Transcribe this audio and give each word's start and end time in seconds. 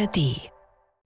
ARD 0.00 0.50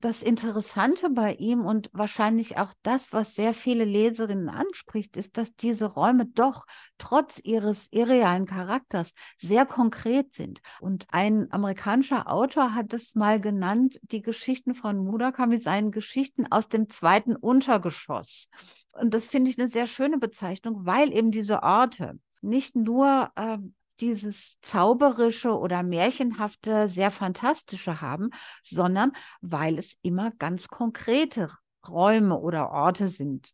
das 0.01 0.23
Interessante 0.23 1.09
bei 1.09 1.33
ihm 1.35 1.65
und 1.65 1.89
wahrscheinlich 1.95 2.59
auch 2.59 2.75
das, 2.83 3.15
was 3.15 3.35
sehr 3.35 3.55
viele 3.55 3.85
Leserinnen 3.85 4.51
anspricht, 4.51 5.17
ist, 5.17 5.39
dass 5.39 5.57
diese 5.57 5.87
Räume 5.87 6.27
doch 6.27 6.67
trotz 6.99 7.41
ihres 7.43 7.89
irrealen 7.91 8.45
Charakters 8.45 9.15
sehr 9.39 9.65
konkret 9.65 10.35
sind. 10.35 10.61
Und 10.81 11.07
ein 11.09 11.51
amerikanischer 11.51 12.31
Autor 12.31 12.75
hat 12.75 12.93
es 12.93 13.15
mal 13.15 13.41
genannt, 13.41 13.99
die 14.03 14.21
Geschichten 14.21 14.75
von 14.75 14.99
Murakami 14.99 15.57
seien 15.57 15.91
Geschichten 15.91 16.47
aus 16.53 16.69
dem 16.69 16.91
zweiten 16.91 17.35
Untergeschoss. 17.35 18.51
Und 18.93 19.15
das 19.15 19.27
finde 19.27 19.51
ich 19.51 19.59
eine 19.59 19.69
sehr 19.69 19.87
schöne 19.87 20.19
Bezeichnung, 20.19 20.85
weil 20.85 21.15
eben 21.15 21.31
diese 21.31 21.63
Orte 21.63 22.21
nicht 22.43 22.77
nur 22.77 23.31
äh, 23.37 23.57
dieses 24.01 24.61
Zauberische 24.61 25.57
oder 25.59 25.83
Märchenhafte, 25.83 26.89
sehr 26.89 27.11
Fantastische 27.11 28.01
haben, 28.01 28.31
sondern 28.63 29.13
weil 29.41 29.79
es 29.79 29.97
immer 30.03 30.31
ganz 30.39 30.69
konkrete 30.69 31.49
Räume 31.89 32.39
oder 32.39 32.71
Orte 32.71 33.09
sind. 33.09 33.51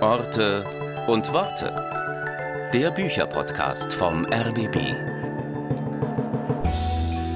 Orte 0.00 0.64
und 1.06 1.32
Worte. 1.32 1.74
Der 2.72 2.90
Bücherpodcast 2.90 3.92
vom 3.92 4.26
RBB. 4.26 4.76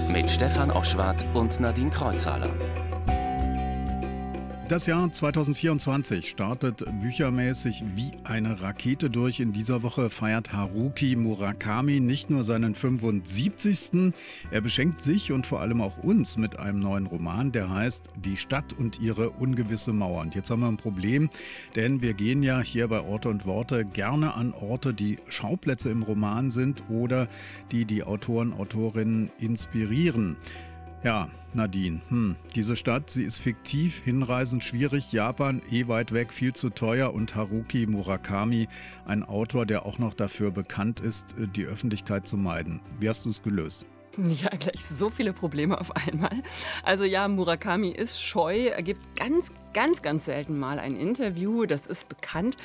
Mit 0.09 0.31
Stefan 0.31 0.71
Oschwart 0.71 1.25
und 1.35 1.61
Nadine 1.61 1.91
Kreuzhaler. 1.91 2.51
Das 4.71 4.87
Jahr 4.87 5.11
2024 5.11 6.31
startet 6.31 6.85
büchermäßig 7.03 7.83
wie 7.97 8.13
eine 8.23 8.63
Rakete 8.63 9.11
durch. 9.11 9.41
In 9.41 9.53
dieser 9.53 9.83
Woche 9.83 10.11
feiert 10.11 10.53
Haruki 10.53 11.17
Murakami 11.17 11.99
nicht 11.99 12.31
nur 12.31 12.45
seinen 12.45 12.77
75. 12.77 14.13
Er 14.53 14.61
beschenkt 14.61 15.03
sich 15.03 15.33
und 15.33 15.49
vor 15.49 15.61
allem 15.61 15.81
auch 15.81 15.99
uns 15.99 16.37
mit 16.37 16.61
einem 16.61 16.79
neuen 16.79 17.07
Roman, 17.07 17.51
der 17.51 17.69
heißt 17.69 18.11
Die 18.25 18.37
Stadt 18.37 18.73
und 18.73 19.01
ihre 19.01 19.31
ungewisse 19.31 19.93
Mauer. 19.93 20.21
Und 20.21 20.37
jetzt 20.37 20.51
haben 20.51 20.61
wir 20.61 20.69
ein 20.69 20.77
Problem, 20.77 21.31
denn 21.75 22.01
wir 22.01 22.15
gehen 22.15 22.45
ja 22.45 22.61
hier 22.61 22.87
bei 22.87 23.01
Orte 23.01 23.29
und 23.29 23.47
Worte 23.47 23.85
gerne 23.85 24.35
an 24.35 24.55
Orte, 24.55 24.95
die 24.95 25.19
Schauplätze 25.31 25.91
im 25.91 26.05
Roman 26.05 26.53
sind 26.53 26.85
oder 26.89 27.27
die 27.73 27.87
die 27.87 28.05
Autoren, 28.05 28.53
Autorinnen 28.53 29.33
inspirieren. 29.41 30.37
Ja, 31.03 31.29
Nadine, 31.55 32.01
hm, 32.09 32.37
diese 32.55 32.77
Stadt, 32.77 33.11
sie 33.11 33.25
ist 33.25 33.39
fiktiv, 33.39 34.01
hinreisend 34.05 34.65
schwierig, 34.65 35.13
Japan 35.13 35.63
eh 35.71 35.89
weit 35.89 36.13
weg, 36.13 36.33
viel 36.33 36.53
zu 36.53 36.71
teuer 36.71 37.13
und 37.13 37.35
Haruki 37.35 37.87
Murakami, 37.87 38.69
ein 39.07 39.23
Autor, 39.23 39.67
der 39.67 39.87
auch 39.87 39.99
noch 39.99 40.15
dafür 40.15 40.51
bekannt 40.51 41.01
ist, 41.01 41.37
äh, 41.39 41.47
die 41.49 41.65
Öffentlichkeit 41.65 42.27
zu 42.27 42.37
meiden. 42.37 42.81
Wie 42.99 43.09
hast 43.09 43.25
du 43.25 43.31
es 43.31 43.43
gelöst? 43.43 43.87
Ja, 44.17 44.51
gleich 44.51 44.85
so 44.85 45.09
viele 45.09 45.33
Probleme 45.33 45.81
auf 45.81 45.95
einmal. 45.95 46.43
Also 46.83 47.05
ja, 47.05 47.29
Murakami 47.29 47.91
ist 47.91 48.21
scheu, 48.21 48.67
er 48.67 48.83
gibt 48.83 49.17
ganz, 49.17 49.53
ganz, 49.73 50.03
ganz 50.03 50.25
selten 50.25 50.59
mal 50.59 50.79
ein 50.79 50.97
Interview, 50.97 51.65
das 51.65 51.87
ist 51.87 52.09
bekannt. 52.09 52.57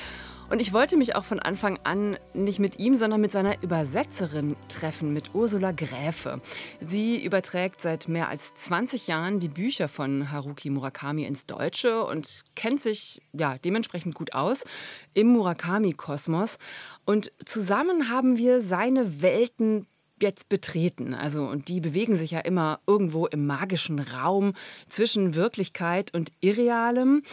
Und 0.48 0.60
ich 0.60 0.74
wollte 0.74 0.96
mich 0.96 1.16
auch 1.16 1.24
von 1.26 1.40
Anfang 1.40 1.80
an 1.84 2.18
nicht 2.36 2.60
mit 2.60 2.78
ihm, 2.78 2.96
sondern 2.98 3.20
mit 3.20 3.32
seiner 3.32 3.64
Übersetzerin 3.64 4.56
treffen, 4.70 5.12
mit 5.12 5.34
Ursula 5.34 5.72
Gräfe. 5.72 6.40
Sie 6.80 7.24
überträgt 7.24 7.82
seit 7.82 8.08
mehr 8.08 8.30
als 8.30 8.54
20 8.54 9.08
Jahren 9.08 9.40
die 9.40 9.48
Bücher 9.48 9.88
von 9.88 10.32
Haruki 10.32 10.70
Murakami 10.70 11.26
ins 11.26 11.48
Deutsche 11.48 12.06
und 12.06 12.44
kennt 12.56 12.80
sich 12.80 13.22
ja 13.34 13.58
dementsprechend 13.58 14.14
gut 14.14 14.34
aus 14.34 14.66
im 15.16 15.34
Murakami-Kosmos. 15.34 16.60
Und 17.06 17.32
zusammen 17.44 18.10
haben 18.10 18.38
wir 18.38 18.62
seine 18.62 19.24
Welten 19.24 19.88
jetzt 20.22 20.48
betreten. 20.48 21.16
Also, 21.16 21.44
und 21.44 21.70
die 21.70 21.82
bewegen 21.82 22.16
sich 22.16 22.32
ja 22.32 22.40
immer 22.40 22.80
irgendwo 22.86 23.26
im 23.26 23.48
magischen 23.48 24.00
Raum 24.00 24.54
zwischen 24.90 25.34
Wirklichkeit 25.34 26.14
und 26.14 26.32
Irrealem. 26.40 27.24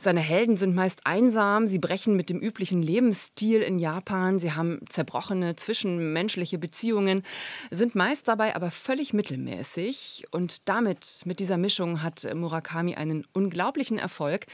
Seine 0.00 0.20
Helden 0.20 0.56
sind 0.56 0.76
meist 0.76 1.00
einsam, 1.06 1.66
sie 1.66 1.80
brechen 1.80 2.14
mit 2.14 2.30
dem 2.30 2.38
üblichen 2.38 2.82
Lebensstil 2.82 3.62
in 3.62 3.80
Japan, 3.80 4.38
sie 4.38 4.52
haben 4.52 4.78
zerbrochene 4.88 5.56
zwischenmenschliche 5.56 6.56
Beziehungen, 6.56 7.24
sind 7.72 7.96
meist 7.96 8.28
dabei 8.28 8.54
aber 8.54 8.70
völlig 8.70 9.12
mittelmäßig. 9.12 10.26
Und 10.30 10.68
damit, 10.68 11.22
mit 11.24 11.40
dieser 11.40 11.56
Mischung, 11.56 12.00
hat 12.00 12.32
Murakami 12.32 12.94
einen 12.94 13.26
unglaublichen 13.32 13.98
Erfolg. 13.98 14.46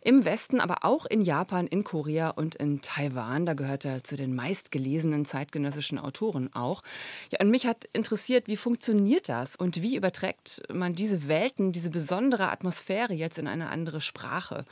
Im 0.00 0.24
Westen, 0.24 0.60
aber 0.60 0.84
auch 0.84 1.06
in 1.06 1.22
Japan, 1.22 1.66
in 1.66 1.84
Korea 1.84 2.30
und 2.30 2.54
in 2.54 2.80
Taiwan. 2.80 3.46
Da 3.46 3.54
gehört 3.54 3.84
er 3.84 4.04
zu 4.04 4.16
den 4.16 4.34
meistgelesenen 4.34 5.24
zeitgenössischen 5.24 5.98
Autoren 5.98 6.52
auch. 6.54 6.82
Ja, 7.30 7.40
und 7.40 7.50
mich 7.50 7.66
hat 7.66 7.88
interessiert, 7.92 8.46
wie 8.46 8.56
funktioniert 8.56 9.28
das 9.28 9.56
und 9.56 9.82
wie 9.82 9.96
überträgt 9.96 10.62
man 10.72 10.94
diese 10.94 11.28
Welten, 11.28 11.72
diese 11.72 11.90
besondere 11.90 12.50
Atmosphäre 12.50 13.12
jetzt 13.12 13.38
in 13.38 13.46
eine 13.46 13.70
andere 13.70 14.00
Sprache? 14.00 14.64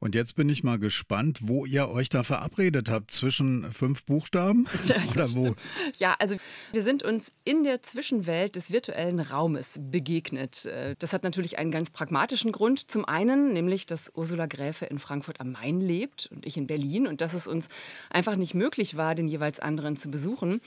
Und 0.00 0.14
jetzt 0.14 0.34
bin 0.34 0.48
ich 0.48 0.64
mal 0.64 0.78
gespannt, 0.78 1.40
wo 1.42 1.66
ihr 1.66 1.90
euch 1.90 2.08
da 2.08 2.22
verabredet 2.22 2.88
habt. 2.88 3.10
Zwischen 3.10 3.70
fünf 3.70 4.04
Buchstaben? 4.04 4.66
Ja, 4.86 4.96
Oder 5.10 5.34
wo? 5.34 5.54
Ja, 5.98 6.16
also 6.18 6.36
wir 6.72 6.82
sind 6.82 7.02
uns 7.02 7.32
in 7.44 7.64
der 7.64 7.82
Zwischenwelt 7.82 8.56
des 8.56 8.72
virtuellen 8.72 9.20
Raumes 9.20 9.78
begegnet. 9.78 10.64
Äh, 10.64 10.96
das 10.98 11.12
hat 11.12 11.22
natürlich 11.22 11.58
einen 11.58 11.70
ganz 11.70 11.90
pragmatischen 11.90 12.50
Grund. 12.50 12.90
Zum 12.90 13.04
einen, 13.04 13.52
nämlich, 13.52 13.86
dass 13.86 14.10
Ursula 14.14 14.46
Gräfe 14.46 14.86
in 14.86 14.98
Frankfurt 14.98 15.38
am 15.40 15.52
Main 15.52 15.80
lebt 15.80 16.28
und 16.32 16.46
ich 16.46 16.56
in 16.56 16.66
Berlin 16.66 17.06
und 17.06 17.20
dass 17.20 17.34
es 17.34 17.46
uns 17.46 17.68
einfach 18.08 18.36
nicht 18.36 18.54
möglich 18.54 18.96
war, 18.96 19.14
den 19.14 19.28
jeweils 19.28 19.60
anderen 19.60 19.96
zu 19.96 20.10
besuchen. 20.10 20.60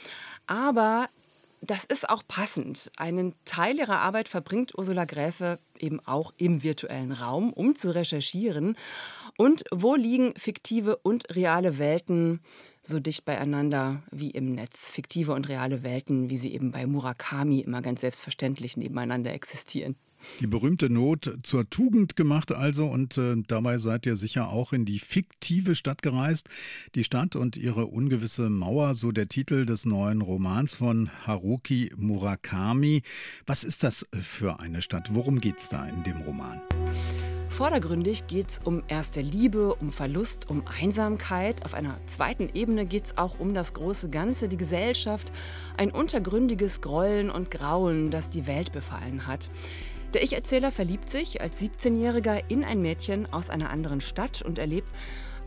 Aber 0.45 1.09
das 1.66 1.85
ist 1.85 2.09
auch 2.09 2.24
passend. 2.28 2.91
Einen 2.97 3.35
Teil 3.46 3.78
ihrer 3.78 4.00
Arbeit 4.00 4.28
verbringt 4.28 4.78
Ursula 4.78 5.06
Gräfe 5.06 5.57
eben 5.79 6.01
auch 6.01 6.34
im 6.38 6.62
virtuellen 6.62 7.13
Raum, 7.13 7.53
um 7.53 7.75
zu 7.78 7.96
recherchieren. 7.96 8.78
Und 9.38 9.63
wo 9.72 9.96
liegen 9.96 10.34
fiktive 10.35 10.97
und 10.97 11.34
reale 11.34 11.78
Welten 11.78 12.41
so 12.84 13.00
dicht 13.00 13.23
beieinander 13.23 14.03
wie 14.12 14.31
im 14.31 14.53
Netz? 14.53 14.90
Fiktive 14.90 15.34
und 15.34 15.47
reale 15.47 15.84
Welten, 15.84 16.29
wie 16.29 16.38
sie 16.38 16.53
eben 16.53 16.72
bei 16.72 16.85
Murakami 16.85 17.62
immer 17.62 17.81
ganz 17.81 18.02
selbstverständlich 18.02 18.75
nebeneinander 18.75 19.31
existieren. 19.31 19.96
Die 20.39 20.47
berühmte 20.47 20.89
Not 20.89 21.38
zur 21.44 21.69
Tugend 21.69 22.16
gemacht 22.16 22.51
also 22.51 22.85
und 22.85 23.17
äh, 23.17 23.35
dabei 23.47 23.78
seid 23.78 24.06
ihr 24.06 24.16
sicher 24.16 24.50
auch 24.50 24.73
in 24.73 24.85
die 24.85 25.00
fiktive 25.00 25.75
Stadt 25.75 26.01
gereist. 26.01 26.50
Die 26.95 27.03
Stadt 27.03 27.35
und 27.35 27.57
ihre 27.57 27.88
ungewisse 27.88 28.50
Mauer, 28.50 28.95
so 28.95 29.11
der 29.11 29.28
Titel 29.28 29.66
des 29.66 29.85
neuen 29.85 30.22
Romans 30.22 30.73
von 30.73 31.09
Haruki 31.25 31.91
Murakami. 31.95 33.03
Was 33.45 33.63
ist 33.63 33.84
das 33.84 34.06
für 34.11 34.59
eine 34.59 34.81
Stadt? 34.81 35.13
Worum 35.13 35.39
geht 35.39 35.59
es 35.59 35.69
da 35.69 35.85
in 35.88 36.03
dem 36.03 36.22
Roman? 36.22 36.61
Vordergründig 37.53 38.25
geht 38.25 38.50
es 38.50 38.59
um 38.63 38.81
erste 38.88 39.22
Liebe, 39.22 39.75
um 39.75 39.91
Verlust, 39.91 40.50
um 40.50 40.63
Einsamkeit. 40.66 41.63
Auf 41.63 41.75
einer 41.75 42.00
zweiten 42.07 42.50
Ebene 42.51 42.88
geht 42.88 43.05
es 43.05 43.17
auch 43.19 43.40
um 43.40 43.53
das 43.53 43.75
große 43.75 44.09
Ganze, 44.09 44.47
die 44.47 44.57
Gesellschaft, 44.57 45.31
ein 45.78 45.91
untergründiges 45.91 46.81
Grollen 46.81 47.29
und 47.29 47.51
Grauen, 47.51 48.09
das 48.09 48.31
die 48.31 48.47
Welt 48.47 48.72
befallen 48.72 49.28
hat. 49.28 49.51
Der 50.13 50.22
Ich-Erzähler 50.22 50.72
verliebt 50.72 51.09
sich 51.09 51.41
als 51.41 51.59
17-Jähriger 51.59 52.44
in 52.47 52.63
ein 52.63 52.81
Mädchen 52.81 53.31
aus 53.34 53.50
einer 53.50 53.72
anderen 53.72 54.00
Stadt 54.00 54.44
und 54.44 54.59
erlebt 54.59 54.88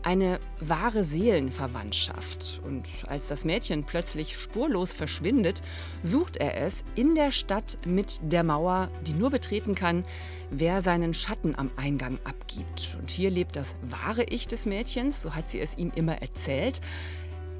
eine 0.03 0.39
wahre 0.59 1.05
Seelenverwandtschaft. 1.05 2.61
Und 2.65 2.85
als 3.07 3.29
das 3.29 3.45
Mädchen 3.45 3.85
plötzlich 3.85 4.37
spurlos 4.37 4.91
verschwindet, 4.91 5.61
sucht 6.03 6.37
er 6.37 6.57
es 6.57 6.83
in 6.95 7.15
der 7.15 7.31
Stadt 7.31 7.77
mit 7.85 8.19
der 8.21 8.43
Mauer, 8.43 8.89
die 9.05 9.13
nur 9.13 9.29
betreten 9.29 9.73
kann, 9.73 10.05
wer 10.49 10.81
seinen 10.81 11.13
Schatten 11.13 11.55
am 11.57 11.71
Eingang 11.77 12.19
abgibt. 12.25 12.97
Und 12.99 13.09
hier 13.09 13.29
lebt 13.29 13.55
das 13.55 13.75
wahre 13.81 14.25
Ich 14.25 14.47
des 14.47 14.65
Mädchens, 14.65 15.21
so 15.21 15.33
hat 15.33 15.49
sie 15.49 15.61
es 15.61 15.77
ihm 15.77 15.91
immer 15.95 16.21
erzählt. 16.21 16.81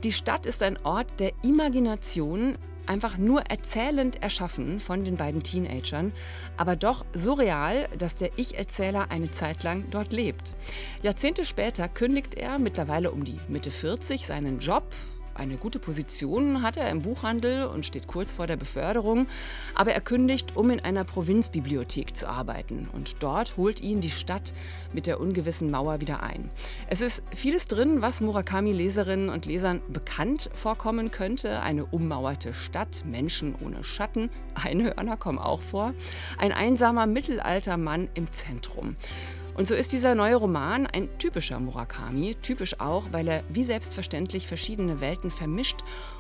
Die 0.04 0.12
Stadt 0.12 0.46
ist 0.46 0.62
ein 0.62 0.78
Ort 0.84 1.20
der 1.20 1.32
Imagination, 1.42 2.58
einfach 2.88 3.18
nur 3.18 3.42
erzählend 3.42 4.22
erschaffen 4.22 4.80
von 4.80 5.04
den 5.04 5.18
beiden 5.18 5.44
Teenagern, 5.44 6.12
aber 6.58 6.76
doch 6.76 7.06
so 7.14 7.34
real, 7.34 7.88
dass 7.98 8.16
der 8.16 8.32
Ich-Erzähler 8.38 9.12
eine 9.12 9.32
Zeit 9.32 9.64
lang 9.64 9.86
dort 9.92 10.14
lebt. 10.14 10.54
Jahrzehnte 11.02 11.46
später 11.46 11.88
kündigt 11.88 12.36
er, 12.36 12.60
mittlerweile 12.60 13.12
um 13.12 13.24
die 13.24 13.40
Mitte 13.48 13.72
40, 13.72 14.26
seinen 14.26 14.60
Job 14.60 14.84
eine 15.38 15.58
gute 15.58 15.80
Position 15.80 16.62
hat 16.62 16.78
er 16.78 16.90
im 16.90 17.02
Buchhandel 17.02 17.66
und 17.66 17.86
steht 17.86 18.08
kurz 18.08 18.32
vor 18.32 18.48
der 18.48 18.58
Beförderung, 18.58 19.28
aber 19.76 19.92
er 19.92 20.02
kündigt, 20.02 20.56
um 20.56 20.70
in 20.72 20.80
einer 20.80 21.04
Provinzbibliothek 21.04 22.16
zu 22.16 22.28
arbeiten. 22.28 22.90
Und 22.92 23.22
dort 23.22 23.56
holt 23.56 23.82
ihn 23.82 24.02
die 24.02 24.10
Stadt 24.10 24.54
mit 24.94 25.08
der 25.08 25.20
ungewissen 25.20 25.70
Mauer 25.72 26.02
wieder 26.02 26.24
ein. 26.24 26.50
Es 26.90 27.02
ist 27.02 27.22
vieles 27.36 27.68
drin, 27.68 28.02
was 28.02 28.22
Murakami-Leserinnen 28.22 29.30
und 29.30 29.46
Lesern 29.46 29.82
bekannt 29.90 30.50
vorkommen 30.54 31.12
könnte. 31.12 31.62
Eine 31.62 31.86
ummauerte 31.86 32.54
Stadt, 32.54 33.04
Menschen 33.06 33.56
ohne 33.64 33.84
Schatten, 33.84 34.30
Einhörner 34.56 35.18
kommen 35.18 35.40
auch 35.40 35.62
vor, 35.62 35.94
ein 36.38 36.52
einsamer 36.52 37.06
Mittelaltermann 37.06 38.10
im 38.16 38.32
Zentrum. 38.32 38.96
Und 39.58 39.68
so 39.68 39.74
ist 39.74 39.92
dieser 39.92 40.14
neue 40.14 40.36
Roman 40.36 40.86
ein 40.86 41.10
typischer 41.18 41.60
Murakami, 41.60 42.36
typisch 42.44 42.80
auch, 42.80 43.12
weil 43.12 43.28
er 43.28 43.44
wie 43.50 43.64
selbstverständlich 43.64 44.46
verschiedene 44.46 45.02
Welten 45.02 45.32
vermischt 45.32 45.78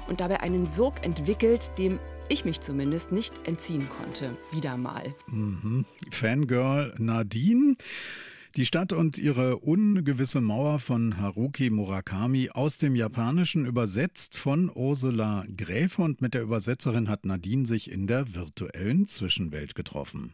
und 0.08 0.22
dabei 0.22 0.40
einen 0.40 0.66
Sog 0.74 1.06
entwickelt, 1.06 1.70
dem 1.78 2.00
ich 2.30 2.46
mich 2.46 2.62
zumindest 2.62 3.12
nicht 3.12 3.48
entziehen 3.48 3.88
konnte. 3.90 4.36
Wieder 4.52 4.76
mal. 4.76 5.14
Mhm. 5.28 5.86
Fangirl 6.10 6.96
Nadine. 6.98 7.76
Die 8.56 8.66
Stadt 8.66 8.92
und 8.92 9.20
ihre 9.20 9.58
ungewisse 9.58 10.42
Mauer 10.42 10.80
von 10.80 11.22
Haruki 11.22 11.70
Murakami 11.70 12.50
aus 12.50 12.78
dem 12.78 12.96
Japanischen 12.96 13.68
übersetzt 13.68 14.36
von 14.36 14.72
Ursula 14.74 15.46
Gräfe 15.56 16.02
und 16.02 16.24
mit 16.24 16.34
der 16.34 16.42
Übersetzerin 16.42 17.08
hat 17.08 17.24
Nadine 17.24 17.68
sich 17.68 17.92
in 17.92 18.08
der 18.08 18.34
virtuellen 18.34 19.06
Zwischenwelt 19.06 19.76
getroffen. 19.76 20.34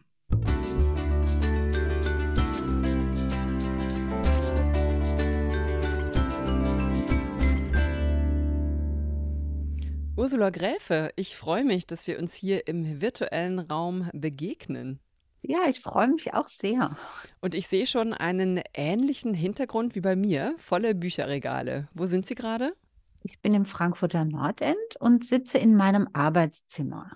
Ursula 10.16 10.50
Gräfe, 10.50 11.10
ich 11.16 11.36
freue 11.36 11.64
mich, 11.64 11.88
dass 11.88 12.06
wir 12.06 12.20
uns 12.20 12.34
hier 12.34 12.68
im 12.68 13.00
virtuellen 13.00 13.58
Raum 13.58 14.08
begegnen. 14.12 15.00
Ja, 15.42 15.68
ich 15.68 15.80
freue 15.80 16.06
mich 16.06 16.34
auch 16.34 16.48
sehr. 16.48 16.96
Und 17.40 17.56
ich 17.56 17.66
sehe 17.66 17.86
schon 17.86 18.12
einen 18.12 18.62
ähnlichen 18.74 19.34
Hintergrund 19.34 19.96
wie 19.96 20.00
bei 20.00 20.14
mir, 20.14 20.54
volle 20.56 20.94
Bücherregale. 20.94 21.88
Wo 21.94 22.06
sind 22.06 22.26
Sie 22.26 22.36
gerade? 22.36 22.76
Ich 23.24 23.40
bin 23.40 23.54
im 23.54 23.66
Frankfurter 23.66 24.24
Nordend 24.24 24.76
und 25.00 25.26
sitze 25.26 25.58
in 25.58 25.74
meinem 25.74 26.08
Arbeitszimmer. 26.12 27.10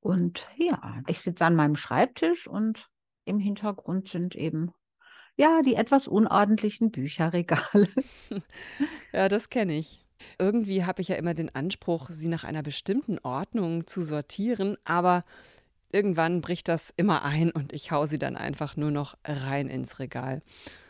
Und 0.00 0.48
ja, 0.56 1.02
ich 1.06 1.20
sitze 1.20 1.44
an 1.44 1.54
meinem 1.54 1.76
Schreibtisch 1.76 2.48
und 2.48 2.88
im 3.24 3.38
Hintergrund 3.38 4.08
sind 4.08 4.34
eben 4.34 4.72
ja 5.36 5.62
die 5.62 5.76
etwas 5.76 6.08
unordentlichen 6.08 6.90
Bücherregale. 6.90 7.88
ja, 9.12 9.28
das 9.28 9.48
kenne 9.48 9.78
ich. 9.78 10.04
Irgendwie 10.38 10.84
habe 10.84 11.02
ich 11.02 11.08
ja 11.08 11.16
immer 11.16 11.34
den 11.34 11.54
Anspruch, 11.54 12.08
sie 12.10 12.28
nach 12.28 12.44
einer 12.44 12.62
bestimmten 12.62 13.18
Ordnung 13.20 13.86
zu 13.86 14.02
sortieren, 14.02 14.76
aber 14.84 15.22
irgendwann 15.92 16.40
bricht 16.40 16.68
das 16.68 16.92
immer 16.96 17.24
ein 17.24 17.50
und 17.50 17.72
ich 17.72 17.90
hau 17.90 18.06
sie 18.06 18.18
dann 18.18 18.36
einfach 18.36 18.76
nur 18.76 18.90
noch 18.90 19.16
rein 19.24 19.68
ins 19.68 19.98
Regal. 19.98 20.42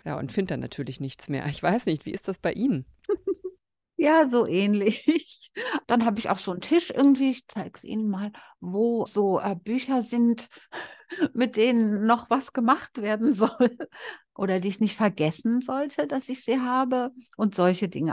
Ja, 0.04 0.18
und 0.18 0.32
finde 0.32 0.54
dann 0.54 0.60
natürlich 0.60 1.00
nichts 1.00 1.28
mehr. 1.28 1.46
Ich 1.46 1.62
weiß 1.62 1.86
nicht, 1.86 2.06
wie 2.06 2.12
ist 2.12 2.28
das 2.28 2.38
bei 2.38 2.52
Ihnen? 2.52 2.84
Ja, 3.96 4.30
so 4.30 4.46
ähnlich. 4.46 5.50
Dann 5.86 6.06
habe 6.06 6.18
ich 6.18 6.30
auch 6.30 6.38
so 6.38 6.52
einen 6.52 6.62
Tisch 6.62 6.90
irgendwie, 6.90 7.32
ich 7.32 7.46
zeige 7.48 7.72
es 7.76 7.84
Ihnen 7.84 8.08
mal, 8.08 8.32
wo 8.58 9.04
so 9.04 9.38
äh, 9.40 9.54
Bücher 9.54 10.00
sind, 10.00 10.48
mit 11.34 11.58
denen 11.58 12.06
noch 12.06 12.30
was 12.30 12.54
gemacht 12.54 13.02
werden 13.02 13.34
soll 13.34 13.76
oder 14.34 14.58
die 14.58 14.68
ich 14.68 14.80
nicht 14.80 14.96
vergessen 14.96 15.60
sollte, 15.60 16.06
dass 16.06 16.30
ich 16.30 16.42
sie 16.42 16.60
habe 16.60 17.10
und 17.36 17.54
solche 17.54 17.90
Dinge. 17.90 18.12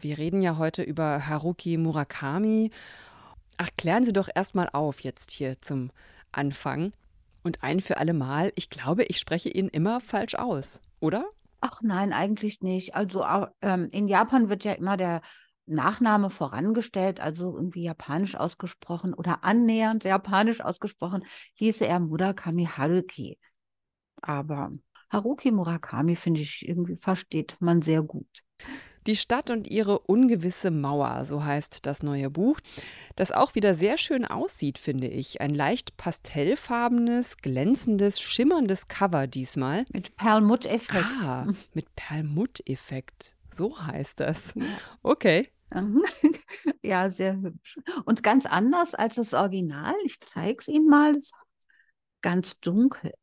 Wir 0.00 0.18
reden 0.18 0.42
ja 0.42 0.58
heute 0.58 0.82
über 0.82 1.28
Haruki 1.28 1.76
Murakami. 1.76 2.70
Ach, 3.56 3.68
klären 3.76 4.04
Sie 4.04 4.12
doch 4.12 4.28
erstmal 4.34 4.68
auf 4.72 5.00
jetzt 5.00 5.30
hier 5.30 5.60
zum 5.60 5.90
Anfang. 6.32 6.92
Und 7.44 7.62
ein 7.62 7.80
für 7.80 7.98
alle 7.98 8.14
Mal, 8.14 8.52
ich 8.56 8.70
glaube, 8.70 9.04
ich 9.04 9.18
spreche 9.18 9.48
ihn 9.48 9.68
immer 9.68 10.00
falsch 10.00 10.34
aus, 10.34 10.80
oder? 11.00 11.24
Ach 11.60 11.80
nein, 11.82 12.12
eigentlich 12.12 12.60
nicht. 12.62 12.94
Also 12.94 13.24
ähm, 13.60 13.88
in 13.92 14.08
Japan 14.08 14.48
wird 14.48 14.64
ja 14.64 14.72
immer 14.72 14.96
der 14.96 15.22
Nachname 15.66 16.30
vorangestellt, 16.30 17.20
also 17.20 17.54
irgendwie 17.56 17.84
japanisch 17.84 18.34
ausgesprochen 18.34 19.14
oder 19.14 19.44
annähernd 19.44 20.04
japanisch 20.04 20.60
ausgesprochen, 20.60 21.24
hieße 21.54 21.86
er 21.86 22.00
Murakami 22.00 22.66
Haruki. 22.66 23.38
Aber 24.20 24.72
Haruki 25.10 25.52
Murakami, 25.52 26.16
finde 26.16 26.40
ich, 26.40 26.66
irgendwie 26.66 26.96
versteht 26.96 27.56
man 27.60 27.82
sehr 27.82 28.02
gut. 28.02 28.26
Die 29.06 29.16
Stadt 29.16 29.50
und 29.50 29.68
ihre 29.68 29.98
ungewisse 29.98 30.70
Mauer, 30.70 31.24
so 31.24 31.44
heißt 31.44 31.86
das 31.86 32.02
neue 32.02 32.30
Buch, 32.30 32.58
das 33.16 33.32
auch 33.32 33.54
wieder 33.54 33.74
sehr 33.74 33.98
schön 33.98 34.24
aussieht, 34.24 34.78
finde 34.78 35.08
ich. 35.08 35.40
Ein 35.40 35.54
leicht 35.54 35.96
pastellfarbenes, 35.96 37.38
glänzendes, 37.38 38.20
schimmerndes 38.20 38.88
Cover 38.88 39.26
diesmal. 39.26 39.84
Mit 39.92 40.16
Perlmutteffekt. 40.16 41.04
Ah, 41.22 41.44
mit 41.74 41.94
Perlmutteffekt. 41.96 43.34
So 43.50 43.78
heißt 43.78 44.20
das. 44.20 44.54
Okay. 45.02 45.50
Ja, 46.82 47.10
sehr 47.10 47.40
hübsch. 47.40 47.78
Und 48.04 48.22
ganz 48.22 48.44
anders 48.44 48.94
als 48.94 49.14
das 49.14 49.32
Original. 49.32 49.94
Ich 50.04 50.20
zeige 50.20 50.58
es 50.60 50.68
Ihnen 50.68 50.86
mal. 50.86 51.18
Ganz 52.20 52.60
dunkel. 52.60 53.14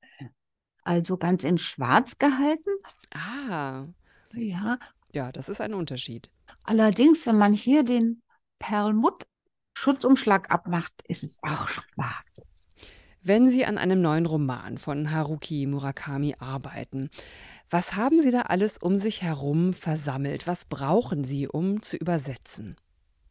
Also 0.84 1.18
ganz 1.18 1.44
in 1.44 1.58
Schwarz 1.58 2.18
gehalten. 2.18 2.72
Ah. 3.14 3.86
Ja, 4.34 4.80
ja, 5.14 5.32
das 5.32 5.50
ist 5.50 5.62
ein 5.62 5.74
Unterschied. 5.74 6.30
Allerdings, 6.64 7.26
wenn 7.26 7.38
man 7.38 7.54
hier 7.54 7.84
den 7.84 8.22
Perlmutt-Schutzumschlag 8.60 10.52
abmacht, 10.52 10.94
ist 11.08 11.24
es 11.24 11.38
auch 11.42 11.68
schwarz. 11.70 12.42
Wenn 13.22 13.50
Sie 13.50 13.66
an 13.66 13.78
einem 13.78 14.02
neuen 14.02 14.26
Roman 14.26 14.78
von 14.78 15.12
Haruki 15.12 15.66
Murakami 15.66 16.36
arbeiten, 16.40 17.10
was 17.70 17.96
haben 17.96 18.22
Sie 18.22 18.32
da 18.32 18.44
alles 18.44 18.78
um 18.78 18.98
sich 18.98 19.22
herum 19.22 19.74
versammelt? 19.74 20.48
Was 20.48 20.66
brauchen 20.66 21.24
Sie, 21.24 21.48
um 21.48 21.82
zu 21.82 21.98
übersetzen? 21.98 22.78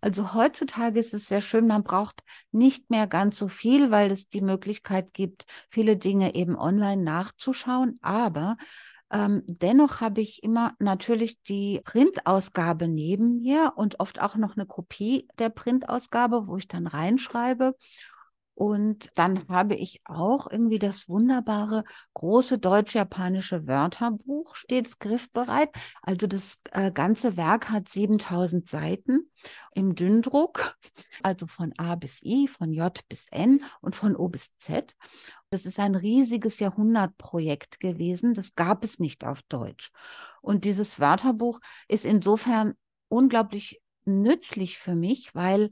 Also 0.01 0.35
heutzutage 0.35 1.01
ist 1.01 1.15
es 1.15 1.27
sehr 1.27 1.41
schön, 1.41 1.67
man 1.67 1.83
braucht 1.83 2.23
nicht 2.53 2.91
mehr 2.91 3.07
ganz 3.07 3.37
so 3.37 3.49
viel, 3.49 3.91
weil 3.91 4.13
es 4.13 4.29
die 4.29 4.43
Möglichkeit 4.43 5.13
gibt, 5.13 5.45
viele 5.69 5.97
Dinge 5.97 6.35
eben 6.35 6.57
online 6.57 7.03
nachzuschauen. 7.03 7.99
Aber 8.01 8.57
ähm, 9.10 9.43
dennoch 9.46 10.00
habe 10.00 10.20
ich 10.20 10.43
immer 10.43 10.75
natürlich 10.78 11.43
die 11.43 11.81
Printausgabe 11.84 12.88
neben 12.88 13.38
mir 13.40 13.72
und 13.76 14.00
oft 14.00 14.20
auch 14.20 14.37
noch 14.37 14.56
eine 14.56 14.66
Kopie 14.66 15.26
der 15.38 15.49
Printausgabe, 15.49 16.46
wo 16.46 16.56
ich 16.56 16.69
dann 16.69 16.87
reinschreibe. 16.87 17.75
Und 18.58 19.10
dann 19.14 19.46
habe 19.46 19.76
ich 19.76 20.00
auch 20.05 20.50
irgendwie 20.50 20.81
das 20.81 21.08
wunderbare 21.08 21.84
große 22.14 22.58
deutsch-japanische 22.58 23.69
Wörterbuch 23.69 24.56
stets 24.56 24.99
griffbereit. 24.99 25.70
Also 26.02 26.26
das 26.26 26.58
äh, 26.72 26.90
ganze 26.90 27.37
Werk 27.37 27.70
hat 27.70 27.88
7000 27.88 28.66
Seiten 28.66 29.31
im 29.76 29.94
Dünndruck, 29.94 30.76
also 31.22 31.46
von 31.46 31.72
A 31.78 31.94
bis 31.94 32.20
I, 32.25 32.49
von 32.49 32.72
J 32.72 32.99
bis 33.08 33.28
N 33.31 33.62
und 33.81 33.94
von 33.94 34.16
O 34.16 34.26
bis 34.26 34.56
Z. 34.56 34.96
Das 35.50 35.64
ist 35.64 35.78
ein 35.78 35.94
riesiges 35.94 36.58
Jahrhundertprojekt 36.58 37.78
gewesen. 37.78 38.34
Das 38.34 38.56
gab 38.56 38.82
es 38.82 38.99
nicht 38.99 39.25
auf 39.25 39.40
Deutsch. 39.43 39.93
Und 40.43 40.64
dieses 40.64 40.99
Wörterbuch 40.99 41.60
ist 41.87 42.05
insofern 42.05 42.75
unglaublich 43.06 43.81
nützlich 44.05 44.78
für 44.78 44.96
mich, 44.96 45.32
weil 45.32 45.70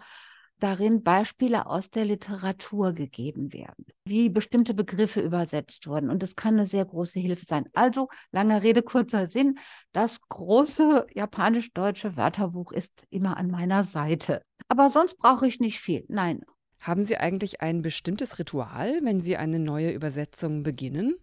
darin 0.58 1.02
Beispiele 1.02 1.66
aus 1.66 1.90
der 1.90 2.04
Literatur 2.04 2.92
gegeben 2.92 3.52
werden, 3.52 3.86
wie 4.06 4.28
bestimmte 4.28 4.74
Begriffe 4.74 5.20
übersetzt 5.20 5.86
wurden. 5.86 6.10
Und 6.10 6.22
das 6.22 6.36
kann 6.36 6.54
eine 6.54 6.66
sehr 6.66 6.84
große 6.84 7.20
Hilfe 7.20 7.44
sein. 7.44 7.66
Also, 7.74 8.08
lange 8.32 8.62
Rede, 8.62 8.82
kurzer 8.82 9.28
Sinn, 9.28 9.58
das 9.92 10.20
große 10.28 11.06
japanisch-deutsche 11.14 12.16
Wörterbuch 12.16 12.72
ist 12.72 13.04
immer 13.10 13.36
an 13.36 13.48
meiner 13.48 13.84
Seite. 13.84 14.42
Aber 14.68 14.90
sonst 14.90 15.18
brauche 15.18 15.46
ich 15.46 15.60
nicht 15.60 15.80
viel. 15.80 16.04
Nein. 16.08 16.42
Haben 16.80 17.02
Sie 17.02 17.16
eigentlich 17.16 17.60
ein 17.62 17.82
bestimmtes 17.82 18.38
Ritual, 18.38 19.00
wenn 19.02 19.20
Sie 19.20 19.36
eine 19.36 19.58
neue 19.58 19.92
Übersetzung 19.92 20.62
beginnen? 20.62 21.16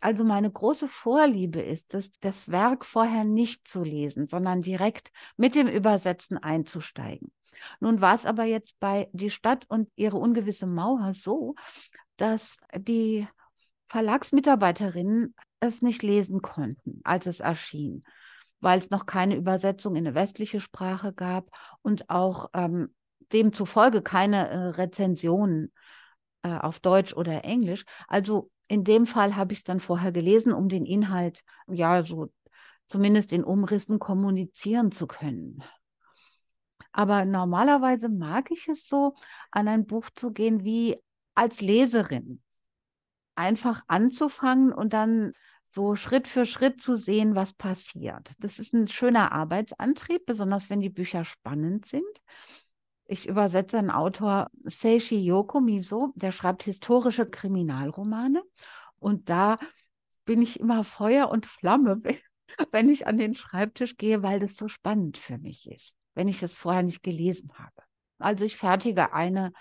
Also 0.00 0.24
meine 0.24 0.50
große 0.50 0.88
Vorliebe 0.88 1.60
ist 1.60 1.92
es, 1.92 2.18
das 2.20 2.50
Werk 2.50 2.86
vorher 2.86 3.24
nicht 3.24 3.68
zu 3.68 3.82
lesen, 3.82 4.28
sondern 4.28 4.62
direkt 4.62 5.12
mit 5.36 5.54
dem 5.54 5.68
Übersetzen 5.68 6.38
einzusteigen. 6.38 7.30
Nun 7.80 8.00
war 8.00 8.14
es 8.14 8.26
aber 8.26 8.44
jetzt 8.44 8.78
bei 8.80 9.08
Die 9.12 9.30
Stadt 9.30 9.64
und 9.68 9.88
ihre 9.96 10.16
ungewisse 10.16 10.66
Mauer 10.66 11.12
so, 11.14 11.54
dass 12.16 12.56
die 12.76 13.26
Verlagsmitarbeiterinnen 13.86 15.34
es 15.60 15.82
nicht 15.82 16.02
lesen 16.02 16.42
konnten, 16.42 17.00
als 17.04 17.26
es 17.26 17.40
erschien, 17.40 18.04
weil 18.60 18.78
es 18.78 18.90
noch 18.90 19.06
keine 19.06 19.36
Übersetzung 19.36 19.96
in 19.96 20.06
eine 20.06 20.14
westliche 20.14 20.60
Sprache 20.60 21.12
gab 21.12 21.50
und 21.82 22.08
auch 22.08 22.50
ähm, 22.54 22.94
demzufolge 23.32 24.02
keine 24.02 24.48
äh, 24.48 24.56
Rezensionen 24.68 25.72
äh, 26.42 26.56
auf 26.56 26.80
Deutsch 26.80 27.14
oder 27.14 27.44
Englisch. 27.44 27.84
Also 28.08 28.50
in 28.68 28.84
dem 28.84 29.06
Fall 29.06 29.36
habe 29.36 29.52
ich 29.52 29.60
es 29.60 29.64
dann 29.64 29.80
vorher 29.80 30.12
gelesen, 30.12 30.52
um 30.52 30.68
den 30.68 30.86
Inhalt 30.86 31.42
ja 31.66 32.02
so 32.02 32.30
zumindest 32.86 33.32
in 33.32 33.44
Umrissen 33.44 33.98
kommunizieren 33.98 34.92
zu 34.92 35.06
können. 35.06 35.62
Aber 36.92 37.24
normalerweise 37.24 38.08
mag 38.08 38.50
ich 38.50 38.68
es 38.68 38.88
so, 38.88 39.14
an 39.50 39.68
ein 39.68 39.86
Buch 39.86 40.10
zu 40.10 40.32
gehen 40.32 40.64
wie 40.64 40.96
als 41.34 41.60
Leserin. 41.60 42.42
Einfach 43.34 43.82
anzufangen 43.86 44.72
und 44.72 44.92
dann 44.92 45.32
so 45.68 45.94
Schritt 45.94 46.26
für 46.26 46.46
Schritt 46.46 46.82
zu 46.82 46.96
sehen, 46.96 47.36
was 47.36 47.52
passiert. 47.52 48.32
Das 48.40 48.58
ist 48.58 48.74
ein 48.74 48.88
schöner 48.88 49.30
Arbeitsantrieb, 49.30 50.26
besonders 50.26 50.68
wenn 50.68 50.80
die 50.80 50.90
Bücher 50.90 51.24
spannend 51.24 51.86
sind. 51.86 52.02
Ich 53.06 53.28
übersetze 53.28 53.78
einen 53.78 53.90
Autor, 53.90 54.50
Seishi 54.64 55.20
Yoko 55.20 55.60
Miso, 55.60 56.12
der 56.16 56.32
schreibt 56.32 56.64
historische 56.64 57.28
Kriminalromane. 57.28 58.42
Und 58.98 59.30
da 59.30 59.58
bin 60.24 60.42
ich 60.42 60.58
immer 60.60 60.84
Feuer 60.84 61.30
und 61.30 61.46
Flamme, 61.46 62.00
wenn 62.72 62.88
ich 62.88 63.06
an 63.06 63.16
den 63.16 63.36
Schreibtisch 63.36 63.96
gehe, 63.96 64.22
weil 64.22 64.40
das 64.40 64.56
so 64.56 64.66
spannend 64.66 65.18
für 65.18 65.38
mich 65.38 65.70
ist 65.70 65.99
wenn 66.14 66.28
ich 66.28 66.42
es 66.42 66.54
vorher 66.54 66.82
nicht 66.82 67.02
gelesen 67.02 67.50
habe. 67.58 67.82
Also 68.18 68.44
ich 68.44 68.56
fertige 68.56 69.12
eine, 69.12 69.52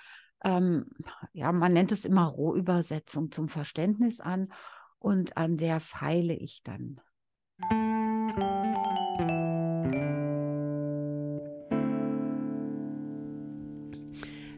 ähm, 0.44 0.88
ja, 1.34 1.52
man 1.52 1.74
nennt 1.74 1.92
es 1.92 2.06
immer 2.06 2.26
Rohübersetzung 2.26 3.32
zum 3.32 3.50
Verständnis 3.50 4.20
an 4.20 4.52
und 5.00 5.38
an 5.38 5.58
der 5.58 5.80
feile 5.80 6.34
ich 6.34 6.62
dann. 6.64 7.00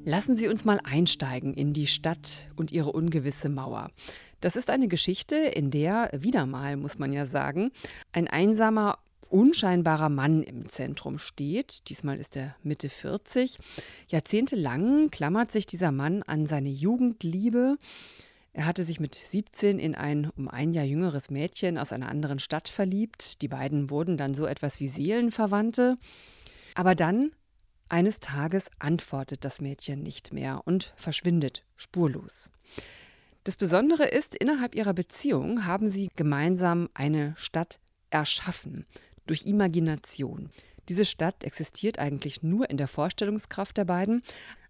Lassen 0.03 0.35
Sie 0.35 0.47
uns 0.47 0.65
mal 0.65 0.79
einsteigen 0.83 1.53
in 1.53 1.73
die 1.73 1.85
Stadt 1.85 2.49
und 2.55 2.71
ihre 2.71 2.91
ungewisse 2.91 3.49
Mauer. 3.49 3.91
Das 4.39 4.55
ist 4.55 4.71
eine 4.71 4.87
Geschichte, 4.87 5.35
in 5.35 5.69
der, 5.69 6.09
wieder 6.11 6.47
mal 6.47 6.75
muss 6.75 6.97
man 6.97 7.13
ja 7.13 7.27
sagen, 7.27 7.71
ein 8.11 8.27
einsamer, 8.27 8.97
unscheinbarer 9.31 10.09
Mann 10.09 10.43
im 10.43 10.69
Zentrum 10.69 11.17
steht. 11.17 11.89
Diesmal 11.89 12.17
ist 12.17 12.35
er 12.35 12.55
Mitte 12.63 12.89
40. 12.89 13.57
Jahrzehntelang 14.07 15.09
klammert 15.09 15.51
sich 15.51 15.65
dieser 15.65 15.91
Mann 15.91 16.23
an 16.23 16.45
seine 16.45 16.69
Jugendliebe. 16.69 17.77
Er 18.53 18.65
hatte 18.65 18.83
sich 18.83 18.99
mit 18.99 19.15
17 19.15 19.79
in 19.79 19.95
ein 19.95 20.29
um 20.35 20.49
ein 20.49 20.73
Jahr 20.73 20.85
jüngeres 20.85 21.29
Mädchen 21.29 21.77
aus 21.77 21.93
einer 21.93 22.09
anderen 22.09 22.39
Stadt 22.39 22.67
verliebt. 22.67 23.41
Die 23.41 23.47
beiden 23.47 23.89
wurden 23.89 24.17
dann 24.17 24.33
so 24.33 24.45
etwas 24.45 24.79
wie 24.79 24.89
Seelenverwandte. 24.89 25.95
Aber 26.75 26.95
dann 26.95 27.31
eines 27.87 28.19
Tages 28.19 28.69
antwortet 28.79 29.43
das 29.45 29.61
Mädchen 29.61 30.03
nicht 30.03 30.33
mehr 30.33 30.61
und 30.65 30.93
verschwindet 30.95 31.63
spurlos. 31.75 32.51
Das 33.43 33.55
Besondere 33.55 34.05
ist, 34.05 34.35
innerhalb 34.35 34.75
ihrer 34.75 34.93
Beziehung 34.93 35.65
haben 35.65 35.87
sie 35.87 36.09
gemeinsam 36.15 36.89
eine 36.93 37.33
Stadt 37.37 37.79
erschaffen, 38.11 38.85
durch 39.31 39.45
Imagination. 39.45 40.49
Diese 40.89 41.05
Stadt 41.05 41.45
existiert 41.45 41.99
eigentlich 41.99 42.43
nur 42.43 42.69
in 42.69 42.75
der 42.75 42.89
Vorstellungskraft 42.89 43.77
der 43.77 43.85
beiden, 43.85 44.23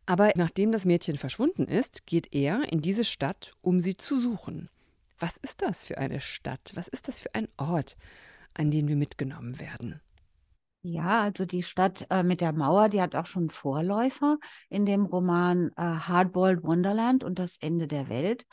aber 0.06 0.34
nachdem 0.36 0.72
das 0.72 0.86
Mädchen 0.86 1.18
verschwunden 1.18 1.66
ist, 1.66 2.06
geht 2.06 2.32
er 2.32 2.72
in 2.72 2.80
diese 2.80 3.04
Stadt, 3.04 3.56
um 3.62 3.80
sie 3.80 3.98
zu 3.98 4.20
suchen. 4.20 4.70
Was 5.18 5.38
ist 5.38 5.64
das 5.64 5.84
für 5.84 5.98
eine 5.98 6.22
Stadt? 6.22 6.74
Was 6.76 6.88
ist 6.88 7.08
das 7.08 7.20
für 7.20 7.34
ein 7.34 7.48
Ort, 7.58 7.98
an 8.54 8.70
den 8.70 8.88
wir 8.88 8.96
mitgenommen 8.96 9.60
werden? 9.60 10.00
Ja, 10.84 11.22
also 11.22 11.46
die 11.46 11.64
Stadt 11.64 12.06
äh, 12.12 12.22
mit 12.22 12.40
der 12.42 12.54
Mauer, 12.54 12.88
die 12.90 13.02
hat 13.02 13.16
auch 13.16 13.26
schon 13.26 13.50
Vorläufer 13.50 14.38
in 14.70 14.86
dem 14.86 15.08
Roman 15.08 15.72
äh, 15.76 15.82
Hardboiled 15.82 16.62
Wonderland 16.62 17.24
und 17.24 17.40
das 17.40 17.58
Ende 17.62 17.88
der 17.88 18.10
Welt. 18.10 18.46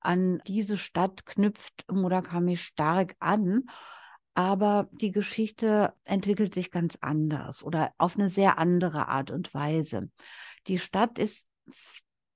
An 0.00 0.40
diese 0.48 0.76
Stadt 0.76 1.24
knüpft 1.24 1.84
Murakami 1.88 2.56
stark 2.56 3.14
an, 3.20 3.66
aber 4.34 4.88
die 4.92 5.12
Geschichte 5.12 5.92
entwickelt 6.04 6.54
sich 6.54 6.70
ganz 6.70 6.96
anders 7.00 7.62
oder 7.62 7.92
auf 7.98 8.16
eine 8.16 8.28
sehr 8.28 8.58
andere 8.58 9.08
Art 9.08 9.30
und 9.30 9.52
Weise. 9.52 10.10
Die 10.66 10.78
Stadt 10.78 11.18
ist 11.18 11.46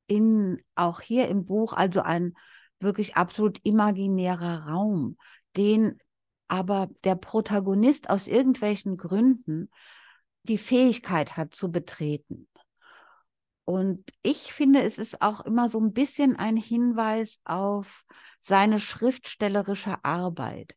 in, 0.07 0.63
auch 0.75 1.01
hier 1.01 1.29
im 1.29 1.47
Buch 1.47 1.73
also 1.73 2.03
ein 2.03 2.35
wirklich 2.81 3.17
absolut 3.17 3.59
imaginärer 3.65 4.67
Raum, 4.67 5.17
den 5.57 5.99
aber 6.49 6.89
der 7.05 7.17
Protagonist 7.17 8.11
aus 8.11 8.29
irgendwelchen 8.29 8.97
Gründen 8.97 9.71
die 10.43 10.59
Fähigkeit 10.59 11.37
hat 11.37 11.55
zu 11.55 11.73
betreten. 11.73 12.49
Und 13.65 14.13
ich 14.23 14.53
finde, 14.53 14.83
es 14.83 14.97
ist 14.97 15.23
auch 15.23 15.41
immer 15.41 15.69
so 15.69 15.81
ein 15.81 15.93
bisschen 15.93 16.37
ein 16.37 16.57
Hinweis 16.57 17.41
auf 17.45 18.05
seine 18.39 18.79
schriftstellerische 18.79 20.05
Arbeit, 20.05 20.77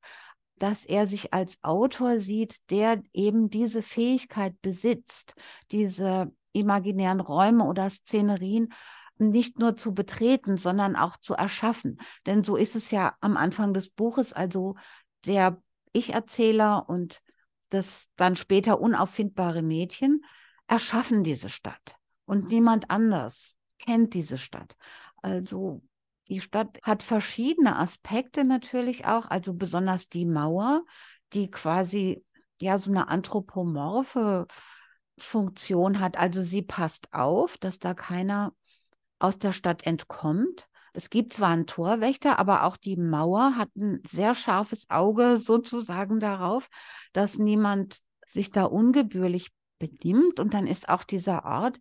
dass 0.59 0.85
er 0.85 1.07
sich 1.07 1.33
als 1.33 1.57
Autor 1.63 2.19
sieht, 2.19 2.69
der 2.69 3.01
eben 3.13 3.49
diese 3.49 3.81
Fähigkeit 3.81 4.61
besitzt, 4.61 5.35
diese 5.71 6.31
imaginären 6.53 7.19
Räume 7.19 7.65
oder 7.65 7.89
Szenerien 7.89 8.73
nicht 9.17 9.59
nur 9.59 9.75
zu 9.75 9.93
betreten, 9.93 10.57
sondern 10.57 10.95
auch 10.95 11.17
zu 11.17 11.33
erschaffen. 11.33 11.99
Denn 12.25 12.43
so 12.43 12.55
ist 12.55 12.75
es 12.75 12.91
ja 12.91 13.15
am 13.19 13.37
Anfang 13.37 13.73
des 13.73 13.89
Buches. 13.89 14.33
Also 14.33 14.75
der 15.25 15.61
Ich-Erzähler 15.91 16.87
und 16.87 17.21
das 17.69 18.07
dann 18.15 18.35
später 18.35 18.79
unauffindbare 18.79 19.61
Mädchen 19.61 20.23
erschaffen 20.67 21.23
diese 21.23 21.49
Stadt 21.49 21.95
und 22.25 22.49
niemand 22.49 22.89
anders 22.91 23.55
kennt 23.79 24.13
diese 24.13 24.37
Stadt. 24.37 24.75
Also 25.21 25.81
die 26.29 26.41
Stadt 26.41 26.79
hat 26.83 27.03
verschiedene 27.03 27.75
Aspekte 27.77 28.43
natürlich 28.43 29.05
auch, 29.05 29.25
also 29.25 29.53
besonders 29.53 30.09
die 30.09 30.25
Mauer, 30.25 30.83
die 31.33 31.49
quasi 31.49 32.23
ja 32.61 32.77
so 32.79 32.91
eine 32.91 33.07
anthropomorphe 33.07 34.47
Funktion 35.17 35.99
hat. 35.99 36.17
Also 36.17 36.43
sie 36.43 36.61
passt 36.61 37.13
auf, 37.13 37.57
dass 37.57 37.79
da 37.79 37.93
keiner 37.93 38.53
aus 39.17 39.37
der 39.37 39.53
Stadt 39.53 39.85
entkommt. 39.85 40.67
Es 40.93 41.09
gibt 41.09 41.33
zwar 41.33 41.49
einen 41.49 41.67
Torwächter, 41.67 42.39
aber 42.39 42.63
auch 42.63 42.77
die 42.77 42.97
Mauer 42.97 43.55
hat 43.55 43.75
ein 43.75 44.01
sehr 44.07 44.33
scharfes 44.33 44.89
Auge 44.89 45.37
sozusagen 45.37 46.19
darauf, 46.19 46.67
dass 47.13 47.37
niemand 47.37 47.99
sich 48.27 48.51
da 48.51 48.65
ungebührlich 48.65 49.51
benimmt. 49.77 50.39
Und 50.39 50.53
dann 50.53 50.67
ist 50.67 50.89
auch 50.89 51.03
dieser 51.03 51.45
Ort, 51.45 51.79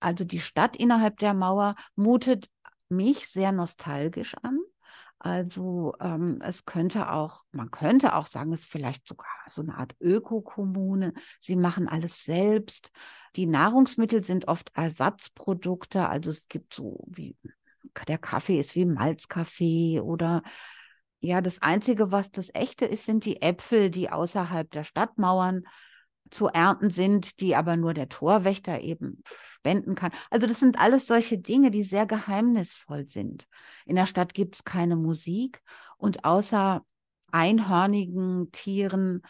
also 0.00 0.24
die 0.24 0.40
Stadt 0.40 0.76
innerhalb 0.76 1.18
der 1.18 1.34
Mauer, 1.34 1.74
mutet 1.96 2.46
mich 2.88 3.28
sehr 3.28 3.52
nostalgisch 3.52 4.34
an. 4.42 4.58
Also 5.18 5.94
ähm, 5.98 6.40
es 6.42 6.66
könnte 6.66 7.10
auch, 7.10 7.44
man 7.50 7.70
könnte 7.70 8.14
auch 8.14 8.26
sagen, 8.26 8.52
es 8.52 8.60
ist 8.60 8.70
vielleicht 8.70 9.08
sogar 9.08 9.30
so 9.48 9.62
eine 9.62 9.76
Art 9.76 9.96
Ökokommune. 9.98 11.14
Sie 11.40 11.56
machen 11.56 11.88
alles 11.88 12.24
selbst. 12.24 12.92
Die 13.34 13.46
Nahrungsmittel 13.46 14.22
sind 14.22 14.46
oft 14.46 14.70
Ersatzprodukte. 14.74 16.08
Also 16.08 16.30
es 16.30 16.48
gibt 16.48 16.74
so 16.74 17.02
wie 17.06 17.36
der 18.08 18.18
Kaffee 18.18 18.60
ist 18.60 18.74
wie 18.74 18.84
Malzkaffee 18.84 20.00
oder 20.00 20.42
ja, 21.20 21.40
das 21.40 21.62
Einzige, 21.62 22.12
was 22.12 22.30
das 22.30 22.50
Echte 22.54 22.84
ist, 22.84 23.06
sind 23.06 23.24
die 23.24 23.40
Äpfel, 23.40 23.90
die 23.90 24.10
außerhalb 24.10 24.70
der 24.70 24.84
Stadtmauern 24.84 25.64
zu 26.30 26.48
ernten 26.48 26.90
sind, 26.90 27.40
die 27.40 27.56
aber 27.56 27.76
nur 27.76 27.94
der 27.94 28.08
Torwächter 28.08 28.80
eben 28.80 29.22
spenden 29.56 29.94
kann. 29.94 30.12
Also 30.30 30.46
das 30.46 30.60
sind 30.60 30.78
alles 30.78 31.06
solche 31.06 31.38
Dinge, 31.38 31.70
die 31.70 31.82
sehr 31.82 32.06
geheimnisvoll 32.06 33.08
sind. 33.08 33.46
In 33.84 33.96
der 33.96 34.06
Stadt 34.06 34.34
gibt 34.34 34.56
es 34.56 34.64
keine 34.64 34.96
Musik 34.96 35.60
und 35.96 36.24
außer 36.24 36.84
einhörnigen 37.32 38.50
Tieren 38.52 39.22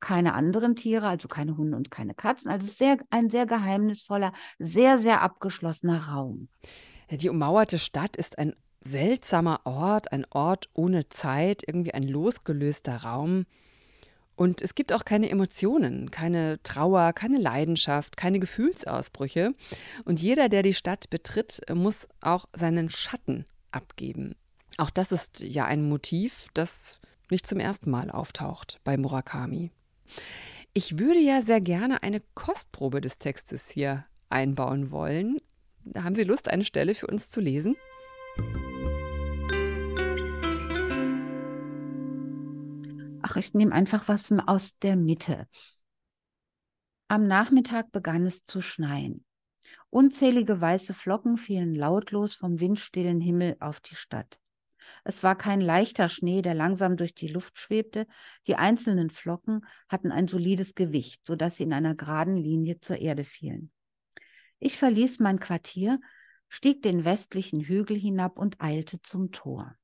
keine 0.00 0.34
anderen 0.34 0.76
Tiere, 0.76 1.08
also 1.08 1.28
keine 1.28 1.56
Hunde 1.56 1.76
und 1.76 1.90
keine 1.90 2.14
Katzen. 2.14 2.50
Also 2.50 2.66
sehr, 2.66 2.98
ein 3.10 3.30
sehr 3.30 3.46
geheimnisvoller, 3.46 4.32
sehr, 4.58 4.98
sehr 4.98 5.22
abgeschlossener 5.22 6.08
Raum. 6.08 6.48
Die 7.10 7.28
ummauerte 7.28 7.78
Stadt 7.78 8.16
ist 8.16 8.38
ein 8.38 8.54
seltsamer 8.84 9.60
Ort, 9.64 10.12
ein 10.12 10.24
Ort 10.30 10.68
ohne 10.72 11.08
Zeit, 11.08 11.62
irgendwie 11.66 11.94
ein 11.94 12.04
losgelöster 12.04 12.98
Raum. 12.98 13.44
Und 14.38 14.62
es 14.62 14.76
gibt 14.76 14.92
auch 14.92 15.04
keine 15.04 15.30
Emotionen, 15.30 16.12
keine 16.12 16.62
Trauer, 16.62 17.12
keine 17.12 17.38
Leidenschaft, 17.38 18.16
keine 18.16 18.38
Gefühlsausbrüche. 18.38 19.52
Und 20.04 20.22
jeder, 20.22 20.48
der 20.48 20.62
die 20.62 20.74
Stadt 20.74 21.10
betritt, 21.10 21.60
muss 21.74 22.06
auch 22.20 22.46
seinen 22.52 22.88
Schatten 22.88 23.46
abgeben. 23.72 24.36
Auch 24.76 24.90
das 24.90 25.10
ist 25.10 25.40
ja 25.40 25.64
ein 25.64 25.88
Motiv, 25.88 26.46
das 26.54 27.00
nicht 27.32 27.48
zum 27.48 27.58
ersten 27.58 27.90
Mal 27.90 28.12
auftaucht 28.12 28.78
bei 28.84 28.96
Murakami. 28.96 29.72
Ich 30.72 31.00
würde 31.00 31.18
ja 31.18 31.42
sehr 31.42 31.60
gerne 31.60 32.04
eine 32.04 32.22
Kostprobe 32.34 33.00
des 33.00 33.18
Textes 33.18 33.68
hier 33.68 34.04
einbauen 34.30 34.92
wollen. 34.92 35.40
Haben 35.96 36.14
Sie 36.14 36.22
Lust, 36.22 36.48
eine 36.48 36.64
Stelle 36.64 36.94
für 36.94 37.08
uns 37.08 37.28
zu 37.28 37.40
lesen? 37.40 37.74
Ach, 43.30 43.36
ich 43.36 43.52
nehme 43.52 43.72
einfach 43.72 44.08
was 44.08 44.32
aus 44.46 44.78
der 44.78 44.96
Mitte. 44.96 45.46
Am 47.08 47.26
Nachmittag 47.26 47.92
begann 47.92 48.24
es 48.24 48.44
zu 48.44 48.62
schneien. 48.62 49.26
Unzählige 49.90 50.62
weiße 50.62 50.94
Flocken 50.94 51.36
fielen 51.36 51.74
lautlos 51.74 52.36
vom 52.36 52.58
windstillen 52.58 53.20
Himmel 53.20 53.56
auf 53.60 53.80
die 53.80 53.96
Stadt. 53.96 54.40
Es 55.04 55.22
war 55.22 55.36
kein 55.36 55.60
leichter 55.60 56.08
Schnee, 56.08 56.40
der 56.40 56.54
langsam 56.54 56.96
durch 56.96 57.14
die 57.14 57.28
Luft 57.28 57.58
schwebte. 57.58 58.06
Die 58.46 58.56
einzelnen 58.56 59.10
Flocken 59.10 59.66
hatten 59.90 60.10
ein 60.10 60.26
solides 60.26 60.74
Gewicht, 60.74 61.26
sodass 61.26 61.56
sie 61.56 61.64
in 61.64 61.74
einer 61.74 61.94
geraden 61.94 62.38
Linie 62.38 62.80
zur 62.80 62.96
Erde 62.96 63.24
fielen. 63.24 63.70
Ich 64.58 64.78
verließ 64.78 65.18
mein 65.18 65.38
Quartier, 65.38 66.00
stieg 66.48 66.80
den 66.80 67.04
westlichen 67.04 67.60
Hügel 67.60 67.98
hinab 67.98 68.38
und 68.38 68.58
eilte 68.62 69.02
zum 69.02 69.32
Tor. 69.32 69.76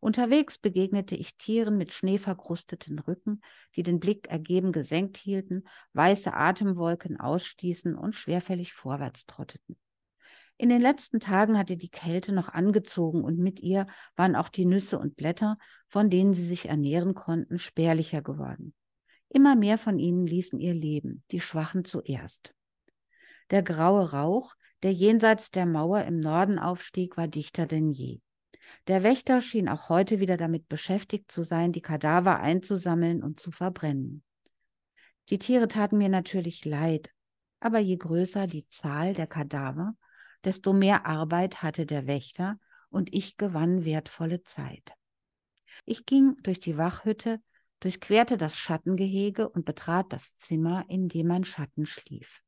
Unterwegs 0.00 0.58
begegnete 0.58 1.16
ich 1.16 1.36
Tieren 1.36 1.76
mit 1.76 1.92
schneeverkrusteten 1.92 2.98
Rücken, 2.98 3.40
die 3.74 3.82
den 3.82 3.98
Blick 3.98 4.28
ergeben 4.28 4.72
gesenkt 4.72 5.16
hielten, 5.16 5.64
weiße 5.94 6.32
Atemwolken 6.32 7.18
ausstießen 7.18 7.96
und 7.96 8.14
schwerfällig 8.14 8.72
vorwärts 8.72 9.26
trotteten. 9.26 9.76
In 10.58 10.70
den 10.70 10.80
letzten 10.80 11.20
Tagen 11.20 11.58
hatte 11.58 11.76
die 11.76 11.90
Kälte 11.90 12.32
noch 12.32 12.48
angezogen 12.48 13.22
und 13.22 13.38
mit 13.38 13.60
ihr 13.60 13.86
waren 14.16 14.36
auch 14.36 14.48
die 14.48 14.64
Nüsse 14.64 14.98
und 14.98 15.16
Blätter, 15.16 15.58
von 15.86 16.08
denen 16.08 16.32
sie 16.32 16.46
sich 16.46 16.68
ernähren 16.68 17.14
konnten, 17.14 17.58
spärlicher 17.58 18.22
geworden. 18.22 18.74
Immer 19.28 19.54
mehr 19.54 19.76
von 19.76 19.98
ihnen 19.98 20.26
ließen 20.26 20.58
ihr 20.58 20.72
Leben, 20.72 21.22
die 21.30 21.40
Schwachen 21.40 21.84
zuerst. 21.84 22.54
Der 23.50 23.62
graue 23.62 24.12
Rauch, 24.12 24.54
der 24.82 24.92
jenseits 24.92 25.50
der 25.50 25.66
Mauer 25.66 26.04
im 26.04 26.20
Norden 26.20 26.58
aufstieg, 26.58 27.16
war 27.16 27.28
dichter 27.28 27.66
denn 27.66 27.90
je. 27.90 28.20
Der 28.88 29.02
Wächter 29.02 29.40
schien 29.40 29.68
auch 29.68 29.88
heute 29.88 30.20
wieder 30.20 30.36
damit 30.36 30.68
beschäftigt 30.68 31.30
zu 31.30 31.42
sein, 31.42 31.72
die 31.72 31.82
Kadaver 31.82 32.40
einzusammeln 32.40 33.22
und 33.22 33.40
zu 33.40 33.50
verbrennen. 33.50 34.22
Die 35.28 35.38
Tiere 35.38 35.68
taten 35.68 35.98
mir 35.98 36.08
natürlich 36.08 36.64
leid, 36.64 37.10
aber 37.60 37.78
je 37.78 37.96
größer 37.96 38.46
die 38.46 38.68
Zahl 38.68 39.12
der 39.12 39.26
Kadaver, 39.26 39.96
desto 40.44 40.72
mehr 40.72 41.06
Arbeit 41.06 41.62
hatte 41.62 41.86
der 41.86 42.06
Wächter 42.06 42.58
und 42.90 43.12
ich 43.12 43.36
gewann 43.36 43.84
wertvolle 43.84 44.44
Zeit. 44.44 44.92
Ich 45.84 46.06
ging 46.06 46.36
durch 46.42 46.60
die 46.60 46.76
Wachhütte, 46.76 47.40
durchquerte 47.80 48.36
das 48.36 48.56
Schattengehege 48.56 49.48
und 49.48 49.64
betrat 49.64 50.12
das 50.12 50.36
Zimmer, 50.36 50.84
in 50.88 51.08
dem 51.08 51.26
mein 51.26 51.44
Schatten 51.44 51.86
schlief. 51.86 52.40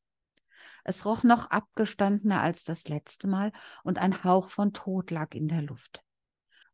Es 0.89 1.05
roch 1.05 1.23
noch 1.23 1.51
abgestandener 1.51 2.41
als 2.41 2.65
das 2.65 2.89
letzte 2.89 3.27
Mal 3.29 3.53
und 3.85 3.99
ein 3.99 4.25
Hauch 4.25 4.49
von 4.49 4.73
Tod 4.73 5.11
lag 5.11 5.35
in 5.35 5.47
der 5.47 5.61
Luft. 5.61 6.03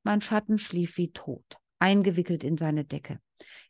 Mein 0.04 0.20
Schatten 0.20 0.56
schlief 0.56 0.98
wie 0.98 1.10
tot, 1.10 1.58
eingewickelt 1.80 2.44
in 2.44 2.56
seine 2.56 2.84
Decke. 2.84 3.18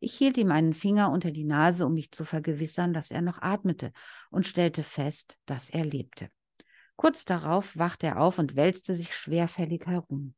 Ich 0.00 0.14
hielt 0.14 0.36
ihm 0.36 0.50
einen 0.50 0.74
Finger 0.74 1.10
unter 1.10 1.30
die 1.30 1.44
Nase, 1.44 1.86
um 1.86 1.94
mich 1.94 2.10
zu 2.10 2.26
vergewissern, 2.26 2.92
dass 2.92 3.10
er 3.10 3.22
noch 3.22 3.40
atmete, 3.40 3.90
und 4.30 4.46
stellte 4.46 4.82
fest, 4.82 5.38
dass 5.46 5.70
er 5.70 5.86
lebte. 5.86 6.28
Kurz 6.96 7.24
darauf 7.24 7.78
wachte 7.78 8.08
er 8.08 8.20
auf 8.20 8.38
und 8.38 8.54
wälzte 8.54 8.94
sich 8.94 9.14
schwerfällig 9.14 9.86
herum. 9.86 10.34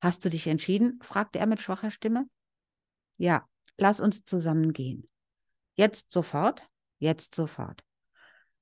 Hast 0.00 0.24
du 0.24 0.30
dich 0.30 0.46
entschieden? 0.46 1.00
fragte 1.02 1.40
er 1.40 1.46
mit 1.46 1.60
schwacher 1.60 1.90
Stimme. 1.90 2.30
Ja, 3.18 3.44
lass 3.76 3.98
uns 3.98 4.24
zusammen 4.24 4.72
gehen. 4.72 5.10
Jetzt 5.74 6.12
sofort? 6.12 6.70
Jetzt 7.00 7.34
sofort. 7.34 7.82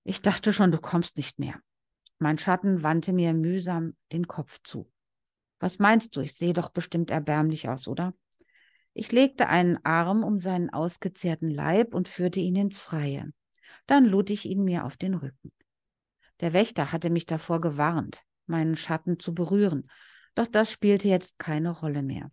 Ich 0.08 0.22
dachte 0.22 0.54
schon, 0.54 0.72
du 0.72 0.78
kommst 0.78 1.18
nicht 1.18 1.38
mehr. 1.38 1.60
Mein 2.18 2.38
Schatten 2.38 2.82
wandte 2.82 3.12
mir 3.12 3.34
mühsam 3.34 3.94
den 4.10 4.26
Kopf 4.26 4.58
zu. 4.64 4.90
Was 5.60 5.78
meinst 5.80 6.16
du? 6.16 6.22
Ich 6.22 6.32
sehe 6.32 6.54
doch 6.54 6.70
bestimmt 6.70 7.10
erbärmlich 7.10 7.68
aus, 7.68 7.86
oder? 7.86 8.14
Ich 8.94 9.12
legte 9.12 9.50
einen 9.50 9.78
Arm 9.84 10.24
um 10.24 10.40
seinen 10.40 10.70
ausgezehrten 10.70 11.50
Leib 11.50 11.92
und 11.92 12.08
führte 12.08 12.40
ihn 12.40 12.56
ins 12.56 12.80
Freie. 12.80 13.34
Dann 13.86 14.06
lud 14.06 14.30
ich 14.30 14.46
ihn 14.46 14.64
mir 14.64 14.86
auf 14.86 14.96
den 14.96 15.12
Rücken. 15.12 15.52
Der 16.40 16.54
Wächter 16.54 16.90
hatte 16.90 17.10
mich 17.10 17.26
davor 17.26 17.60
gewarnt, 17.60 18.22
meinen 18.46 18.76
Schatten 18.76 19.20
zu 19.20 19.34
berühren, 19.34 19.90
doch 20.34 20.46
das 20.46 20.72
spielte 20.72 21.08
jetzt 21.08 21.38
keine 21.38 21.68
Rolle 21.68 22.02
mehr. 22.02 22.30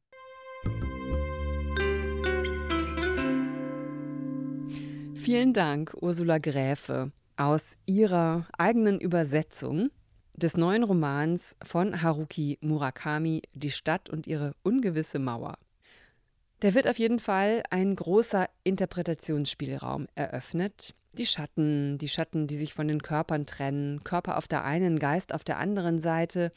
Vielen 5.16 5.52
Dank, 5.52 5.94
Ursula 6.00 6.38
Gräfe, 6.38 7.12
aus 7.38 7.78
Ihrer 7.86 8.48
eigenen 8.58 9.00
Übersetzung 9.00 9.90
des 10.36 10.58
neuen 10.58 10.84
Romans 10.84 11.56
von 11.64 12.02
Haruki 12.02 12.58
Murakami 12.62 13.42
Die 13.54 13.72
Stadt 13.72 14.10
und 14.10 14.28
ihre 14.28 14.54
ungewisse 14.64 15.20
Mauer. 15.20 15.58
Der 16.62 16.74
wird 16.74 16.88
auf 16.88 16.98
jeden 16.98 17.20
Fall 17.20 17.64
ein 17.70 17.96
großer 17.96 18.50
Interpretationsspielraum 18.64 20.08
eröffnet. 20.16 20.94
Die 21.18 21.26
Schatten, 21.26 21.98
die 21.98 22.08
Schatten, 22.08 22.48
die 22.48 22.58
sich 22.58 22.74
von 22.74 22.88
den 22.88 23.02
Körpern 23.02 23.46
trennen, 23.46 24.04
Körper 24.04 24.38
auf 24.38 24.48
der 24.48 24.66
einen, 24.66 25.00
Geist 25.00 25.34
auf 25.34 25.44
der 25.44 25.58
anderen 25.58 26.00
Seite. 26.00 26.52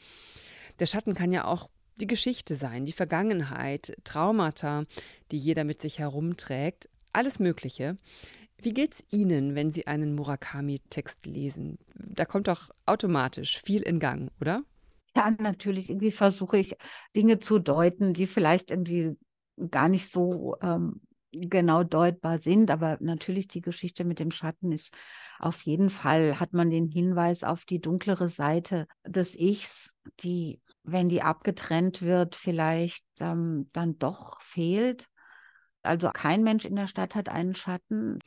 Der 0.79 0.85
Schatten 0.85 1.13
kann 1.13 1.31
ja 1.31 1.45
auch 1.45 1.69
die 1.99 2.07
Geschichte 2.07 2.55
sein, 2.55 2.85
die 2.85 2.93
Vergangenheit, 2.93 3.95
Traumata, 4.03 4.85
die 5.31 5.37
jeder 5.37 5.63
mit 5.63 5.81
sich 5.81 5.99
herumträgt, 5.99 6.89
alles 7.13 7.39
Mögliche. 7.39 7.97
Wie 8.61 8.73
geht's 8.73 9.03
Ihnen, 9.09 9.55
wenn 9.55 9.71
Sie 9.71 9.87
einen 9.87 10.15
Murakami-Text 10.15 11.25
lesen? 11.25 11.77
Da 11.95 12.25
kommt 12.25 12.47
doch 12.47 12.69
automatisch 12.85 13.61
viel 13.61 13.81
in 13.81 13.99
Gang, 13.99 14.31
oder? 14.41 14.63
Ja, 15.15 15.31
natürlich. 15.31 15.89
Irgendwie 15.89 16.11
versuche 16.11 16.57
ich 16.57 16.75
Dinge 17.15 17.39
zu 17.39 17.59
deuten, 17.59 18.13
die 18.13 18.27
vielleicht 18.27 18.71
irgendwie 18.71 19.17
gar 19.69 19.87
nicht 19.87 20.11
so 20.11 20.55
ähm, 20.61 21.01
genau 21.31 21.83
deutbar 21.83 22.39
sind. 22.39 22.69
Aber 22.69 22.97
natürlich 22.99 23.47
die 23.47 23.61
Geschichte 23.61 24.03
mit 24.03 24.19
dem 24.19 24.31
Schatten 24.31 24.71
ist 24.71 24.93
auf 25.39 25.61
jeden 25.61 25.89
Fall, 25.89 26.39
hat 26.39 26.53
man 26.53 26.69
den 26.69 26.87
Hinweis 26.87 27.43
auf 27.43 27.65
die 27.65 27.79
dunklere 27.79 28.29
Seite 28.29 28.87
des 29.05 29.35
Ichs, 29.35 29.93
die, 30.19 30.61
wenn 30.83 31.07
die 31.07 31.21
abgetrennt 31.21 32.01
wird, 32.01 32.35
vielleicht 32.35 33.05
ähm, 33.19 33.69
dann 33.71 33.97
doch 33.99 34.41
fehlt. 34.41 35.07
Also 35.81 36.09
kein 36.11 36.43
Mensch 36.43 36.65
in 36.65 36.75
der 36.75 36.87
Stadt 36.87 37.15
hat 37.15 37.29
einen 37.29 37.55
Schatten. 37.55 38.19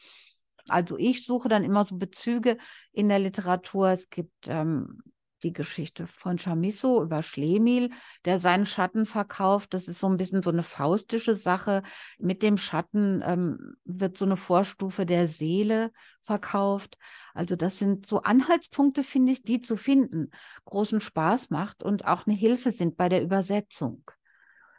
Also 0.68 0.96
ich 0.96 1.26
suche 1.26 1.48
dann 1.48 1.64
immer 1.64 1.86
so 1.86 1.96
Bezüge 1.96 2.56
in 2.92 3.08
der 3.08 3.18
Literatur. 3.18 3.88
Es 3.88 4.10
gibt 4.10 4.48
ähm, 4.48 5.02
die 5.42 5.52
Geschichte 5.52 6.06
von 6.06 6.38
Chamisso 6.38 7.02
über 7.02 7.22
Schlemiel, 7.22 7.90
der 8.24 8.40
seinen 8.40 8.66
Schatten 8.66 9.06
verkauft. 9.06 9.74
Das 9.74 9.88
ist 9.88 10.00
so 10.00 10.08
ein 10.08 10.16
bisschen 10.16 10.42
so 10.42 10.50
eine 10.50 10.62
faustische 10.62 11.34
Sache. 11.34 11.82
Mit 12.18 12.42
dem 12.42 12.56
Schatten 12.56 13.22
ähm, 13.24 13.74
wird 13.84 14.16
so 14.16 14.24
eine 14.24 14.36
Vorstufe 14.36 15.06
der 15.06 15.28
Seele 15.28 15.90
verkauft. 16.22 16.98
Also 17.34 17.56
das 17.56 17.78
sind 17.78 18.06
so 18.06 18.22
Anhaltspunkte, 18.22 19.02
finde 19.02 19.32
ich, 19.32 19.42
die 19.42 19.60
zu 19.60 19.76
finden, 19.76 20.30
großen 20.64 21.00
Spaß 21.00 21.50
macht 21.50 21.82
und 21.82 22.06
auch 22.06 22.26
eine 22.26 22.36
Hilfe 22.36 22.70
sind 22.70 22.96
bei 22.96 23.08
der 23.08 23.22
Übersetzung 23.22 24.04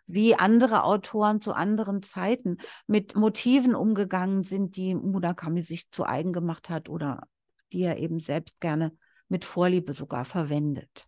wie 0.05 0.35
andere 0.35 0.83
Autoren 0.83 1.41
zu 1.41 1.53
anderen 1.53 2.03
Zeiten 2.03 2.57
mit 2.87 3.15
Motiven 3.15 3.75
umgegangen 3.75 4.43
sind, 4.43 4.75
die 4.75 4.95
Murakami 4.95 5.61
sich 5.61 5.89
zu 5.91 6.05
eigen 6.05 6.33
gemacht 6.33 6.69
hat 6.69 6.89
oder 6.89 7.27
die 7.71 7.81
er 7.81 7.97
eben 7.97 8.19
selbst 8.19 8.59
gerne 8.59 8.91
mit 9.29 9.45
Vorliebe 9.45 9.93
sogar 9.93 10.25
verwendet. 10.25 11.05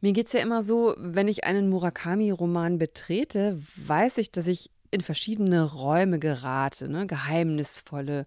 Mir 0.00 0.12
geht 0.12 0.26
es 0.26 0.32
ja 0.32 0.40
immer 0.40 0.62
so, 0.62 0.94
wenn 0.98 1.28
ich 1.28 1.44
einen 1.44 1.68
Murakami-Roman 1.68 2.78
betrete, 2.78 3.58
weiß 3.76 4.18
ich, 4.18 4.30
dass 4.30 4.46
ich 4.46 4.70
in 4.90 5.00
verschiedene 5.00 5.64
Räume 5.64 6.18
gerate, 6.18 6.88
ne? 6.88 7.06
geheimnisvolle 7.06 8.26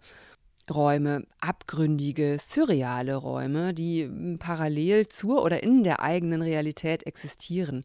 Räume, 0.70 1.26
abgründige, 1.40 2.38
surreale 2.40 3.16
Räume, 3.16 3.74
die 3.74 4.38
parallel 4.40 5.08
zur 5.08 5.44
oder 5.44 5.64
in 5.64 5.84
der 5.84 6.02
eigenen 6.02 6.42
Realität 6.42 7.06
existieren. 7.06 7.84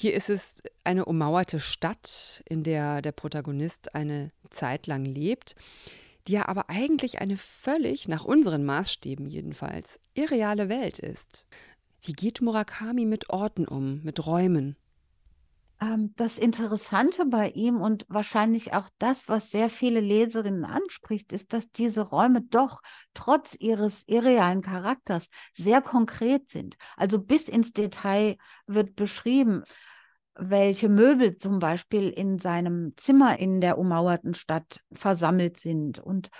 Hier 0.00 0.14
ist 0.14 0.30
es 0.30 0.62
eine 0.84 1.06
ummauerte 1.06 1.58
Stadt, 1.58 2.44
in 2.48 2.62
der 2.62 3.02
der 3.02 3.10
Protagonist 3.10 3.96
eine 3.96 4.30
Zeit 4.48 4.86
lang 4.86 5.04
lebt, 5.04 5.56
die 6.28 6.34
ja 6.34 6.46
aber 6.46 6.70
eigentlich 6.70 7.20
eine 7.20 7.36
völlig, 7.36 8.06
nach 8.06 8.24
unseren 8.24 8.64
Maßstäben 8.64 9.26
jedenfalls, 9.26 9.98
irreale 10.14 10.68
Welt 10.68 11.00
ist. 11.00 11.48
Wie 12.00 12.12
geht 12.12 12.40
Murakami 12.40 13.06
mit 13.06 13.30
Orten 13.30 13.66
um, 13.66 14.00
mit 14.04 14.24
Räumen? 14.24 14.76
Ähm, 15.80 16.12
das 16.16 16.38
Interessante 16.38 17.24
bei 17.26 17.50
ihm 17.50 17.80
und 17.80 18.04
wahrscheinlich 18.08 18.74
auch 18.74 18.88
das, 18.98 19.28
was 19.28 19.50
sehr 19.50 19.70
viele 19.70 20.00
Leserinnen 20.00 20.64
anspricht, 20.64 21.32
ist, 21.32 21.52
dass 21.52 21.70
diese 21.70 22.02
Räume 22.02 22.42
doch 22.42 22.80
trotz 23.14 23.56
ihres 23.58 24.02
irrealen 24.06 24.62
Charakters 24.62 25.28
sehr 25.52 25.80
konkret 25.80 26.48
sind. 26.48 26.76
Also 26.96 27.20
bis 27.20 27.48
ins 27.48 27.72
Detail 27.72 28.36
wird 28.66 28.96
beschrieben, 28.96 29.62
welche 30.34 30.88
Möbel 30.88 31.36
zum 31.36 31.58
Beispiel 31.58 32.08
in 32.10 32.38
seinem 32.38 32.94
Zimmer 32.96 33.38
in 33.38 33.60
der 33.60 33.78
ummauerten 33.78 34.34
Stadt 34.34 34.80
versammelt 34.92 35.58
sind. 35.58 35.98
Und 35.98 36.30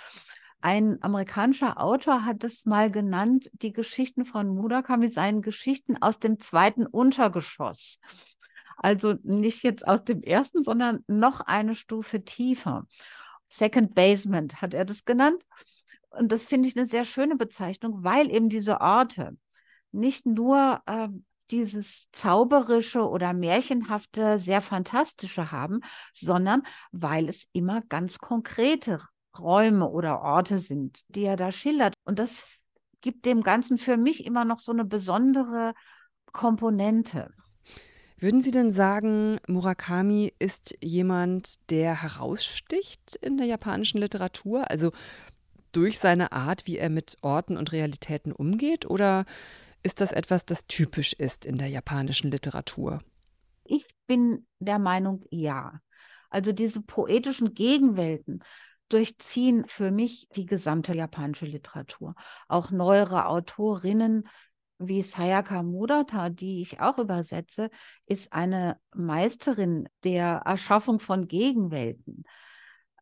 ein 0.61 1.01
amerikanischer 1.01 1.81
Autor 1.81 2.25
hat 2.25 2.43
es 2.43 2.65
mal 2.65 2.91
genannt, 2.91 3.49
die 3.53 3.71
Geschichten 3.71 4.25
von 4.25 4.49
Murakami 4.49 5.09
seien 5.09 5.41
Geschichten 5.41 6.01
aus 6.01 6.19
dem 6.19 6.39
zweiten 6.39 6.85
Untergeschoss. 6.85 7.99
Also 8.79 9.15
nicht 9.23 9.63
jetzt 9.63 9.87
aus 9.87 10.03
dem 10.03 10.21
ersten, 10.23 10.63
sondern 10.63 11.03
noch 11.07 11.41
eine 11.41 11.75
Stufe 11.75 12.23
tiefer. 12.23 12.87
Second 13.49 13.93
Basement 13.93 14.61
hat 14.61 14.73
er 14.73 14.85
das 14.85 15.05
genannt. 15.05 15.43
Und 16.11 16.31
das 16.31 16.45
finde 16.45 16.69
ich 16.69 16.77
eine 16.77 16.87
sehr 16.87 17.05
schöne 17.05 17.35
Bezeichnung, 17.35 18.03
weil 18.03 18.31
eben 18.31 18.49
diese 18.49 18.81
Orte 18.81 19.37
nicht 19.91 20.25
nur 20.25 20.81
äh, 20.85 21.09
dieses 21.51 22.09
zauberische 22.11 23.07
oder 23.07 23.33
märchenhafte, 23.33 24.39
sehr 24.39 24.61
fantastische 24.61 25.51
haben, 25.51 25.81
sondern 26.13 26.63
weil 26.91 27.27
es 27.27 27.47
immer 27.53 27.81
ganz 27.81 28.19
konkrete 28.19 28.99
Räume 29.37 29.89
oder 29.89 30.21
Orte 30.21 30.59
sind, 30.59 31.01
die 31.09 31.23
er 31.23 31.37
da 31.37 31.51
schildert. 31.51 31.95
Und 32.05 32.19
das 32.19 32.59
gibt 33.01 33.25
dem 33.25 33.41
Ganzen 33.43 33.77
für 33.77 33.97
mich 33.97 34.25
immer 34.25 34.45
noch 34.45 34.59
so 34.59 34.71
eine 34.71 34.85
besondere 34.85 35.73
Komponente. 36.31 37.31
Würden 38.21 38.41
Sie 38.41 38.51
denn 38.51 38.71
sagen, 38.71 39.39
Murakami 39.47 40.33
ist 40.39 40.77
jemand, 40.81 41.55
der 41.69 42.01
heraussticht 42.01 43.15
in 43.21 43.37
der 43.37 43.47
japanischen 43.47 43.99
Literatur? 43.99 44.69
Also 44.69 44.91
durch 45.71 45.99
seine 45.99 46.33
Art, 46.33 46.67
wie 46.67 46.77
er 46.77 46.89
mit 46.89 47.17
Orten 47.21 47.55
und 47.55 47.71
Realitäten 47.71 48.33
umgeht? 48.33 48.85
Oder 48.85 49.25
ist 49.83 50.01
das 50.01 50.11
etwas, 50.11 50.45
das 50.45 50.67
typisch 50.67 51.13
ist 51.13 51.45
in 51.45 51.57
der 51.57 51.67
japanischen 51.67 52.29
Literatur? 52.29 52.99
Ich 53.63 53.85
bin 54.05 54.45
der 54.59 54.79
Meinung, 54.79 55.23
ja. 55.31 55.79
Also 56.29 56.51
diese 56.51 56.81
poetischen 56.81 57.53
Gegenwelten, 57.53 58.43
durchziehen 58.89 59.65
für 59.67 59.91
mich 59.91 60.27
die 60.35 60.45
gesamte 60.45 60.93
japanische 60.93 61.45
Literatur. 61.45 62.15
Auch 62.47 62.71
neuere 62.71 63.27
Autorinnen 63.27 64.27
wie 64.79 65.03
Sayaka 65.03 65.61
Murata, 65.61 66.29
die 66.29 66.61
ich 66.61 66.79
auch 66.79 66.97
übersetze, 66.97 67.69
ist 68.05 68.33
eine 68.33 68.79
Meisterin 68.95 69.89
der 70.03 70.41
Erschaffung 70.45 70.99
von 70.99 71.27
Gegenwelten. 71.27 72.23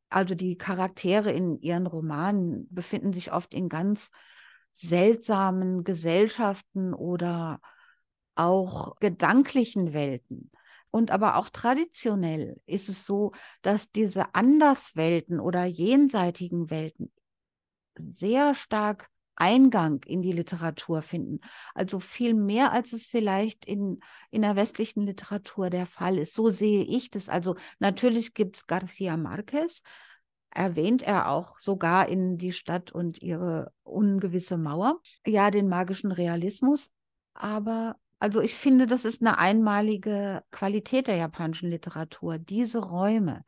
Also 0.09 0.35
die 0.35 0.57
Charaktere 0.57 1.31
in 1.31 1.59
ihren 1.61 1.85
Romanen 1.85 2.67
befinden 2.71 3.13
sich 3.13 3.31
oft 3.31 3.53
in 3.53 3.69
ganz 3.69 4.09
seltsamen 4.73 5.83
Gesellschaften 5.83 6.93
oder 6.93 7.59
auch 8.35 8.95
gedanklichen 8.99 9.93
Welten. 9.93 10.51
Und 10.89 11.11
aber 11.11 11.35
auch 11.35 11.49
traditionell 11.49 12.59
ist 12.65 12.89
es 12.89 13.05
so, 13.05 13.33
dass 13.61 13.91
diese 13.91 14.33
Anderswelten 14.33 15.39
oder 15.39 15.65
jenseitigen 15.65 16.69
Welten 16.69 17.11
sehr 17.97 18.55
stark 18.55 19.09
Eingang 19.37 20.03
in 20.05 20.21
die 20.21 20.31
Literatur 20.31 21.01
finden. 21.01 21.39
Also 21.73 21.99
viel 21.99 22.33
mehr, 22.33 22.71
als 22.71 22.91
es 22.91 23.03
vielleicht 23.03 23.65
in, 23.65 23.99
in 24.31 24.41
der 24.41 24.55
westlichen 24.55 25.05
Literatur 25.05 25.69
der 25.69 25.85
Fall 25.85 26.17
ist. 26.17 26.33
So 26.33 26.49
sehe 26.49 26.83
ich 26.83 27.11
das. 27.11 27.29
Also 27.29 27.55
natürlich 27.79 28.33
gibt 28.33 28.57
es 28.57 28.67
Garcia 28.67 29.15
Marquez, 29.15 29.81
erwähnt 30.49 31.03
er 31.03 31.29
auch 31.29 31.59
sogar 31.59 32.09
in 32.09 32.37
die 32.37 32.51
Stadt 32.51 32.91
und 32.91 33.21
ihre 33.21 33.71
ungewisse 33.83 34.57
Mauer. 34.57 34.99
Ja, 35.25 35.51
den 35.51 35.69
magischen 35.69 36.11
Realismus. 36.11 36.89
Aber 37.33 37.95
also 38.19 38.41
ich 38.41 38.55
finde, 38.55 38.87
das 38.87 39.05
ist 39.05 39.21
eine 39.21 39.37
einmalige 39.37 40.43
Qualität 40.51 41.07
der 41.07 41.17
japanischen 41.17 41.69
Literatur, 41.69 42.39
diese 42.39 42.79
Räume, 42.79 43.43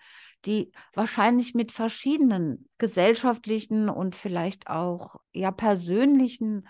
die 0.46 0.72
wahrscheinlich 0.94 1.56
mit 1.56 1.72
verschiedenen 1.72 2.70
gesellschaftlichen 2.78 3.90
und 3.90 4.16
vielleicht 4.16 4.68
auch 4.68 5.16
ja 5.34 5.52
persönlichen 5.52 6.68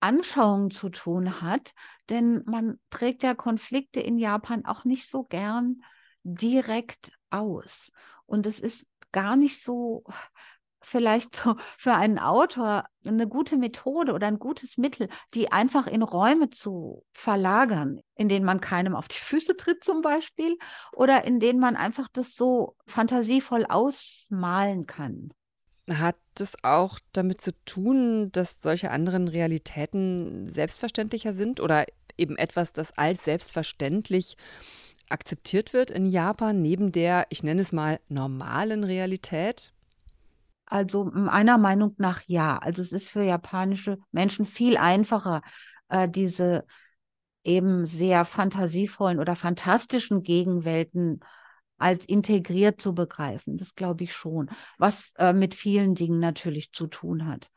Anschauungen 0.00 0.72
zu 0.72 0.88
tun 0.88 1.40
hat, 1.40 1.72
denn 2.10 2.42
man 2.44 2.80
trägt 2.90 3.22
ja 3.22 3.34
Konflikte 3.34 4.00
in 4.00 4.18
Japan 4.18 4.64
auch 4.64 4.84
nicht 4.84 5.08
so 5.08 5.22
gern 5.22 5.82
direkt 6.24 7.12
aus. 7.30 7.92
Und 8.26 8.46
es 8.46 8.58
ist 8.58 8.86
gar 9.12 9.36
nicht 9.36 9.62
so 9.62 10.04
vielleicht 10.86 11.36
so 11.36 11.56
für 11.78 11.94
einen 11.94 12.18
Autor 12.18 12.84
eine 13.04 13.26
gute 13.26 13.56
Methode 13.56 14.12
oder 14.12 14.26
ein 14.26 14.38
gutes 14.38 14.78
Mittel, 14.78 15.08
die 15.34 15.50
einfach 15.50 15.86
in 15.86 16.02
Räume 16.02 16.50
zu 16.50 17.04
verlagern, 17.12 18.00
in 18.14 18.28
denen 18.28 18.44
man 18.44 18.60
keinem 18.60 18.94
auf 18.94 19.08
die 19.08 19.18
Füße 19.18 19.56
tritt 19.56 19.82
zum 19.84 20.02
Beispiel 20.02 20.56
oder 20.92 21.24
in 21.24 21.40
denen 21.40 21.58
man 21.58 21.76
einfach 21.76 22.08
das 22.12 22.34
so 22.34 22.76
fantasievoll 22.86 23.66
ausmalen 23.66 24.86
kann. 24.86 25.32
Hat 25.90 26.16
es 26.38 26.56
auch 26.62 26.98
damit 27.12 27.40
zu 27.40 27.52
tun, 27.64 28.30
dass 28.30 28.62
solche 28.62 28.90
anderen 28.90 29.26
Realitäten 29.26 30.46
selbstverständlicher 30.46 31.32
sind 31.32 31.60
oder 31.60 31.86
eben 32.16 32.36
etwas, 32.36 32.72
das 32.72 32.96
als 32.96 33.24
selbstverständlich 33.24 34.36
akzeptiert 35.08 35.72
wird 35.72 35.90
in 35.90 36.06
Japan, 36.06 36.62
neben 36.62 36.92
der, 36.92 37.26
ich 37.28 37.42
nenne 37.42 37.60
es 37.60 37.72
mal, 37.72 38.00
normalen 38.08 38.84
Realität? 38.84 39.72
Also 40.72 41.04
meiner 41.04 41.58
Meinung 41.58 41.94
nach 41.98 42.22
ja. 42.28 42.56
Also 42.56 42.80
es 42.80 42.92
ist 42.92 43.06
für 43.06 43.22
japanische 43.22 43.98
Menschen 44.10 44.46
viel 44.46 44.78
einfacher, 44.78 45.42
äh, 45.90 46.08
diese 46.08 46.64
eben 47.44 47.84
sehr 47.84 48.24
fantasievollen 48.24 49.18
oder 49.20 49.36
fantastischen 49.36 50.22
Gegenwelten 50.22 51.20
als 51.76 52.06
integriert 52.06 52.80
zu 52.80 52.94
begreifen. 52.94 53.58
Das 53.58 53.74
glaube 53.74 54.04
ich 54.04 54.14
schon, 54.14 54.48
was 54.78 55.12
äh, 55.18 55.34
mit 55.34 55.54
vielen 55.54 55.94
Dingen 55.94 56.20
natürlich 56.20 56.72
zu 56.72 56.86
tun 56.86 57.26
hat. 57.26 57.50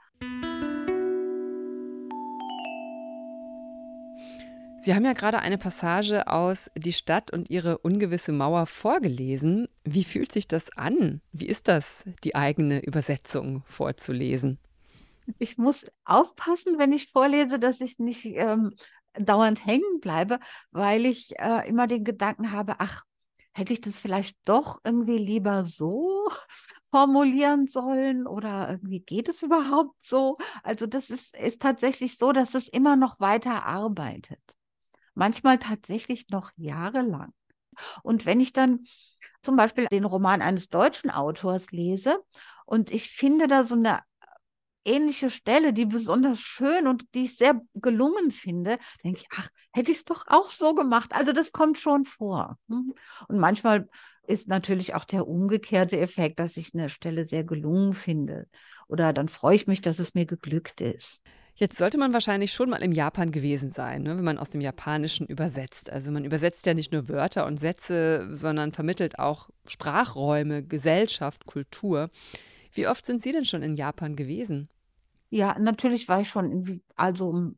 Sie 4.86 4.94
haben 4.94 5.04
ja 5.04 5.14
gerade 5.14 5.40
eine 5.40 5.58
Passage 5.58 6.28
aus 6.28 6.70
Die 6.78 6.94
Stadt 6.94 7.32
und 7.32 7.50
ihre 7.50 7.80
ungewisse 7.80 8.32
Mauer 8.32 8.68
vorgelesen. 8.68 9.68
Wie 9.84 10.04
fühlt 10.04 10.32
sich 10.32 10.48
das 10.48 10.78
an? 10.78 11.22
Wie 11.32 11.48
ist 11.48 11.68
das, 11.68 12.06
die 12.24 12.36
eigene 12.36 12.86
Übersetzung 12.86 13.64
vorzulesen? 13.66 14.60
Ich 15.40 15.58
muss 15.58 15.88
aufpassen, 16.04 16.78
wenn 16.78 16.92
ich 16.92 17.12
vorlese, 17.12 17.58
dass 17.58 17.82
ich 17.82 17.98
nicht 17.98 18.26
ähm, 18.26 18.76
dauernd 19.16 19.66
hängen 19.66 20.02
bleibe, 20.02 20.38
weil 20.70 21.08
ich 21.08 21.34
äh, 21.40 21.68
immer 21.68 21.88
den 21.88 22.04
Gedanken 22.04 22.52
habe, 22.52 22.76
ach, 22.78 23.06
hätte 23.54 23.74
ich 23.74 23.82
das 23.82 23.98
vielleicht 23.98 24.38
doch 24.46 24.82
irgendwie 24.84 25.18
lieber 25.18 25.66
so 25.66 26.30
formulieren 26.92 27.66
sollen 27.66 28.28
oder 28.28 28.70
irgendwie 28.70 29.00
geht 29.00 29.30
es 29.30 29.42
überhaupt 29.42 29.96
so? 30.06 30.38
Also 30.62 30.86
das 30.86 31.10
ist, 31.10 31.36
ist 31.36 31.64
tatsächlich 31.64 32.20
so, 32.20 32.34
dass 32.34 32.54
es 32.54 32.68
immer 32.68 32.96
noch 32.96 33.20
weiter 33.20 33.66
arbeitet 33.66 34.56
manchmal 35.16 35.58
tatsächlich 35.58 36.30
noch 36.30 36.52
jahrelang. 36.56 37.34
Und 38.04 38.26
wenn 38.26 38.40
ich 38.40 38.54
dann 38.54 38.86
zum 39.42 39.56
Beispiel 39.56 39.88
den 39.88 40.06
Roman 40.06 40.42
eines 40.42 40.70
deutschen 40.70 41.10
Autors 41.10 41.72
lese 41.72 42.18
und 42.66 42.92
ich 42.92 43.10
finde 43.10 43.48
da 43.48 43.64
so 43.64 43.76
eine 43.76 44.02
ähnliche 44.86 45.30
Stelle, 45.30 45.74
die 45.74 45.86
besonders 45.86 46.40
schön 46.40 46.88
und 46.88 47.06
die 47.16 47.26
ich 47.26 47.38
sehr 47.38 47.60
gelungen 47.74 48.32
finde, 48.32 48.78
denke 49.04 49.22
ich, 49.22 49.28
ach, 49.36 49.50
hätte 49.74 49.92
ich 49.92 49.98
es 49.98 50.06
doch 50.06 50.26
auch 50.28 50.52
so 50.52 50.76
gemacht. 50.76 51.12
Also 51.14 51.34
das 51.34 51.52
kommt 51.52 51.80
schon 51.80 52.06
vor. 52.06 52.58
Mhm. 52.68 52.94
Und 53.28 53.40
manchmal 53.40 53.90
ist 54.28 54.48
natürlich 54.48 54.96
auch 54.96 55.06
der 55.06 55.28
umgekehrte 55.28 56.00
Effekt, 56.00 56.40
dass 56.40 56.58
ich 56.58 56.74
eine 56.74 56.90
Stelle 56.90 57.28
sehr 57.28 57.44
gelungen 57.44 57.94
finde. 57.94 58.48
Oder 58.88 59.14
dann 59.14 59.28
freue 59.28 59.56
ich 59.56 59.68
mich, 59.68 59.82
dass 59.82 60.00
es 60.00 60.14
mir 60.14 60.26
geglückt 60.26 60.82
ist. 60.82 61.22
Jetzt 61.58 61.78
sollte 61.78 61.98
man 61.98 62.12
wahrscheinlich 62.12 62.52
schon 62.52 62.70
mal 62.70 62.84
im 62.84 62.92
Japan 62.92 63.32
gewesen 63.32 63.72
sein, 63.72 64.04
ne, 64.04 64.18
wenn 64.18 64.26
man 64.26 64.38
aus 64.38 64.50
dem 64.50 64.60
Japanischen 64.60 65.26
übersetzt. 65.26 65.90
Also 65.90 66.12
man 66.12 66.26
übersetzt 66.26 66.66
ja 66.66 66.74
nicht 66.74 66.92
nur 66.92 67.08
Wörter 67.08 67.46
und 67.46 67.60
Sätze, 67.60 68.28
sondern 68.36 68.74
vermittelt 68.74 69.20
auch 69.20 69.50
Sprachräume, 69.66 70.64
Gesellschaft, 70.64 71.46
Kultur. 71.46 72.10
Wie 72.74 72.88
oft 72.88 73.06
sind 73.06 73.22
Sie 73.22 73.32
denn 73.32 73.46
schon 73.46 73.64
in 73.64 73.76
Japan 73.76 74.18
gewesen? 74.18 74.68
Ja, 75.30 75.58
natürlich 75.58 76.10
war 76.10 76.20
ich 76.20 76.30
schon 76.30 76.52
in, 76.52 76.84
also 76.98 77.54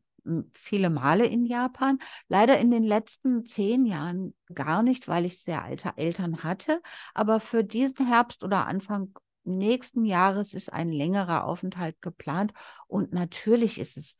viele 0.54 0.90
Male 0.90 1.26
in 1.26 1.44
Japan. 1.44 1.98
Leider 2.28 2.58
in 2.58 2.70
den 2.70 2.84
letzten 2.84 3.44
zehn 3.44 3.84
Jahren 3.84 4.34
gar 4.54 4.82
nicht, 4.82 5.08
weil 5.08 5.24
ich 5.24 5.42
sehr 5.42 5.64
alte 5.64 5.92
Eltern 5.96 6.44
hatte. 6.44 6.80
Aber 7.14 7.40
für 7.40 7.64
diesen 7.64 8.06
Herbst 8.06 8.44
oder 8.44 8.66
Anfang 8.66 9.12
nächsten 9.56 10.04
Jahres 10.04 10.54
ist 10.54 10.72
ein 10.72 10.90
längerer 10.90 11.44
Aufenthalt 11.44 12.00
geplant. 12.02 12.52
Und 12.86 13.12
natürlich 13.12 13.78
ist 13.78 13.96
es, 13.96 14.16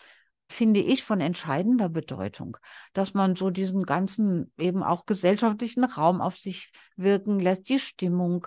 finde 0.49 0.81
ich, 0.81 1.05
von 1.05 1.21
entscheidender 1.21 1.89
Bedeutung, 1.89 2.57
dass 2.95 3.15
man 3.15 3.37
so 3.37 3.51
diesen 3.51 3.85
ganzen 3.85 4.53
eben 4.57 4.83
auch 4.83 5.07
gesellschaftlichen 5.07 5.85
Raum 5.85 6.21
auf 6.21 6.37
sich 6.37 6.73
wirken 6.97 7.39
lässt, 7.39 7.69
die 7.69 7.79
Stimmung, 7.79 8.47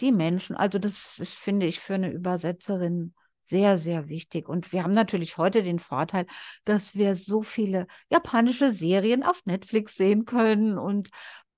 die 0.00 0.12
Menschen. 0.12 0.56
Also 0.56 0.78
das 0.78 1.18
ist, 1.18 1.34
finde 1.34 1.66
ich, 1.66 1.80
für 1.80 1.94
eine 1.94 2.10
Übersetzerin 2.10 3.14
sehr, 3.42 3.78
sehr 3.78 4.08
wichtig. 4.08 4.48
Und 4.48 4.72
wir 4.72 4.82
haben 4.82 4.94
natürlich 4.94 5.36
heute 5.36 5.62
den 5.62 5.78
Vorteil, 5.78 6.26
dass 6.64 6.94
wir 6.94 7.14
so 7.14 7.42
viele 7.42 7.86
japanische 8.10 8.72
Serien 8.72 9.22
auf 9.22 9.44
Netflix 9.44 9.96
sehen 9.96 10.24
können 10.24 10.78
und 10.78 11.10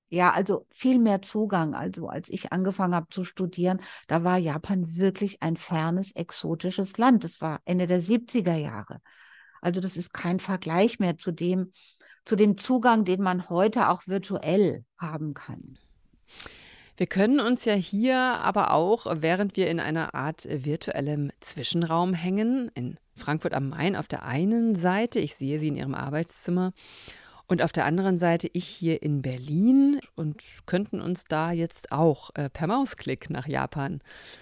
ja, 0.09 0.33
also 0.33 0.67
viel 0.71 0.99
mehr 0.99 1.23
Zugang. 1.23 1.75
Also 1.75 2.09
als 2.09 2.29
ich 2.29 2.53
angefangen 2.53 2.95
habe 2.95 3.09
zu 3.11 3.25
studieren, 3.25 3.81
da 4.07 4.25
war 4.25 4.39
Japan 4.39 4.97
wirklich 4.97 5.43
ein 5.43 5.57
fernes, 5.57 6.13
exotisches 6.13 6.97
Land. 6.99 7.25
Das 7.25 7.41
war 7.41 7.61
Ende 7.65 7.87
der 7.87 8.03
70er 8.03 8.57
Jahre. 8.57 9.01
Also 9.61 9.81
das 9.81 9.97
ist 9.97 10.13
kein 10.13 10.39
Vergleich 10.39 11.01
mehr 11.01 11.19
zu 11.19 11.33
dem, 11.33 11.73
zu 12.25 12.37
dem 12.37 12.59
Zugang, 12.59 13.05
den 13.05 13.23
man 13.23 13.49
heute 13.49 13.89
auch 13.89 14.07
virtuell 14.07 14.85
haben 14.99 15.35
kann. 15.35 15.79
Wir 16.97 17.07
können 17.07 17.41
uns 17.41 17.67
ja 17.67 17.75
hier 17.75 18.17
aber 18.17 18.71
auch, 18.71 19.07
während 19.11 19.57
wir 19.57 19.69
in 19.69 19.81
einer 19.81 20.15
Art 20.15 20.47
virtuellem 20.49 21.31
Zwischenraum 21.41 22.15
hängen, 22.15 22.71
in 22.75 22.99
Frankfurt 23.17 23.53
am 23.53 23.69
Main 23.69 23.97
auf 23.97 24.09
der 24.09 24.25
einen 24.25 24.75
Seite, 24.75 25.19
ich 25.19 25.35
sehe 25.35 25.61
Sie 25.61 25.69
in 25.69 25.77
Ihrem 25.77 25.95
Arbeitszimmer, 25.95 26.73
und 27.49 27.63
auf 27.63 27.71
der 27.71 27.85
anderen 27.85 28.19
Seite 28.19 28.49
ich 28.53 28.67
hier 28.67 29.03
in 29.03 29.23
Berlin 29.23 30.01
und 30.17 30.45
könnten 30.67 31.01
uns 31.01 31.25
da 31.25 31.53
jetzt 31.53 31.93
auch 31.93 32.31
äh, 32.35 32.51
per 32.51 32.67
Mausklick 32.67 33.31
nach 33.31 33.47
Japan 33.47 34.01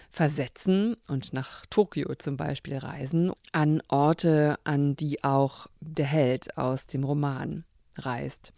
versetzen 0.09 0.97
und 1.09 1.33
nach 1.35 1.67
Tokio 1.67 2.15
zum 2.15 2.37
Beispiel 2.37 2.79
reisen, 2.79 3.33
an 3.53 3.83
Orte, 3.89 4.59
an 4.65 4.97
die 4.97 5.23
auch 5.23 5.67
der 5.81 6.07
Held 6.07 6.57
aus 6.57 6.87
dem 6.87 7.05
Roman 7.05 7.65
reist. 7.97 8.53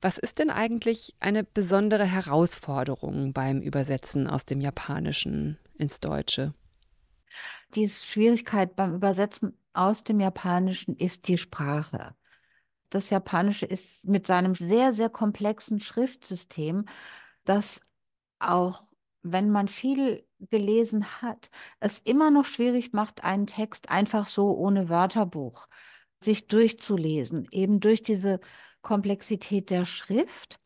Was 0.00 0.18
ist 0.18 0.40
denn 0.40 0.50
eigentlich 0.50 1.14
eine 1.20 1.44
besondere 1.44 2.04
Herausforderung 2.04 3.32
beim 3.32 3.60
Übersetzen 3.60 4.26
aus 4.26 4.44
dem 4.44 4.60
Japanischen 4.60 5.58
ins 5.78 6.00
Deutsche? 6.00 6.54
Die 7.74 7.88
Schwierigkeit 7.88 8.76
beim 8.76 8.94
Übersetzen 8.94 9.56
aus 9.72 10.02
dem 10.04 10.20
Japanischen 10.20 10.96
ist 10.96 11.28
die 11.28 11.38
Sprache 11.38 12.14
das 12.90 13.10
Japanische 13.10 13.66
ist 13.66 14.06
mit 14.06 14.26
seinem 14.26 14.54
sehr, 14.54 14.92
sehr 14.92 15.10
komplexen 15.10 15.80
Schriftsystem, 15.80 16.86
das 17.44 17.80
auch, 18.38 18.84
wenn 19.22 19.50
man 19.50 19.68
viel 19.68 20.24
gelesen 20.38 21.22
hat, 21.22 21.50
es 21.80 22.00
immer 22.00 22.30
noch 22.30 22.44
schwierig 22.44 22.92
macht, 22.92 23.24
einen 23.24 23.46
Text 23.46 23.90
einfach 23.90 24.28
so 24.28 24.56
ohne 24.56 24.88
Wörterbuch 24.88 25.66
sich 26.22 26.46
durchzulesen, 26.46 27.48
eben 27.50 27.80
durch 27.80 28.02
diese 28.02 28.40
Komplexität 28.82 29.70
der 29.70 29.84
Schrift, 29.84 30.60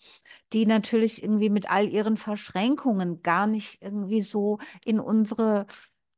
die 0.53 0.67
natürlich 0.67 1.23
irgendwie 1.23 1.49
mit 1.51 1.71
all 1.71 1.89
ihren 1.89 2.17
Verschränkungen 2.17 3.23
gar 3.23 3.47
nicht 3.47 3.81
irgendwie 3.83 4.23
so 4.23 4.59
in 4.85 5.01
unsere 5.01 5.67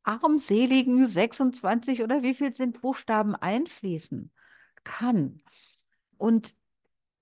armseligen 0.02 1.06
26 1.06 2.02
oder 2.02 2.22
wie 2.22 2.34
viel 2.34 2.54
sind 2.54 2.80
Buchstaben 2.80 3.36
einfließen 3.36 4.32
kann. 4.84 5.42
Und 6.22 6.54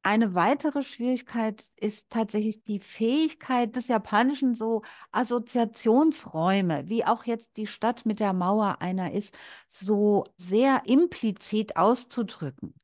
eine 0.02 0.34
weitere 0.34 0.82
Schwierigkeit 0.82 1.70
ist 1.76 2.10
tatsächlich 2.10 2.64
die 2.64 2.80
Fähigkeit 2.80 3.74
des 3.74 3.88
Japanischen, 3.88 4.54
so 4.54 4.82
Assoziationsräume, 5.10 6.86
wie 6.90 7.06
auch 7.06 7.24
jetzt 7.24 7.56
die 7.56 7.66
Stadt 7.66 8.04
mit 8.04 8.20
der 8.20 8.34
Mauer 8.34 8.82
einer 8.82 9.12
ist, 9.14 9.38
so 9.68 10.24
sehr 10.36 10.82
implizit 10.84 11.76
auszudrücken. 11.76 12.74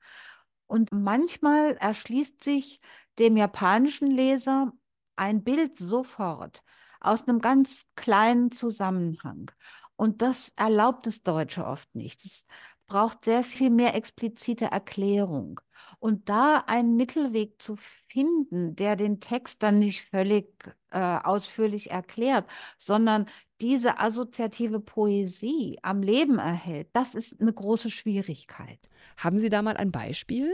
Und 0.66 0.90
manchmal 0.90 1.76
erschließt 1.76 2.42
sich 2.42 2.81
dem 3.18 3.37
japanischen 3.37 4.11
Leser 4.11 4.72
ein 5.16 5.44
Bild 5.44 5.76
sofort 5.76 6.62
aus 6.98 7.29
einem 7.29 7.40
ganz 7.40 7.85
kleinen 7.94 8.52
Zusammenhang. 8.52 9.50
Und 9.96 10.22
das 10.22 10.50
erlaubt 10.57 11.07
das 11.07 11.22
Deutsche 11.22 11.66
oft 11.66 11.94
nicht. 11.94 12.24
Es 12.24 12.46
braucht 12.87 13.25
sehr 13.25 13.42
viel 13.42 13.70
mehr 13.70 13.94
explizite 13.94 14.66
Erklärung. 14.66 15.61
Und 15.99 16.29
da 16.29 16.64
einen 16.66 16.96
Mittelweg 16.96 17.61
zu 17.61 17.77
finden, 17.77 18.77
der 18.77 18.96
den 18.96 19.20
Text 19.20 19.62
dann 19.62 19.79
nicht 19.79 20.03
völlig 20.03 20.46
äh, 20.90 21.18
ausführlich 21.22 21.90
erklärt, 21.90 22.49
sondern 22.79 23.27
diese 23.61 23.99
assoziative 23.99 24.81
Poesie 24.81 25.79
am 25.83 26.03
Leben 26.03 26.38
erhält, 26.38 26.88
das 26.92 27.14
ist 27.14 27.40
eine 27.40 27.53
große 27.53 27.90
Schwierigkeit. 27.90 28.79
Haben 29.16 29.38
Sie 29.38 29.49
da 29.49 29.62
mal 29.62 29.77
ein 29.77 29.90
Beispiel? 29.90 30.53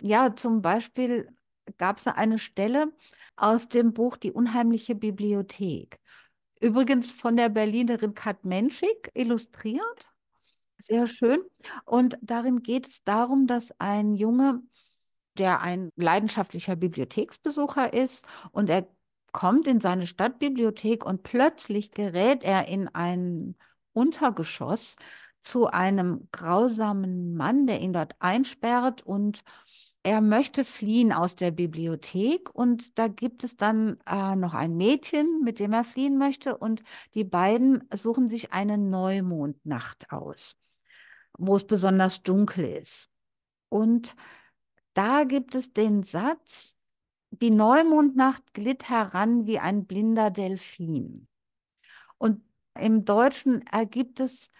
Ja, 0.00 0.34
zum 0.34 0.62
Beispiel 0.62 1.28
gab 1.76 1.98
es 1.98 2.06
eine 2.06 2.38
Stelle 2.38 2.92
aus 3.36 3.68
dem 3.68 3.92
Buch 3.92 4.16
Die 4.16 4.32
unheimliche 4.32 4.94
Bibliothek. 4.94 5.98
Übrigens 6.60 7.12
von 7.12 7.36
der 7.36 7.48
Berlinerin 7.50 8.14
Kat 8.14 8.44
Menschik 8.44 9.10
illustriert. 9.14 10.08
Sehr 10.80 11.06
schön. 11.06 11.40
Und 11.84 12.18
darin 12.22 12.62
geht 12.62 12.88
es 12.88 13.02
darum, 13.04 13.46
dass 13.46 13.72
ein 13.80 14.14
Junge, 14.14 14.62
der 15.36 15.60
ein 15.60 15.90
leidenschaftlicher 15.96 16.76
Bibliotheksbesucher 16.76 17.92
ist 17.92 18.24
und 18.52 18.70
er 18.70 18.88
kommt 19.32 19.66
in 19.66 19.80
seine 19.80 20.06
Stadtbibliothek 20.06 21.04
und 21.04 21.22
plötzlich 21.22 21.90
gerät 21.92 22.44
er 22.44 22.66
in 22.68 22.88
ein 22.88 23.56
Untergeschoss 23.92 24.96
zu 25.42 25.66
einem 25.66 26.28
grausamen 26.32 27.34
Mann, 27.36 27.66
der 27.66 27.80
ihn 27.80 27.92
dort 27.92 28.14
einsperrt 28.20 29.02
und 29.02 29.42
er 30.02 30.20
möchte 30.20 30.64
fliehen 30.64 31.12
aus 31.12 31.36
der 31.36 31.50
Bibliothek 31.50 32.50
und 32.54 32.98
da 32.98 33.08
gibt 33.08 33.44
es 33.44 33.56
dann 33.56 33.98
äh, 34.06 34.36
noch 34.36 34.54
ein 34.54 34.76
Mädchen, 34.76 35.42
mit 35.44 35.58
dem 35.60 35.72
er 35.72 35.84
fliehen 35.84 36.18
möchte 36.18 36.56
und 36.56 36.82
die 37.14 37.24
beiden 37.24 37.84
suchen 37.94 38.30
sich 38.30 38.52
eine 38.52 38.78
Neumondnacht 38.78 40.10
aus 40.12 40.56
wo 41.38 41.56
es 41.56 41.66
besonders 41.66 42.22
dunkel 42.22 42.66
ist. 42.66 43.08
Und 43.70 44.14
da 44.94 45.24
gibt 45.24 45.54
es 45.54 45.72
den 45.72 46.02
Satz, 46.02 46.74
die 47.30 47.50
Neumondnacht 47.50 48.54
glitt 48.54 48.88
heran 48.88 49.46
wie 49.46 49.58
ein 49.58 49.86
blinder 49.86 50.30
Delfin. 50.30 51.28
Und 52.18 52.42
im 52.74 53.04
Deutschen 53.04 53.66
ergibt 53.66 54.20
es 54.20 54.50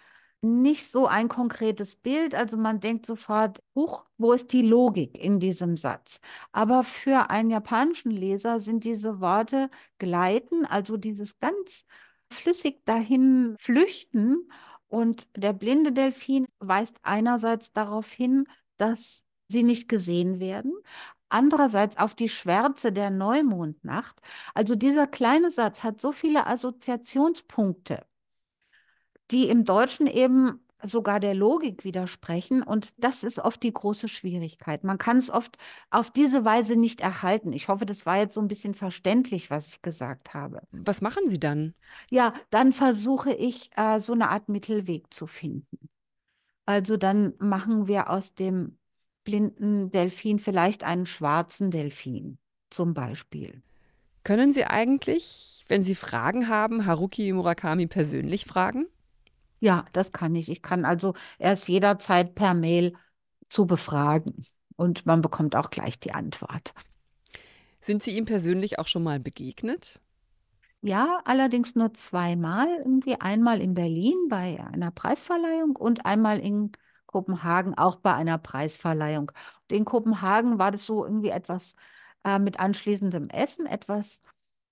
nicht 0.41 0.89
so 0.89 1.07
ein 1.07 1.27
konkretes 1.27 1.95
Bild. 1.95 2.33
Also 2.35 2.57
man 2.57 2.79
denkt 2.79 3.05
sofort, 3.05 3.61
huch, 3.75 4.05
wo 4.17 4.31
ist 4.31 4.53
die 4.53 4.61
Logik 4.61 5.17
in 5.17 5.39
diesem 5.39 5.75
Satz? 5.75 6.21
Aber 6.51 6.83
für 6.83 7.29
einen 7.29 7.49
japanischen 7.49 8.11
Leser 8.11 8.61
sind 8.61 8.83
diese 8.83 9.19
Worte 9.19 9.69
gleiten, 9.97 10.65
also 10.65 10.95
dieses 10.97 11.39
ganz 11.39 11.85
flüssig 12.31 12.85
dahin 12.85 13.55
flüchten 13.59 14.49
und 14.89 15.27
der 15.35 15.53
blinde 15.53 15.91
Delfin 15.91 16.47
weist 16.59 16.97
einerseits 17.03 17.71
darauf 17.71 18.11
hin, 18.11 18.45
dass 18.77 19.23
sie 19.47 19.63
nicht 19.63 19.87
gesehen 19.87 20.39
werden, 20.39 20.73
andererseits 21.29 21.97
auf 21.97 22.15
die 22.15 22.29
Schwärze 22.29 22.91
der 22.91 23.09
Neumondnacht. 23.09 24.19
Also 24.53 24.75
dieser 24.75 25.07
kleine 25.07 25.51
Satz 25.51 25.83
hat 25.83 26.01
so 26.01 26.11
viele 26.11 26.47
Assoziationspunkte, 26.47 28.05
die 29.31 29.47
im 29.49 29.63
Deutschen 29.63 30.07
eben 30.07 30.65
sogar 30.83 31.19
der 31.19 31.33
Logik 31.33 31.83
widersprechen. 31.83 32.63
Und 32.63 32.93
das 32.97 33.23
ist 33.23 33.39
oft 33.39 33.61
die 33.63 33.73
große 33.73 34.07
Schwierigkeit. 34.07 34.83
Man 34.83 34.97
kann 34.97 35.17
es 35.17 35.29
oft 35.29 35.57
auf 35.89 36.11
diese 36.11 36.45
Weise 36.45 36.75
nicht 36.75 37.01
erhalten. 37.01 37.53
Ich 37.53 37.67
hoffe, 37.67 37.85
das 37.85 38.05
war 38.05 38.17
jetzt 38.17 38.33
so 38.33 38.41
ein 38.41 38.47
bisschen 38.47 38.73
verständlich, 38.73 39.49
was 39.49 39.67
ich 39.67 39.81
gesagt 39.81 40.33
habe. 40.33 40.61
Was 40.71 41.01
machen 41.01 41.29
Sie 41.29 41.39
dann? 41.39 41.73
Ja, 42.09 42.33
dann 42.49 42.73
versuche 42.73 43.33
ich, 43.33 43.71
äh, 43.75 43.99
so 43.99 44.13
eine 44.13 44.29
Art 44.29 44.49
Mittelweg 44.49 45.13
zu 45.13 45.27
finden. 45.27 45.89
Also 46.65 46.97
dann 46.97 47.33
machen 47.39 47.87
wir 47.87 48.09
aus 48.09 48.35
dem 48.35 48.77
blinden 49.23 49.91
Delfin 49.91 50.39
vielleicht 50.39 50.83
einen 50.83 51.05
schwarzen 51.05 51.71
Delfin 51.71 52.37
zum 52.69 52.93
Beispiel. 52.93 53.61
Können 54.23 54.53
Sie 54.53 54.65
eigentlich, 54.65 55.65
wenn 55.67 55.81
Sie 55.81 55.95
Fragen 55.95 56.47
haben, 56.47 56.85
Haruki 56.85 57.31
Murakami 57.31 57.87
persönlich 57.87 58.45
fragen? 58.45 58.85
Ja, 59.59 59.85
das 59.93 60.11
kann 60.11 60.35
ich. 60.35 60.49
Ich 60.49 60.61
kann 60.61 60.85
also 60.85 61.13
erst 61.37 61.67
jederzeit 61.67 62.35
per 62.35 62.53
Mail 62.53 62.93
zu 63.49 63.65
befragen 63.65 64.45
und 64.75 65.05
man 65.05 65.21
bekommt 65.21 65.55
auch 65.55 65.69
gleich 65.69 65.99
die 65.99 66.13
Antwort. 66.13 66.73
Sind 67.81 68.03
Sie 68.03 68.11
ihm 68.11 68.25
persönlich 68.25 68.79
auch 68.79 68.87
schon 68.87 69.03
mal 69.03 69.19
begegnet? 69.19 70.01
Ja, 70.81 71.21
allerdings 71.25 71.75
nur 71.75 71.93
zweimal. 71.93 72.67
Irgendwie 72.77 73.19
einmal 73.19 73.61
in 73.61 73.73
Berlin 73.73 74.15
bei 74.29 74.59
einer 74.71 74.91
Preisverleihung 74.91 75.75
und 75.75 76.05
einmal 76.05 76.39
in 76.39 76.71
Kopenhagen 77.05 77.77
auch 77.77 77.97
bei 77.97 78.13
einer 78.13 78.37
Preisverleihung. 78.37 79.31
Und 79.69 79.75
in 79.75 79.83
Kopenhagen 79.85 80.57
war 80.57 80.71
das 80.71 80.85
so 80.85 81.03
irgendwie 81.05 81.29
etwas 81.29 81.75
äh, 82.23 82.39
mit 82.39 82.59
anschließendem 82.59 83.29
Essen, 83.29 83.65
etwas 83.65 84.21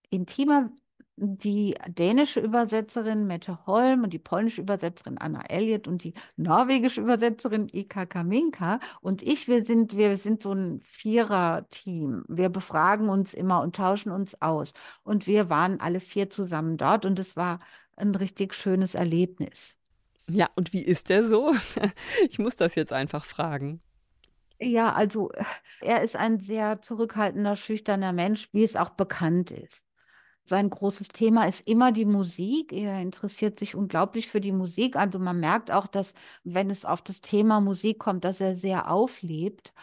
intimer 0.09 0.71
die 1.19 1.75
dänische 1.87 2.39
Übersetzerin 2.39 3.25
Mette 3.25 3.65
Holm 3.65 4.03
und 4.03 4.13
die 4.13 4.19
polnische 4.19 4.61
Übersetzerin 4.61 5.17
Anna 5.17 5.41
Elliott 5.49 5.87
und 5.87 6.03
die 6.03 6.13
norwegische 6.35 7.01
Übersetzerin 7.01 7.69
Ika 7.73 8.05
Kaminka 8.05 8.79
und 9.01 9.23
ich, 9.23 9.47
wir 9.47 9.65
sind, 9.65 9.97
wir 9.97 10.15
sind 10.17 10.43
so 10.43 10.53
ein 10.53 10.79
Vierer-Team. 10.81 12.23
Wir 12.27 12.49
befragen 12.49 13.09
uns 13.09 13.33
immer 13.33 13.61
und 13.61 13.75
tauschen 13.75 14.11
uns 14.11 14.39
aus. 14.43 14.73
Und 15.03 15.25
wir 15.25 15.49
waren 15.49 15.79
alle 15.79 15.99
vier 15.99 16.29
zusammen 16.29 16.77
dort 16.77 17.03
und 17.03 17.17
es 17.17 17.35
war 17.35 17.59
ein 17.95 18.13
richtig 18.13 18.53
schönes 18.53 18.93
Erlebnis. 18.93 19.75
Ja, 20.29 20.49
und 20.55 20.71
wie 20.71 20.83
ist 20.83 21.09
der 21.09 21.23
so? 21.23 21.55
Ich 22.29 22.37
muss 22.37 22.55
das 22.55 22.75
jetzt 22.75 22.93
einfach 22.93 23.25
fragen. 23.25 23.81
Ja, 24.59 24.93
also 24.93 25.31
er 25.81 26.03
ist 26.03 26.15
ein 26.15 26.39
sehr 26.39 26.81
zurückhaltender, 26.81 27.55
schüchterner 27.55 28.13
Mensch, 28.13 28.49
wie 28.53 28.63
es 28.63 28.75
auch 28.75 28.91
bekannt 28.91 29.51
ist. 29.51 29.86
Sein 30.47 30.69
großes 30.69 31.09
Thema 31.09 31.45
ist 31.45 31.67
immer 31.67 31.91
die 31.91 32.05
Musik. 32.05 32.71
Er 32.71 33.01
interessiert 33.01 33.59
sich 33.59 33.75
unglaublich 33.75 34.27
für 34.27 34.39
die 34.39 34.53
Musik. 34.53 34.95
Also 34.95 35.19
man 35.19 35.41
merkt 35.41 35.71
auch, 35.71 35.87
dass 35.87 36.13
wenn 36.45 36.69
es 36.69 36.85
auf 36.85 37.01
das 37.01 37.19
Thema 37.19 37.59
Musik 37.59 37.99
kommt, 37.99 38.23
dass 38.23 38.39
er 38.39 38.55
sehr 38.55 38.89
auflebt. 38.89 39.73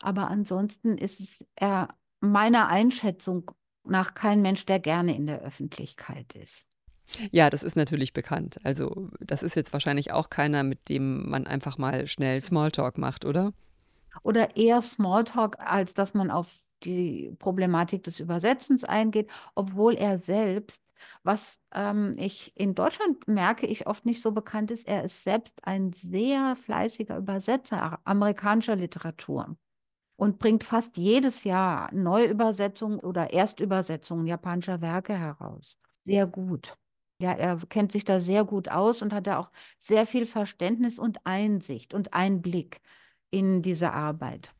Aber 0.00 0.28
ansonsten 0.28 0.96
ist 0.96 1.20
es 1.20 1.46
er 1.56 1.88
meiner 2.20 2.68
Einschätzung 2.68 3.50
nach 3.84 4.14
kein 4.14 4.40
Mensch, 4.40 4.64
der 4.64 4.80
gerne 4.80 5.14
in 5.14 5.26
der 5.26 5.42
Öffentlichkeit 5.42 6.34
ist. 6.34 6.64
Ja, 7.30 7.50
das 7.50 7.62
ist 7.62 7.76
natürlich 7.76 8.14
bekannt. 8.14 8.56
Also 8.64 9.10
das 9.20 9.42
ist 9.42 9.56
jetzt 9.56 9.74
wahrscheinlich 9.74 10.12
auch 10.12 10.30
keiner, 10.30 10.62
mit 10.62 10.88
dem 10.88 11.28
man 11.28 11.46
einfach 11.46 11.76
mal 11.76 12.06
schnell 12.06 12.40
Smalltalk 12.40 12.96
macht, 12.96 13.26
oder? 13.26 13.52
Oder 14.22 14.56
eher 14.56 14.80
Smalltalk, 14.80 15.58
als 15.58 15.92
dass 15.92 16.14
man 16.14 16.30
auf 16.30 16.56
die 16.84 17.34
Problematik 17.38 18.02
des 18.04 18.20
Übersetzens 18.20 18.84
eingeht, 18.84 19.30
obwohl 19.54 19.94
er 19.94 20.18
selbst, 20.18 20.82
was 21.22 21.60
ähm, 21.72 22.14
ich 22.18 22.52
in 22.56 22.74
Deutschland 22.74 23.26
merke, 23.28 23.66
ich 23.66 23.86
oft 23.86 24.06
nicht 24.06 24.22
so 24.22 24.32
bekannt 24.32 24.70
ist, 24.70 24.86
er 24.86 25.04
ist 25.04 25.24
selbst 25.24 25.66
ein 25.66 25.92
sehr 25.92 26.56
fleißiger 26.56 27.18
Übersetzer 27.18 28.00
amerikanischer 28.04 28.76
Literatur 28.76 29.56
und 30.16 30.38
bringt 30.38 30.64
fast 30.64 30.96
jedes 30.96 31.44
Jahr 31.44 31.92
Neuübersetzungen 31.92 33.00
oder 33.00 33.32
Erstübersetzungen 33.32 34.26
japanischer 34.26 34.80
Werke 34.80 35.18
heraus. 35.18 35.78
Sehr 36.04 36.26
gut. 36.26 36.76
Ja, 37.20 37.32
er 37.32 37.58
kennt 37.68 37.92
sich 37.92 38.04
da 38.04 38.20
sehr 38.20 38.44
gut 38.44 38.68
aus 38.68 39.00
und 39.00 39.12
hat 39.12 39.26
da 39.26 39.38
auch 39.38 39.50
sehr 39.78 40.06
viel 40.06 40.26
Verständnis 40.26 40.98
und 40.98 41.24
Einsicht 41.24 41.94
und 41.94 42.12
Einblick 42.12 42.80
in 43.30 43.62
diese 43.62 43.92
Arbeit. 43.92 44.52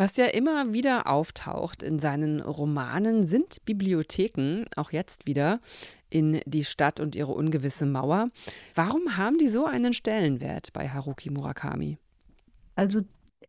Was 0.00 0.16
ja 0.16 0.24
immer 0.24 0.72
wieder 0.72 1.08
auftaucht 1.08 1.82
in 1.82 1.98
seinen 1.98 2.40
Romanen 2.40 3.26
sind 3.26 3.62
Bibliotheken, 3.66 4.64
auch 4.74 4.92
jetzt 4.92 5.26
wieder. 5.26 5.60
in 6.08 6.40
die 6.46 6.64
Stadt 6.64 7.00
und 7.00 7.14
ihre 7.14 7.32
ungewisse 7.32 7.84
Mauer. 7.84 8.30
Warum 8.74 9.18
haben 9.18 9.36
die 9.36 9.48
so 9.48 9.66
einen 9.66 9.92
Stellenwert 9.92 10.72
bei 10.72 10.88
Haruki 10.88 11.28
Murakami? 11.30 11.98
Also 12.74 13.02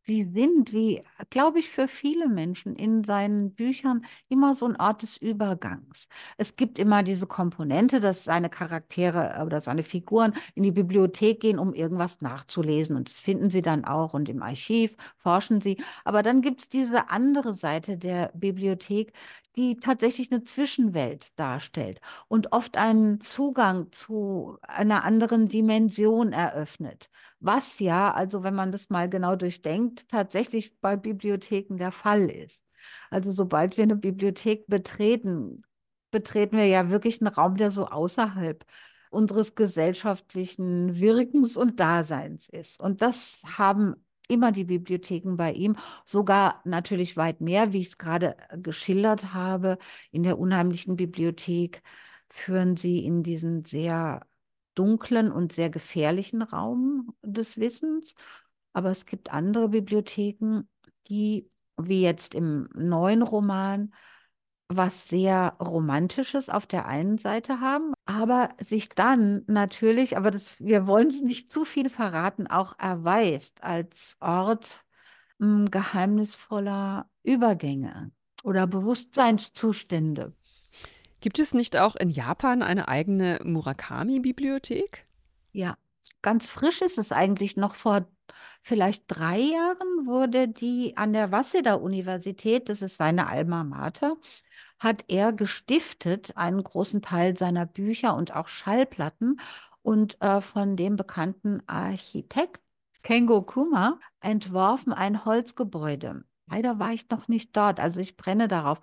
sie 0.04 0.26
sind, 0.34 0.74
wie, 0.74 1.02
glaube 1.30 1.60
ich, 1.60 1.70
für 1.70 1.88
viele 1.88 2.28
Menschen 2.28 2.76
in 2.76 3.04
seinen 3.04 3.54
Büchern 3.54 4.06
immer 4.30 4.56
so 4.56 4.66
ein 4.66 4.76
Ort 4.80 5.04
des 5.04 5.18
Übergangs. 5.18 6.08
Es 6.38 6.56
gibt 6.56 6.80
immer 6.80 7.04
diese 7.04 7.28
Komponente, 7.28 8.00
dass 8.00 8.24
seine 8.24 8.50
Charaktere 8.50 9.44
oder 9.46 9.62
seine 9.62 9.84
Figuren 9.84 10.34
in 10.56 10.64
die 10.64 10.72
Bibliothek 10.72 11.40
gehen, 11.40 11.60
um 11.60 11.74
irgendwas 11.74 12.22
nachzulesen. 12.22 12.96
Und 12.96 13.10
das 13.10 13.20
finden 13.20 13.50
sie 13.50 13.62
dann 13.62 13.86
auch. 13.86 14.14
Und 14.14 14.30
im 14.30 14.42
Archiv 14.42 14.96
forschen 15.18 15.62
sie. 15.62 15.78
Aber 16.04 16.24
dann 16.24 16.42
gibt 16.42 16.62
es 16.62 16.70
diese 16.70 17.10
andere 17.10 17.54
Seite 17.54 17.98
der 17.98 18.32
Bibliothek, 18.34 19.14
die 19.56 19.78
tatsächlich 19.78 20.32
eine 20.32 20.44
Zwischenwelt 20.44 21.38
darstellt 21.38 22.00
und 22.28 22.54
oft 22.54 22.78
einen 22.78 23.22
Zugang 23.22 23.92
zu 23.92 24.58
einer 24.62 25.04
anderen 25.04 25.48
Dimension 25.48 26.34
eröffnet. 26.34 27.10
Was 27.40 27.80
ja, 27.80 28.14
also 28.14 28.44
wenn 28.44 28.56
man 28.56 28.72
das 28.72 28.90
mal 28.90 29.10
genau 29.10 29.36
durchdenkt, 29.36 30.08
tatsächlich 30.10 30.80
bei 30.80 30.96
Bibliotheken 30.96 31.78
der 31.78 31.92
Fall 31.92 32.30
ist. 32.30 32.66
Also 33.10 33.32
sobald 33.32 33.78
wir 33.78 33.84
eine 33.84 33.96
Bibliothek 33.96 34.68
betreten, 34.68 35.64
betreten 36.12 36.58
wir 36.58 36.66
ja 36.66 36.90
wirklich 36.90 37.22
einen 37.22 37.34
Raum, 37.34 37.56
der 37.58 37.72
so 37.72 37.88
außerhalb 37.88 38.66
unseres 39.10 39.56
gesellschaftlichen 39.56 41.00
Wirkens 41.00 41.58
und 41.58 41.80
Daseins 41.80 42.48
ist. 42.50 42.80
Und 42.80 43.02
das 43.02 43.42
haben 43.58 43.96
immer 44.32 44.52
die 44.52 44.64
Bibliotheken 44.64 45.36
bei 45.36 45.54
ihm, 45.54 45.76
sogar 46.06 46.62
natürlich 46.66 47.18
weit 47.18 47.42
mehr, 47.42 47.74
wie 47.74 47.80
ich 47.80 47.88
es 47.88 47.98
gerade 47.98 48.38
äh, 48.50 48.58
geschildert 48.58 49.34
habe. 49.34 49.78
In 50.12 50.24
der 50.24 50.40
unheimlichen 50.40 50.96
Bibliothek 50.96 51.82
führen 52.30 52.78
sie 52.78 53.06
in 53.06 53.24
diesen 53.24 53.66
sehr 53.66 54.26
dunklen 54.76 55.32
und 55.32 55.54
sehr 55.54 55.70
gefährlichen 55.70 56.42
Raum 56.42 57.14
des 57.24 57.60
Wissens. 57.60 58.16
Aber 58.74 58.92
es 58.92 59.06
gibt 59.06 59.34
andere 59.34 59.70
Bibliotheken, 59.70 60.64
die, 61.08 61.50
wie 61.78 62.02
jetzt 62.02 62.34
im 62.34 62.70
neuen 62.74 63.22
Roman, 63.22 63.94
was 64.70 65.10
sehr 65.10 65.58
Romantisches 65.60 66.50
auf 66.50 66.66
der 66.68 66.86
einen 66.86 67.18
Seite 67.18 67.60
haben, 67.60 67.94
aber 68.12 68.50
sich 68.60 68.90
dann 68.90 69.44
natürlich, 69.48 70.18
aber 70.18 70.32
das, 70.32 70.64
wir 70.64 70.88
wollen 70.88 71.08
es 71.08 71.22
nicht 71.22 71.52
zu 71.52 71.66
viel 71.66 71.90
verraten, 71.90 72.48
auch 72.48 72.78
erweist 72.78 73.64
als 73.64 74.18
Ort 74.20 74.84
mh, 75.40 75.48
hm, 75.48 75.72
geheimnisvoller 75.72 77.10
Übergänge 77.24 78.12
oder 78.44 78.68
Bewusstseinszustände. 78.68 80.34
Gibt 81.22 81.40
es 81.40 81.54
nicht 81.54 81.78
auch 81.78 81.96
in 81.96 82.10
Japan 82.10 82.64
eine 82.64 82.88
eigene 82.88 83.40
Murakami-Bibliothek? 83.44 85.06
Ja, 85.52 85.78
ganz 86.22 86.48
frisch 86.48 86.82
ist 86.82 86.98
es 86.98 87.12
eigentlich 87.12 87.58
noch 87.58 87.76
vor 87.76 88.08
vielleicht 88.62 89.04
drei 89.08 89.40
Jahren 89.40 90.06
wurde 90.06 90.48
die 90.48 90.96
an 90.96 91.14
der 91.14 91.32
Waseda-Universität, 91.32 92.70
das 92.70 92.82
ist 92.82 92.98
seine 92.98 93.28
Alma 93.28 93.64
Mater, 93.64 94.16
hat 94.82 95.06
er 95.10 95.32
gestiftet, 95.32 96.36
einen 96.38 96.64
großen 96.64 97.04
Teil 97.04 97.38
seiner 97.38 97.68
Bücher 97.68 98.16
und 98.16 98.36
auch 98.36 98.48
Schallplatten 98.48 99.40
und 99.84 100.20
äh, 100.22 100.42
von 100.42 100.76
dem 100.76 100.96
bekannten 100.96 101.62
Architekt 101.68 102.62
Kengo 103.04 103.44
Kuma 103.44 104.00
entworfen 104.22 104.92
ein 104.92 105.24
Holzgebäude. 105.24 106.24
Leider 106.48 106.80
war 106.80 106.92
ich 106.94 107.10
noch 107.10 107.28
nicht 107.28 107.56
dort, 107.56 107.80
also 107.80 108.00
ich 108.00 108.18
brenne 108.18 108.48
darauf. 108.48 108.80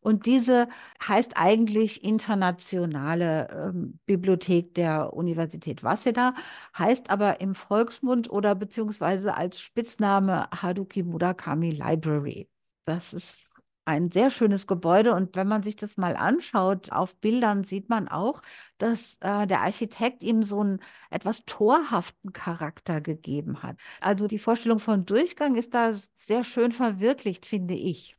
Und 0.00 0.26
diese 0.26 0.68
heißt 1.06 1.32
eigentlich 1.36 2.02
Internationale 2.04 3.48
ähm, 3.50 3.98
Bibliothek 4.06 4.74
der 4.74 5.12
Universität 5.12 5.82
Waseda, 5.84 6.34
heißt 6.76 7.10
aber 7.10 7.40
im 7.40 7.54
Volksmund 7.54 8.30
oder 8.30 8.54
beziehungsweise 8.56 9.34
als 9.34 9.60
Spitzname 9.60 10.48
Haruki 10.50 11.02
Murakami 11.04 11.70
Library. 11.70 12.48
Das 12.84 13.12
ist 13.12 13.45
ein 13.86 14.10
sehr 14.10 14.30
schönes 14.30 14.66
Gebäude. 14.66 15.14
Und 15.14 15.36
wenn 15.36 15.48
man 15.48 15.62
sich 15.62 15.76
das 15.76 15.96
mal 15.96 16.16
anschaut 16.16 16.92
auf 16.92 17.16
Bildern, 17.16 17.64
sieht 17.64 17.88
man 17.88 18.08
auch, 18.08 18.42
dass 18.78 19.16
äh, 19.20 19.46
der 19.46 19.62
Architekt 19.62 20.22
ihm 20.22 20.42
so 20.42 20.60
einen 20.60 20.80
etwas 21.10 21.44
torhaften 21.46 22.32
Charakter 22.32 23.00
gegeben 23.00 23.62
hat. 23.62 23.76
Also 24.00 24.26
die 24.26 24.38
Vorstellung 24.38 24.80
von 24.80 25.06
Durchgang 25.06 25.56
ist 25.56 25.72
da 25.72 25.92
sehr 26.14 26.44
schön 26.44 26.72
verwirklicht, 26.72 27.46
finde 27.46 27.74
ich. 27.74 28.16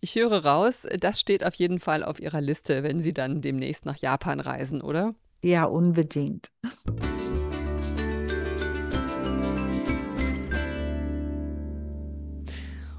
Ich 0.00 0.14
höre 0.14 0.44
raus, 0.44 0.86
das 0.98 1.20
steht 1.20 1.44
auf 1.44 1.54
jeden 1.54 1.80
Fall 1.80 2.02
auf 2.02 2.20
Ihrer 2.20 2.40
Liste, 2.40 2.82
wenn 2.82 3.02
Sie 3.02 3.12
dann 3.12 3.42
demnächst 3.42 3.84
nach 3.84 3.98
Japan 3.98 4.40
reisen, 4.40 4.80
oder? 4.80 5.14
Ja, 5.42 5.64
unbedingt. 5.64 6.50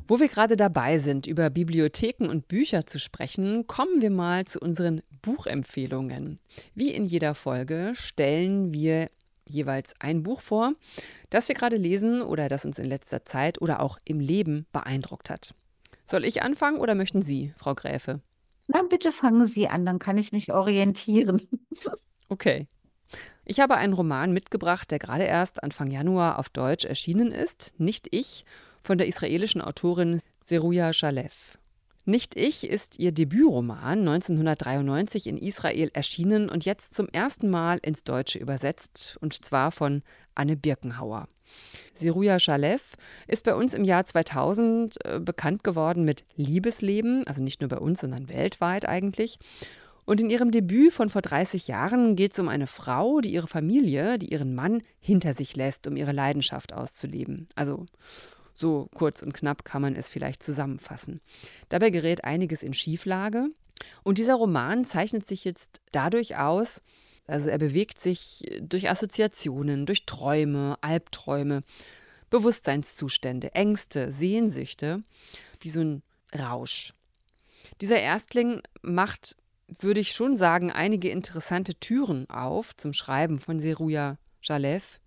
Wo 0.10 0.20
wir 0.20 0.28
gerade 0.28 0.58
dabei 0.58 0.98
sind, 0.98 1.28
über 1.28 1.52
Bibliotheken 1.52 2.30
und 2.30 2.48
Bücher 2.48 2.88
zu 2.88 2.98
sprechen, 2.98 3.68
kommen 3.68 4.02
wir 4.02 4.10
mal 4.10 4.44
zu 4.46 4.60
unseren 4.60 5.04
Buchempfehlungen. 5.22 6.40
Wie 6.74 6.92
in 6.92 7.06
jeder 7.06 7.36
Folge 7.36 7.92
stellen 7.94 8.74
wir 8.74 9.12
jeweils 9.48 9.94
ein 10.00 10.24
Buch 10.24 10.42
vor, 10.42 10.74
das 11.30 11.48
wir 11.48 11.54
gerade 11.54 11.76
lesen 11.76 12.24
oder 12.24 12.50
das 12.50 12.66
uns 12.66 12.80
in 12.80 12.86
letzter 12.86 13.24
Zeit 13.24 13.62
oder 13.62 13.82
auch 13.82 14.00
im 14.04 14.20
Leben 14.20 14.66
beeindruckt 14.72 15.30
hat. 15.30 15.54
Soll 16.06 16.26
ich 16.26 16.42
anfangen 16.42 16.80
oder 16.80 16.96
möchten 16.96 17.22
Sie, 17.22 17.54
Frau 17.56 17.76
Gräfe? 17.76 18.20
Na, 18.66 18.82
bitte 18.82 19.12
fangen 19.12 19.46
Sie 19.46 19.68
an, 19.68 19.86
dann 19.86 20.00
kann 20.00 20.18
ich 20.18 20.32
mich 20.32 20.52
orientieren. 20.52 21.40
okay. 22.30 22.66
Ich 23.46 23.60
habe 23.60 23.76
einen 23.76 23.94
Roman 23.94 24.34
mitgebracht, 24.34 24.90
der 24.90 24.98
gerade 24.98 25.26
erst 25.26 25.62
Anfang 25.62 25.92
Januar 25.92 26.40
auf 26.40 26.50
Deutsch 26.50 26.86
erschienen 26.86 27.32
ist. 27.32 27.74
Nicht 27.78 28.08
ich 28.10 28.44
von 28.84 28.98
der 28.98 29.08
israelischen 29.08 29.62
Autorin 29.62 30.22
Seruja 30.44 30.94
Shalev. 30.94 31.58
Nicht 32.06 32.36
ich 32.36 32.68
ist 32.68 32.98
ihr 32.98 33.12
Debütroman 33.12 34.00
1993 34.00 35.28
in 35.28 35.38
Israel 35.38 35.92
erschienen 35.94 36.50
und 36.50 36.66
jetzt 36.66 36.96
zum 36.96 37.08
ersten 37.10 37.50
Mal 37.50 37.78
ins 37.84 38.04
Deutsche 38.04 38.40
übersetzt, 38.40 39.18
und 39.22 39.46
zwar 39.46 39.72
von 39.72 40.02
Anne 40.34 40.56
Birkenhauer. 40.56 41.28
Seruja 41.94 42.40
Shalev 42.40 42.96
ist 43.28 43.46
bei 43.46 43.54
uns 43.54 43.74
im 43.74 43.84
Jahr 43.84 44.06
2000 44.06 45.06
äh, 45.06 45.20
bekannt 45.20 45.64
geworden 45.64 46.04
mit 46.04 46.24
Liebesleben, 46.36 47.28
also 47.28 47.44
nicht 47.44 47.62
nur 47.62 47.70
bei 47.70 47.78
uns, 47.78 48.02
sondern 48.02 48.30
weltweit 48.30 48.88
eigentlich. 48.88 49.38
Und 50.06 50.20
in 50.20 50.32
ihrem 50.32 50.50
Debüt 50.50 50.92
von 50.94 51.12
vor 51.12 51.22
30 51.22 51.68
Jahren 51.68 52.16
geht 52.16 52.32
es 52.32 52.40
um 52.40 52.50
eine 52.50 52.66
Frau, 52.66 53.22
die 53.22 53.32
ihre 53.32 53.48
Familie, 53.48 54.18
die 54.18 54.32
ihren 54.32 54.56
Mann 54.56 54.82
hinter 55.00 55.34
sich 55.34 55.56
lässt, 55.56 55.86
um 55.86 55.96
ihre 55.96 56.14
Leidenschaft 56.14 56.74
auszuleben. 56.74 57.48
Also 57.54 57.86
so 58.60 58.90
kurz 58.94 59.22
und 59.22 59.34
knapp 59.34 59.64
kann 59.64 59.82
man 59.82 59.96
es 59.96 60.10
vielleicht 60.10 60.44
zusammenfassen. 60.44 61.22
Dabei 61.70 61.90
gerät 61.90 62.24
einiges 62.24 62.64
in 62.64 62.74
Schieflage. 62.74 63.48
Und 64.04 64.18
dieser 64.18 64.36
Roman 64.36 64.84
zeichnet 64.84 65.26
sich 65.26 65.46
jetzt 65.46 65.82
dadurch 65.92 66.36
aus, 66.36 66.82
also 67.28 67.50
er 67.50 67.60
bewegt 67.60 68.00
sich 68.00 68.44
durch 68.62 68.90
Assoziationen, 68.90 69.86
durch 69.86 70.06
Träume, 70.06 70.78
Albträume, 70.82 71.62
Bewusstseinszustände, 72.30 73.54
Ängste, 73.54 74.12
Sehnsüchte, 74.12 75.04
wie 75.62 75.70
so 75.70 75.82
ein 75.82 76.04
Rausch. 76.38 76.94
Dieser 77.82 78.00
Erstling 78.00 78.62
macht, 78.82 79.36
würde 79.68 80.00
ich 80.00 80.12
schon 80.12 80.38
sagen, 80.38 80.72
einige 80.72 81.10
interessante 81.10 81.76
Türen 81.76 82.30
auf 82.30 82.76
zum 82.76 82.94
Schreiben 82.94 83.40
von 83.40 83.60
Seruja 83.60 84.18
Jalev. 84.42 85.00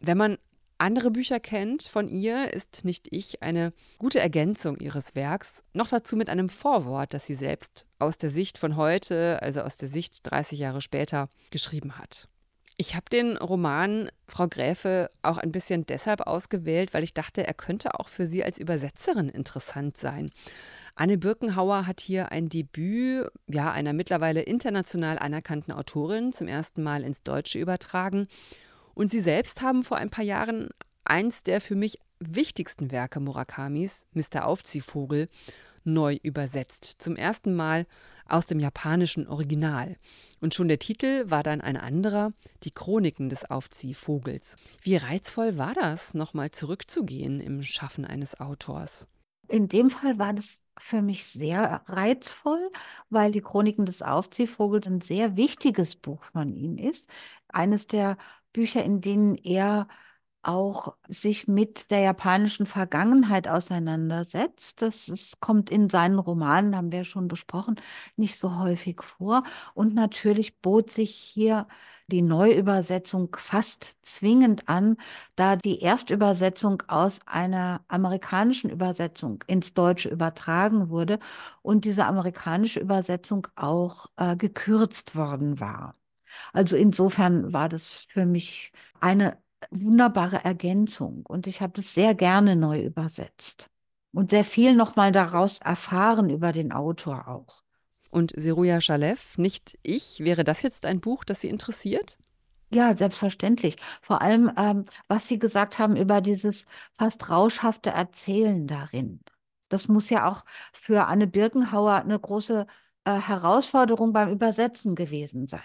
Wenn 0.00 0.18
man 0.18 0.38
andere 0.78 1.10
Bücher 1.10 1.40
kennt 1.40 1.84
von 1.84 2.08
ihr, 2.08 2.52
ist 2.52 2.84
nicht 2.84 3.06
ich 3.10 3.42
eine 3.42 3.72
gute 3.98 4.20
Ergänzung 4.20 4.78
ihres 4.78 5.14
Werks, 5.14 5.62
noch 5.72 5.88
dazu 5.88 6.16
mit 6.16 6.28
einem 6.28 6.48
Vorwort, 6.48 7.14
das 7.14 7.26
sie 7.26 7.34
selbst 7.34 7.86
aus 7.98 8.18
der 8.18 8.30
Sicht 8.30 8.58
von 8.58 8.76
heute, 8.76 9.40
also 9.42 9.60
aus 9.60 9.76
der 9.76 9.88
Sicht 9.88 10.18
30 10.30 10.58
Jahre 10.58 10.80
später, 10.80 11.28
geschrieben 11.50 11.98
hat. 11.98 12.28
Ich 12.76 12.96
habe 12.96 13.04
den 13.10 13.36
Roman 13.36 14.10
Frau 14.26 14.48
Gräfe 14.48 15.10
auch 15.22 15.38
ein 15.38 15.52
bisschen 15.52 15.86
deshalb 15.86 16.22
ausgewählt, 16.22 16.92
weil 16.92 17.04
ich 17.04 17.14
dachte, 17.14 17.46
er 17.46 17.54
könnte 17.54 18.00
auch 18.00 18.08
für 18.08 18.26
Sie 18.26 18.42
als 18.42 18.58
Übersetzerin 18.58 19.28
interessant 19.28 19.96
sein. 19.96 20.32
Anne 20.96 21.18
Birkenhauer 21.18 21.86
hat 21.86 22.00
hier 22.00 22.32
ein 22.32 22.48
Debüt 22.48 23.28
ja, 23.46 23.70
einer 23.70 23.92
mittlerweile 23.92 24.42
international 24.42 25.18
anerkannten 25.18 25.72
Autorin 25.72 26.32
zum 26.32 26.48
ersten 26.48 26.82
Mal 26.82 27.04
ins 27.04 27.22
Deutsche 27.22 27.58
übertragen 27.60 28.26
und 28.94 29.10
sie 29.10 29.20
selbst 29.20 29.62
haben 29.62 29.84
vor 29.84 29.96
ein 29.96 30.10
paar 30.10 30.24
Jahren 30.24 30.68
eins 31.04 31.42
der 31.42 31.60
für 31.60 31.74
mich 31.74 31.98
wichtigsten 32.18 32.90
Werke 32.90 33.20
Murakamis, 33.20 34.06
Mr. 34.12 34.46
Aufziehvogel, 34.46 35.28
neu 35.84 36.18
übersetzt. 36.22 36.84
Zum 36.84 37.16
ersten 37.16 37.54
Mal 37.54 37.86
aus 38.26 38.46
dem 38.46 38.58
japanischen 38.58 39.28
Original. 39.28 39.96
Und 40.40 40.54
schon 40.54 40.68
der 40.68 40.78
Titel 40.78 41.30
war 41.30 41.42
dann 41.42 41.60
ein 41.60 41.76
anderer, 41.76 42.32
die 42.62 42.70
Chroniken 42.70 43.28
des 43.28 43.50
Aufziehvogels. 43.50 44.56
Wie 44.80 44.96
reizvoll 44.96 45.58
war 45.58 45.74
das, 45.74 46.14
nochmal 46.14 46.50
zurückzugehen 46.50 47.40
im 47.40 47.62
Schaffen 47.62 48.06
eines 48.06 48.40
Autors? 48.40 49.08
In 49.48 49.68
dem 49.68 49.90
Fall 49.90 50.18
war 50.18 50.32
das 50.32 50.62
für 50.78 51.02
mich 51.02 51.26
sehr 51.26 51.82
reizvoll, 51.86 52.70
weil 53.10 53.30
die 53.30 53.42
Chroniken 53.42 53.84
des 53.84 54.00
Aufziehvogels 54.00 54.86
ein 54.86 55.02
sehr 55.02 55.36
wichtiges 55.36 55.96
Buch 55.96 56.24
von 56.32 56.54
ihm 56.54 56.78
ist. 56.78 57.06
Eines 57.48 57.86
der 57.86 58.16
Bücher, 58.54 58.84
in 58.84 59.02
denen 59.02 59.36
er 59.36 59.88
auch 60.42 60.96
sich 61.08 61.48
mit 61.48 61.90
der 61.90 62.00
japanischen 62.00 62.66
Vergangenheit 62.66 63.48
auseinandersetzt. 63.48 64.82
Das 64.82 65.08
ist, 65.08 65.40
kommt 65.40 65.70
in 65.70 65.88
seinen 65.90 66.18
Romanen, 66.18 66.76
haben 66.76 66.92
wir 66.92 67.04
schon 67.04 67.28
besprochen, 67.28 67.76
nicht 68.16 68.38
so 68.38 68.58
häufig 68.58 69.02
vor. 69.02 69.44
Und 69.74 69.94
natürlich 69.94 70.60
bot 70.60 70.90
sich 70.90 71.14
hier 71.14 71.66
die 72.08 72.22
Neuübersetzung 72.22 73.34
fast 73.38 73.96
zwingend 74.02 74.68
an, 74.68 74.96
da 75.36 75.56
die 75.56 75.80
Erstübersetzung 75.80 76.82
aus 76.88 77.20
einer 77.26 77.82
amerikanischen 77.88 78.70
Übersetzung 78.70 79.42
ins 79.46 79.72
Deutsche 79.74 80.10
übertragen 80.10 80.90
wurde 80.90 81.18
und 81.62 81.84
diese 81.86 82.04
amerikanische 82.06 82.80
Übersetzung 82.80 83.48
auch 83.56 84.06
äh, 84.16 84.36
gekürzt 84.36 85.16
worden 85.16 85.60
war. 85.60 85.94
Also 86.52 86.76
insofern 86.76 87.52
war 87.52 87.68
das 87.68 88.06
für 88.10 88.26
mich 88.26 88.72
eine 89.00 89.38
wunderbare 89.70 90.44
Ergänzung 90.44 91.24
und 91.26 91.46
ich 91.46 91.60
habe 91.60 91.72
das 91.74 91.94
sehr 91.94 92.14
gerne 92.14 92.56
neu 92.56 92.82
übersetzt 92.82 93.70
und 94.12 94.30
sehr 94.30 94.44
viel 94.44 94.74
nochmal 94.74 95.12
daraus 95.12 95.58
erfahren 95.58 96.30
über 96.30 96.52
den 96.52 96.72
Autor 96.72 97.28
auch. 97.28 97.62
Und 98.10 98.32
Seruja 98.36 98.80
Shalev, 98.80 99.38
nicht 99.38 99.76
ich, 99.82 100.20
wäre 100.20 100.44
das 100.44 100.62
jetzt 100.62 100.86
ein 100.86 101.00
Buch, 101.00 101.24
das 101.24 101.40
Sie 101.40 101.48
interessiert? 101.48 102.18
Ja, 102.72 102.96
selbstverständlich. 102.96 103.76
Vor 104.02 104.22
allem, 104.22 104.50
ähm, 104.56 104.84
was 105.08 105.28
Sie 105.28 105.38
gesagt 105.38 105.78
haben 105.78 105.96
über 105.96 106.20
dieses 106.20 106.66
fast 106.92 107.30
rauschhafte 107.30 107.90
Erzählen 107.90 108.66
darin. 108.66 109.20
Das 109.68 109.88
muss 109.88 110.10
ja 110.10 110.28
auch 110.28 110.44
für 110.72 111.06
Anne 111.06 111.26
Birkenhauer 111.26 111.94
eine 111.94 112.18
große 112.18 112.66
äh, 113.04 113.12
Herausforderung 113.12 114.12
beim 114.12 114.30
Übersetzen 114.30 114.94
gewesen 114.94 115.46
sein. 115.46 115.60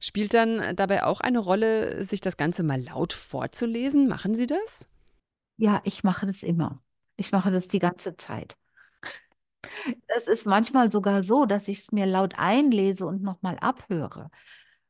Spielt 0.00 0.34
dann 0.34 0.74
dabei 0.76 1.04
auch 1.04 1.20
eine 1.20 1.38
Rolle, 1.38 2.04
sich 2.04 2.20
das 2.20 2.36
Ganze 2.36 2.62
mal 2.62 2.82
laut 2.82 3.12
vorzulesen? 3.12 4.08
Machen 4.08 4.34
Sie 4.34 4.46
das? 4.46 4.88
Ja, 5.56 5.80
ich 5.84 6.02
mache 6.04 6.26
das 6.26 6.42
immer. 6.42 6.82
Ich 7.16 7.32
mache 7.32 7.50
das 7.50 7.68
die 7.68 7.78
ganze 7.78 8.16
Zeit. 8.16 8.56
Es 10.08 10.26
ist 10.26 10.46
manchmal 10.46 10.90
sogar 10.90 11.22
so, 11.22 11.44
dass 11.44 11.68
ich 11.68 11.80
es 11.80 11.92
mir 11.92 12.06
laut 12.06 12.34
einlese 12.36 13.06
und 13.06 13.22
nochmal 13.22 13.58
abhöre, 13.58 14.30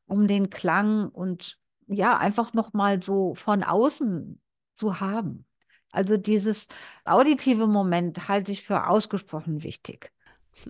um 0.05 0.27
den 0.27 0.49
Klang 0.49 1.09
und 1.09 1.57
ja, 1.87 2.17
einfach 2.17 2.53
nochmal 2.53 3.03
so 3.03 3.35
von 3.35 3.63
außen 3.63 4.39
zu 4.73 4.99
haben. 4.99 5.45
Also 5.91 6.15
dieses 6.15 6.67
auditive 7.03 7.67
Moment 7.67 8.29
halte 8.29 8.51
ich 8.53 8.63
für 8.63 8.87
ausgesprochen 8.87 9.63
wichtig. 9.63 10.11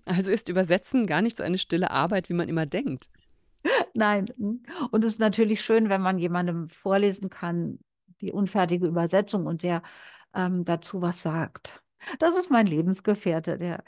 Also 0.06 0.32
ist 0.32 0.50
Übersetzen 0.50 1.06
gar 1.06 1.22
nicht 1.22 1.38
so 1.38 1.44
eine 1.44 1.58
stille 1.58 1.92
Arbeit, 1.92 2.30
wie 2.30 2.34
man 2.34 2.50
immer 2.50 2.66
denkt. 2.66 3.10
Nein. 3.94 4.28
Hm. 4.38 4.64
Und 4.92 5.06
es 5.06 5.14
ist 5.14 5.20
natürlich 5.20 5.62
schön, 5.62 5.90
wenn 5.90 6.02
man 6.02 6.18
jemandem 6.18 6.68
vorlesen 6.68 7.30
kann, 7.30 7.80
die 8.22 8.32
unfertige 8.32 8.88
Übersetzung 8.88 9.46
und 9.46 9.64
der 9.64 9.82
ähm, 10.34 10.64
dazu 10.66 11.02
was 11.02 11.22
sagt. 11.22 11.82
Das 12.20 12.36
ist 12.36 12.50
mein 12.50 12.68
Lebensgefährte, 12.68 13.58
der 13.58 13.84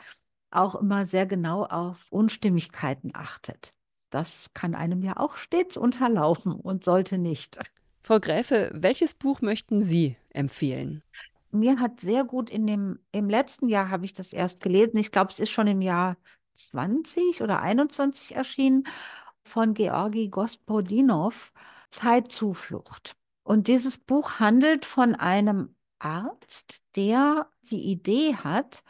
auch 0.52 0.76
immer 0.76 1.06
sehr 1.06 1.26
genau 1.26 1.66
auf 1.66 2.12
Unstimmigkeiten 2.12 3.12
achtet. 3.14 3.74
Das 4.10 4.52
kann 4.54 4.76
einem 4.76 5.02
ja 5.02 5.18
auch 5.18 5.38
stets 5.38 5.78
unterlaufen 5.78 6.54
und 6.54 6.84
sollte 6.84 7.18
nicht. 7.18 7.60
Frau 8.04 8.20
Gräfe, 8.20 8.70
welches 8.74 9.16
Buch 9.16 9.42
möchten 9.42 9.82
Sie 9.82 10.18
empfehlen? 10.30 11.02
Mir 11.52 11.80
hat 11.80 12.00
sehr 12.00 12.24
gut 12.24 12.50
in 12.50 12.68
dem, 12.68 13.00
im 13.12 13.30
letzten 13.30 13.68
Jahr 13.68 13.90
habe 13.90 14.06
ich 14.06 14.14
das 14.14 14.34
erst 14.34 14.62
gelesen. 14.62 14.98
Ich 14.98 15.12
glaube, 15.12 15.32
es 15.32 15.40
ist 15.40 15.52
schon 15.52 15.68
im 15.68 15.82
Jahr 15.82 16.18
20 16.54 17.42
oder 17.42 17.62
21 17.62 18.36
erschienen 18.36 18.84
von 19.44 19.74
Georgi 19.74 20.30
Gospodinov, 20.30 21.54
Zeitzuflucht. 21.90 23.16
Und 23.44 23.68
dieses 23.68 24.00
Buch 24.00 24.40
handelt 24.40 24.86
von 24.86 25.16
einem 25.16 25.76
Arzt, 26.00 26.84
der 26.96 27.50
die 27.64 27.92
Idee 27.92 28.36
hat, 28.36 28.84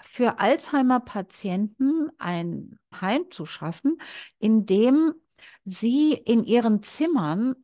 für 0.00 0.40
Alzheimer-Patienten 0.40 2.10
ein 2.18 2.78
Heim 3.00 3.30
zu 3.30 3.46
schaffen, 3.46 3.98
in 4.38 4.66
dem 4.66 5.14
sie 5.64 6.12
in 6.12 6.44
ihren 6.44 6.82
Zimmern 6.82 7.54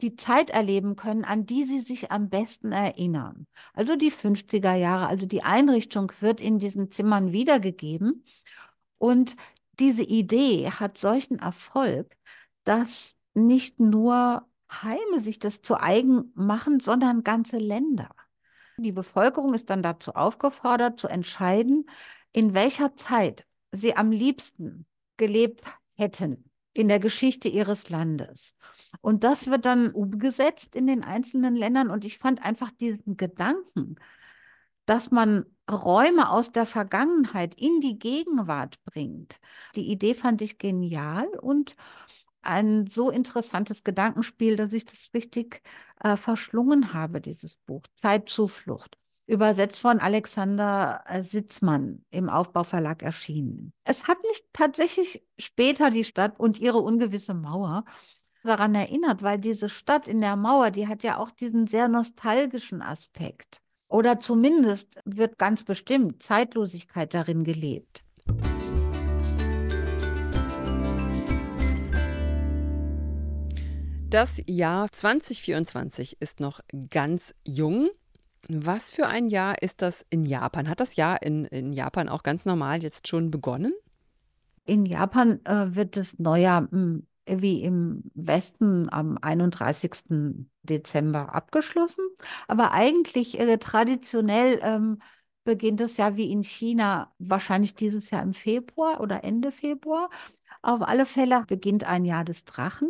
die 0.00 0.14
Zeit 0.14 0.50
erleben 0.50 0.94
können, 0.94 1.24
an 1.24 1.44
die 1.44 1.64
sie 1.64 1.80
sich 1.80 2.12
am 2.12 2.28
besten 2.28 2.70
erinnern. 2.70 3.46
Also 3.74 3.96
die 3.96 4.12
50er 4.12 4.74
Jahre, 4.74 5.08
also 5.08 5.26
die 5.26 5.42
Einrichtung 5.42 6.12
wird 6.20 6.40
in 6.40 6.58
diesen 6.58 6.92
Zimmern 6.92 7.32
wiedergegeben. 7.32 8.24
Und 8.98 9.34
diese 9.80 10.02
Idee 10.02 10.70
hat 10.70 10.98
solchen 10.98 11.38
Erfolg, 11.38 12.16
dass 12.64 13.16
nicht 13.34 13.80
nur 13.80 14.46
Heime 14.70 15.20
sich 15.20 15.38
das 15.38 15.62
zu 15.62 15.80
eigen 15.80 16.32
machen, 16.34 16.80
sondern 16.80 17.24
ganze 17.24 17.58
Länder. 17.58 18.10
Die 18.78 18.92
Bevölkerung 18.92 19.54
ist 19.54 19.70
dann 19.70 19.82
dazu 19.82 20.14
aufgefordert, 20.14 21.00
zu 21.00 21.08
entscheiden, 21.08 21.88
in 22.32 22.54
welcher 22.54 22.94
Zeit 22.96 23.46
sie 23.72 23.96
am 23.96 24.12
liebsten 24.12 24.86
gelebt 25.16 25.64
hätten 25.96 26.44
in 26.74 26.88
der 26.88 27.00
Geschichte 27.00 27.48
ihres 27.48 27.88
Landes. 27.88 28.54
Und 29.00 29.24
das 29.24 29.48
wird 29.48 29.64
dann 29.64 29.90
umgesetzt 29.90 30.76
in 30.76 30.86
den 30.86 31.02
einzelnen 31.02 31.56
Ländern. 31.56 31.90
Und 31.90 32.04
ich 32.04 32.18
fand 32.18 32.44
einfach 32.44 32.70
diesen 32.70 33.16
Gedanken, 33.16 33.96
dass 34.86 35.10
man 35.10 35.44
Räume 35.70 36.30
aus 36.30 36.52
der 36.52 36.66
Vergangenheit 36.66 37.54
in 37.54 37.80
die 37.80 37.98
Gegenwart 37.98 38.82
bringt. 38.84 39.38
Die 39.76 39.90
Idee 39.90 40.14
fand 40.14 40.42
ich 40.42 40.58
genial 40.58 41.26
und 41.40 41.76
ein 42.42 42.86
so 42.86 43.10
interessantes 43.10 43.84
Gedankenspiel, 43.84 44.56
dass 44.56 44.72
ich 44.72 44.86
das 44.86 45.10
richtig 45.12 45.62
äh, 46.02 46.16
verschlungen 46.16 46.94
habe, 46.94 47.20
dieses 47.20 47.56
Buch. 47.58 47.82
Zeitzuflucht. 47.94 48.96
Übersetzt 49.26 49.80
von 49.80 50.00
Alexander 50.00 51.04
äh, 51.06 51.22
Sitzmann 51.22 52.04
im 52.10 52.30
Aufbauverlag 52.30 53.02
erschienen. 53.02 53.72
Es 53.84 54.08
hat 54.08 54.18
mich 54.22 54.42
tatsächlich 54.54 55.26
später 55.38 55.90
die 55.90 56.04
Stadt 56.04 56.40
und 56.40 56.58
ihre 56.58 56.78
ungewisse 56.78 57.34
Mauer 57.34 57.84
daran 58.42 58.74
erinnert, 58.74 59.22
weil 59.22 59.38
diese 59.38 59.68
Stadt 59.68 60.08
in 60.08 60.22
der 60.22 60.36
Mauer, 60.36 60.70
die 60.70 60.88
hat 60.88 61.02
ja 61.02 61.18
auch 61.18 61.30
diesen 61.30 61.66
sehr 61.66 61.88
nostalgischen 61.88 62.80
Aspekt. 62.80 63.60
Oder 63.88 64.20
zumindest 64.20 65.00
wird 65.04 65.38
ganz 65.38 65.64
bestimmt 65.64 66.22
Zeitlosigkeit 66.22 67.14
darin 67.14 67.42
gelebt. 67.42 68.04
Das 74.10 74.40
Jahr 74.46 74.90
2024 74.90 76.16
ist 76.20 76.40
noch 76.40 76.60
ganz 76.90 77.34
jung. 77.44 77.90
Was 78.48 78.90
für 78.90 79.06
ein 79.06 79.26
Jahr 79.26 79.60
ist 79.62 79.82
das 79.82 80.06
in 80.08 80.24
Japan? 80.24 80.68
Hat 80.68 80.80
das 80.80 80.96
Jahr 80.96 81.22
in, 81.22 81.44
in 81.46 81.72
Japan 81.72 82.08
auch 82.08 82.22
ganz 82.22 82.46
normal 82.46 82.82
jetzt 82.82 83.08
schon 83.08 83.30
begonnen? 83.30 83.72
In 84.64 84.86
Japan 84.86 85.40
äh, 85.44 85.74
wird 85.74 85.96
das 85.96 86.18
Neujahr 86.18 86.68
hm, 86.70 87.06
wie 87.30 87.62
im 87.62 88.02
Westen 88.14 88.92
am 88.92 89.18
31. 89.20 90.46
Dezember 90.62 91.34
abgeschlossen. 91.34 92.04
Aber 92.46 92.72
eigentlich 92.72 93.38
äh, 93.38 93.58
traditionell 93.58 94.60
ähm, 94.62 95.00
beginnt 95.44 95.80
es 95.80 95.96
ja 95.96 96.16
wie 96.16 96.30
in 96.30 96.42
China 96.42 97.12
wahrscheinlich 97.18 97.74
dieses 97.74 98.10
Jahr 98.10 98.22
im 98.22 98.34
Februar 98.34 99.00
oder 99.00 99.24
Ende 99.24 99.52
Februar. 99.52 100.10
Auf 100.62 100.82
alle 100.82 101.06
Fälle 101.06 101.44
beginnt 101.46 101.84
ein 101.84 102.04
Jahr 102.04 102.24
des 102.24 102.44
Drachen 102.44 102.88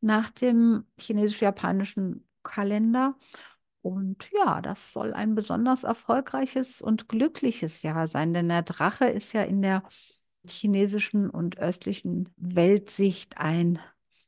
nach 0.00 0.30
dem 0.30 0.84
chinesisch-japanischen 0.98 2.28
Kalender. 2.42 3.16
Und 3.82 4.28
ja, 4.32 4.60
das 4.60 4.92
soll 4.92 5.14
ein 5.14 5.34
besonders 5.34 5.84
erfolgreiches 5.84 6.82
und 6.82 7.08
glückliches 7.08 7.82
Jahr 7.82 8.06
sein, 8.08 8.34
denn 8.34 8.48
der 8.48 8.62
Drache 8.62 9.06
ist 9.06 9.32
ja 9.32 9.42
in 9.42 9.62
der 9.62 9.82
chinesischen 10.50 11.30
und 11.30 11.58
östlichen 11.58 12.28
Weltsicht 12.36 13.38
ein 13.38 13.78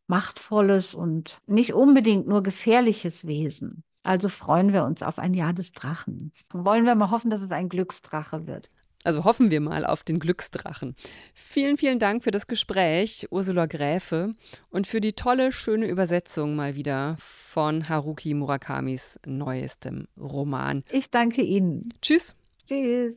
machtvolles 0.07 0.95
und 0.95 1.39
nicht 1.47 1.73
unbedingt 1.73 2.27
nur 2.27 2.43
gefährliches 2.43 3.27
Wesen. 3.27 3.85
Also 4.03 4.29
freuen 4.29 4.73
wir 4.73 4.85
uns 4.85 5.03
auf 5.03 5.19
ein 5.19 5.35
Jahr 5.35 5.53
des 5.53 5.73
Drachen. 5.73 6.33
Wollen 6.53 6.85
wir 6.85 6.95
mal 6.95 7.11
hoffen, 7.11 7.31
dass 7.31 7.43
es 7.43 7.53
ein 7.53 7.69
Glücksdrache 7.69 8.47
wird. 8.47 8.71
Also 9.03 9.25
hoffen 9.25 9.51
wir 9.51 9.61
mal 9.61 9.87
auf 9.87 10.03
den 10.03 10.19
Glücksdrachen. 10.19 10.95
Vielen, 11.33 11.79
vielen 11.79 11.99
Dank 11.99 12.23
für 12.23 12.31
das 12.31 12.47
Gespräch, 12.47 13.27
Ursula 13.31 13.67
Gräfe, 13.67 14.35
und 14.69 14.87
für 14.87 15.01
die 15.01 15.15
tolle, 15.15 15.53
schöne 15.53 15.87
Übersetzung 15.87 16.55
mal 16.55 16.75
wieder 16.75 17.17
von 17.19 17.89
Haruki 17.89 18.35
Murakamis 18.35 19.19
neuestem 19.25 20.07
Roman. 20.19 20.85
Ich 20.91 21.11
danke 21.11 21.41
Ihnen. 21.41 21.95
Tschüss. 22.03 22.35
Tschüss. 22.67 23.17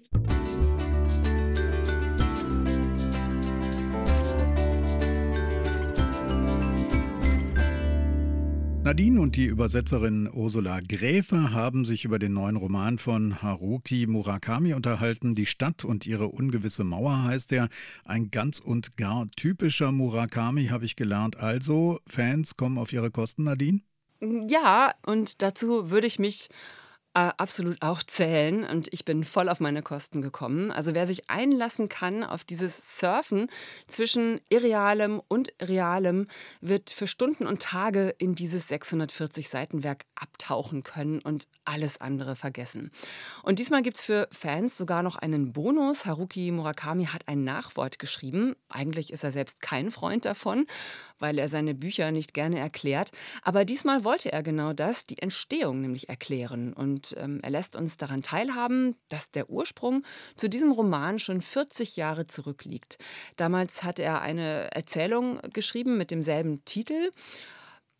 Nadine 8.83 9.21
und 9.21 9.37
die 9.37 9.45
Übersetzerin 9.45 10.29
Ursula 10.33 10.81
Gräfe 10.81 11.53
haben 11.53 11.85
sich 11.85 12.03
über 12.03 12.19
den 12.19 12.33
neuen 12.33 12.57
Roman 12.57 12.97
von 12.97 13.41
Haruki 13.41 14.07
Murakami 14.07 14.73
unterhalten. 14.73 15.35
Die 15.35 15.45
Stadt 15.45 15.85
und 15.85 16.05
ihre 16.05 16.27
ungewisse 16.27 16.83
Mauer 16.83 17.23
heißt 17.23 17.53
er. 17.53 17.69
Ein 18.03 18.29
ganz 18.29 18.59
und 18.59 18.97
gar 18.97 19.31
typischer 19.37 19.93
Murakami, 19.93 20.65
habe 20.65 20.83
ich 20.83 20.97
gelernt. 20.97 21.37
Also, 21.37 22.01
Fans 22.07 22.57
kommen 22.57 22.77
auf 22.77 22.91
ihre 22.91 23.09
Kosten, 23.09 23.45
Nadine? 23.45 23.79
Ja, 24.19 24.93
und 25.05 25.41
dazu 25.41 25.89
würde 25.89 26.07
ich 26.07 26.19
mich 26.19 26.49
absolut 27.13 27.81
auch 27.81 28.01
zählen 28.01 28.63
und 28.63 28.91
ich 28.91 29.05
bin 29.05 29.23
voll 29.23 29.47
auf 29.47 29.59
meine 29.59 29.83
Kosten 29.83 30.21
gekommen. 30.21 30.71
Also 30.71 30.95
wer 30.95 31.05
sich 31.05 31.29
einlassen 31.29 31.87
kann 31.87 32.23
auf 32.23 32.43
dieses 32.43 32.99
Surfen 32.99 33.49
zwischen 33.87 34.41
Irrealem 34.49 35.21
und 35.27 35.53
Realem, 35.61 36.27
wird 36.59 36.89
für 36.89 37.05
Stunden 37.05 37.45
und 37.45 37.61
Tage 37.61 38.15
in 38.17 38.33
dieses 38.33 38.67
640 38.67 39.47
Seitenwerk 39.47 40.05
abtauchen 40.15 40.81
können 40.81 41.19
und 41.19 41.47
alles 41.65 42.01
andere 42.01 42.35
vergessen. 42.35 42.91
Und 43.43 43.59
diesmal 43.59 43.83
gibt 43.83 43.97
es 43.97 44.03
für 44.03 44.27
Fans 44.31 44.77
sogar 44.77 45.03
noch 45.03 45.15
einen 45.15 45.53
Bonus. 45.53 46.05
Haruki 46.05 46.49
Murakami 46.51 47.05
hat 47.05 47.27
ein 47.27 47.43
Nachwort 47.43 47.99
geschrieben. 47.99 48.55
Eigentlich 48.69 49.13
ist 49.13 49.23
er 49.23 49.31
selbst 49.31 49.61
kein 49.61 49.91
Freund 49.91 50.25
davon, 50.25 50.65
weil 51.19 51.37
er 51.37 51.47
seine 51.47 51.75
Bücher 51.75 52.11
nicht 52.11 52.33
gerne 52.33 52.59
erklärt. 52.59 53.11
Aber 53.43 53.65
diesmal 53.65 54.03
wollte 54.03 54.31
er 54.31 54.41
genau 54.43 54.73
das, 54.73 55.05
die 55.05 55.19
Entstehung 55.19 55.81
nämlich 55.81 56.09
erklären. 56.09 56.73
Und 56.73 57.02
ähm, 57.17 57.39
er 57.43 57.49
lässt 57.49 57.75
uns 57.75 57.97
daran 57.97 58.23
teilhaben, 58.23 58.95
dass 59.09 59.31
der 59.31 59.49
Ursprung 59.49 60.03
zu 60.35 60.49
diesem 60.49 60.71
Roman 60.71 61.19
schon 61.19 61.41
40 61.41 61.95
Jahre 61.95 62.25
zurückliegt. 62.27 62.97
Damals 63.35 63.83
hat 63.83 63.99
er 63.99 64.21
eine 64.21 64.71
Erzählung 64.73 65.39
geschrieben 65.53 65.97
mit 65.97 66.11
demselben 66.11 66.63
Titel. 66.65 67.11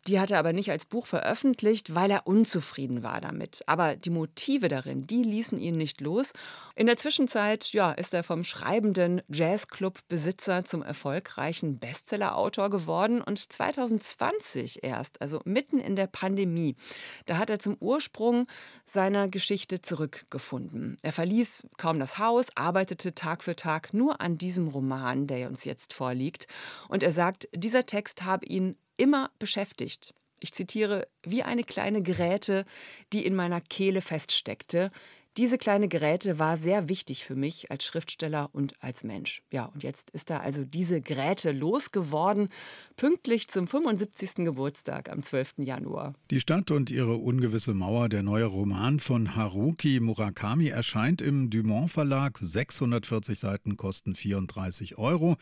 Die 0.06 0.20
hat 0.20 0.30
er 0.30 0.38
aber 0.38 0.52
nicht 0.52 0.70
als 0.70 0.84
Buch 0.84 1.06
veröffentlicht, 1.06 1.94
weil 1.94 2.10
er 2.10 2.26
unzufrieden 2.26 3.02
war 3.02 3.22
damit. 3.22 3.62
Aber 3.66 3.96
die 3.96 4.10
Motive 4.10 4.68
darin, 4.68 5.06
die 5.06 5.22
ließen 5.22 5.58
ihn 5.58 5.76
nicht 5.76 6.02
los. 6.02 6.32
In 6.76 6.86
der 6.86 6.98
Zwischenzeit 6.98 7.72
ja, 7.72 7.92
ist 7.92 8.12
er 8.12 8.22
vom 8.22 8.44
schreibenden 8.44 9.22
Jazzclub-Besitzer 9.28 10.64
zum 10.66 10.82
erfolgreichen 10.82 11.78
Bestsellerautor 11.78 12.68
geworden 12.68 13.22
und 13.22 13.38
2020 13.38 14.84
erst, 14.84 15.22
also 15.22 15.40
mitten 15.44 15.78
in 15.78 15.96
der 15.96 16.06
Pandemie, 16.06 16.76
da 17.24 17.38
hat 17.38 17.48
er 17.48 17.58
zum 17.58 17.76
Ursprung 17.80 18.46
seiner 18.84 19.28
Geschichte 19.28 19.80
zurückgefunden. 19.80 20.98
Er 21.00 21.12
verließ 21.12 21.66
kaum 21.78 21.98
das 21.98 22.18
Haus, 22.18 22.46
arbeitete 22.56 23.14
Tag 23.14 23.42
für 23.42 23.56
Tag 23.56 23.94
nur 23.94 24.20
an 24.20 24.36
diesem 24.36 24.68
Roman, 24.68 25.26
der 25.26 25.48
uns 25.48 25.64
jetzt 25.64 25.94
vorliegt. 25.94 26.46
Und 26.88 27.02
er 27.02 27.12
sagt, 27.12 27.48
dieser 27.54 27.86
Text 27.86 28.24
habe 28.24 28.44
ihn 28.46 28.76
immer 28.96 29.30
beschäftigt. 29.38 30.14
Ich 30.40 30.52
zitiere, 30.52 31.08
wie 31.22 31.42
eine 31.42 31.64
kleine 31.64 32.02
Geräte, 32.02 32.66
die 33.12 33.24
in 33.24 33.34
meiner 33.34 33.60
Kehle 33.60 34.00
feststeckte. 34.00 34.90
Diese 35.36 35.58
kleine 35.58 35.88
Geräte 35.88 36.38
war 36.38 36.56
sehr 36.56 36.88
wichtig 36.88 37.24
für 37.24 37.34
mich 37.34 37.68
als 37.68 37.84
Schriftsteller 37.84 38.50
und 38.52 38.80
als 38.80 39.02
Mensch. 39.02 39.42
Ja, 39.50 39.64
und 39.64 39.82
jetzt 39.82 40.10
ist 40.10 40.30
er 40.30 40.42
also 40.42 40.64
diese 40.64 41.00
Geräte 41.00 41.50
losgeworden, 41.50 42.50
pünktlich 42.96 43.48
zum 43.48 43.66
75. 43.66 44.44
Geburtstag 44.44 45.10
am 45.10 45.22
12. 45.24 45.54
Januar. 45.58 46.14
Die 46.30 46.38
Stadt 46.38 46.70
und 46.70 46.92
ihre 46.92 47.16
ungewisse 47.16 47.74
Mauer, 47.74 48.08
der 48.08 48.22
neue 48.22 48.44
Roman 48.44 49.00
von 49.00 49.34
Haruki 49.34 49.98
Murakami, 49.98 50.68
erscheint 50.68 51.20
im 51.20 51.50
Dumont 51.50 51.90
Verlag. 51.90 52.38
640 52.38 53.36
Seiten 53.36 53.76
kosten 53.76 54.14
34 54.14 54.98
Euro. 54.98 55.36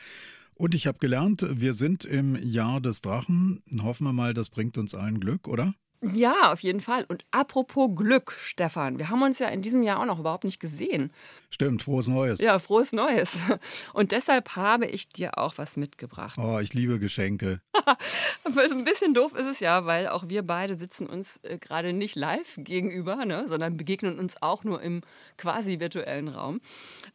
Und 0.55 0.75
ich 0.75 0.87
habe 0.87 0.99
gelernt, 0.99 1.47
wir 1.49 1.75
sind 1.75 2.05
im 2.05 2.37
Jahr 2.37 2.81
des 2.81 3.01
Drachen. 3.01 3.63
Hoffen 3.83 4.05
wir 4.05 4.13
mal, 4.13 4.35
das 4.35 4.51
bringt 4.51 4.79
uns 4.79 4.95
allen 4.95 5.19
Glück, 5.19 5.49
oder? 5.49 5.75
Ja, 6.03 6.53
auf 6.53 6.61
jeden 6.61 6.81
Fall. 6.81 7.05
Und 7.09 7.25
apropos 7.31 7.89
Glück, 7.95 8.33
Stefan, 8.33 8.99
wir 8.99 9.09
haben 9.09 9.23
uns 9.23 9.39
ja 9.39 9.49
in 9.49 9.63
diesem 9.63 9.85
Jahr 9.85 10.01
auch 10.01 10.05
noch 10.05 10.19
überhaupt 10.19 10.43
nicht 10.43 10.59
gesehen. 10.59 11.13
Stimmt, 11.49 11.85
frohes 11.85 12.09
Neues. 12.09 12.41
Ja, 12.41 12.59
frohes 12.59 12.93
Neues. 12.93 13.39
Und 13.93 14.11
deshalb 14.11 14.57
habe 14.57 14.87
ich 14.87 15.09
dir 15.11 15.39
auch 15.39 15.59
was 15.59 15.77
mitgebracht. 15.77 16.39
Oh, 16.39 16.59
ich 16.59 16.75
liebe 16.75 16.99
Geschenke. 16.99 17.61
Ein 18.45 18.85
bisschen 18.85 19.15
doof 19.15 19.35
ist 19.37 19.47
es 19.47 19.61
ja, 19.61 19.87
weil 19.87 20.09
auch 20.09 20.29
wir 20.29 20.43
beide 20.43 20.75
sitzen 20.75 21.07
uns 21.07 21.39
äh, 21.45 21.59
gerade 21.59 21.93
nicht 21.93 22.17
live 22.17 22.55
gegenüber, 22.57 23.25
ne, 23.25 23.47
sondern 23.49 23.77
begegnen 23.77 24.19
uns 24.19 24.43
auch 24.43 24.65
nur 24.65 24.83
im 24.83 25.03
quasi 25.37 25.79
virtuellen 25.79 26.27
Raum. 26.27 26.61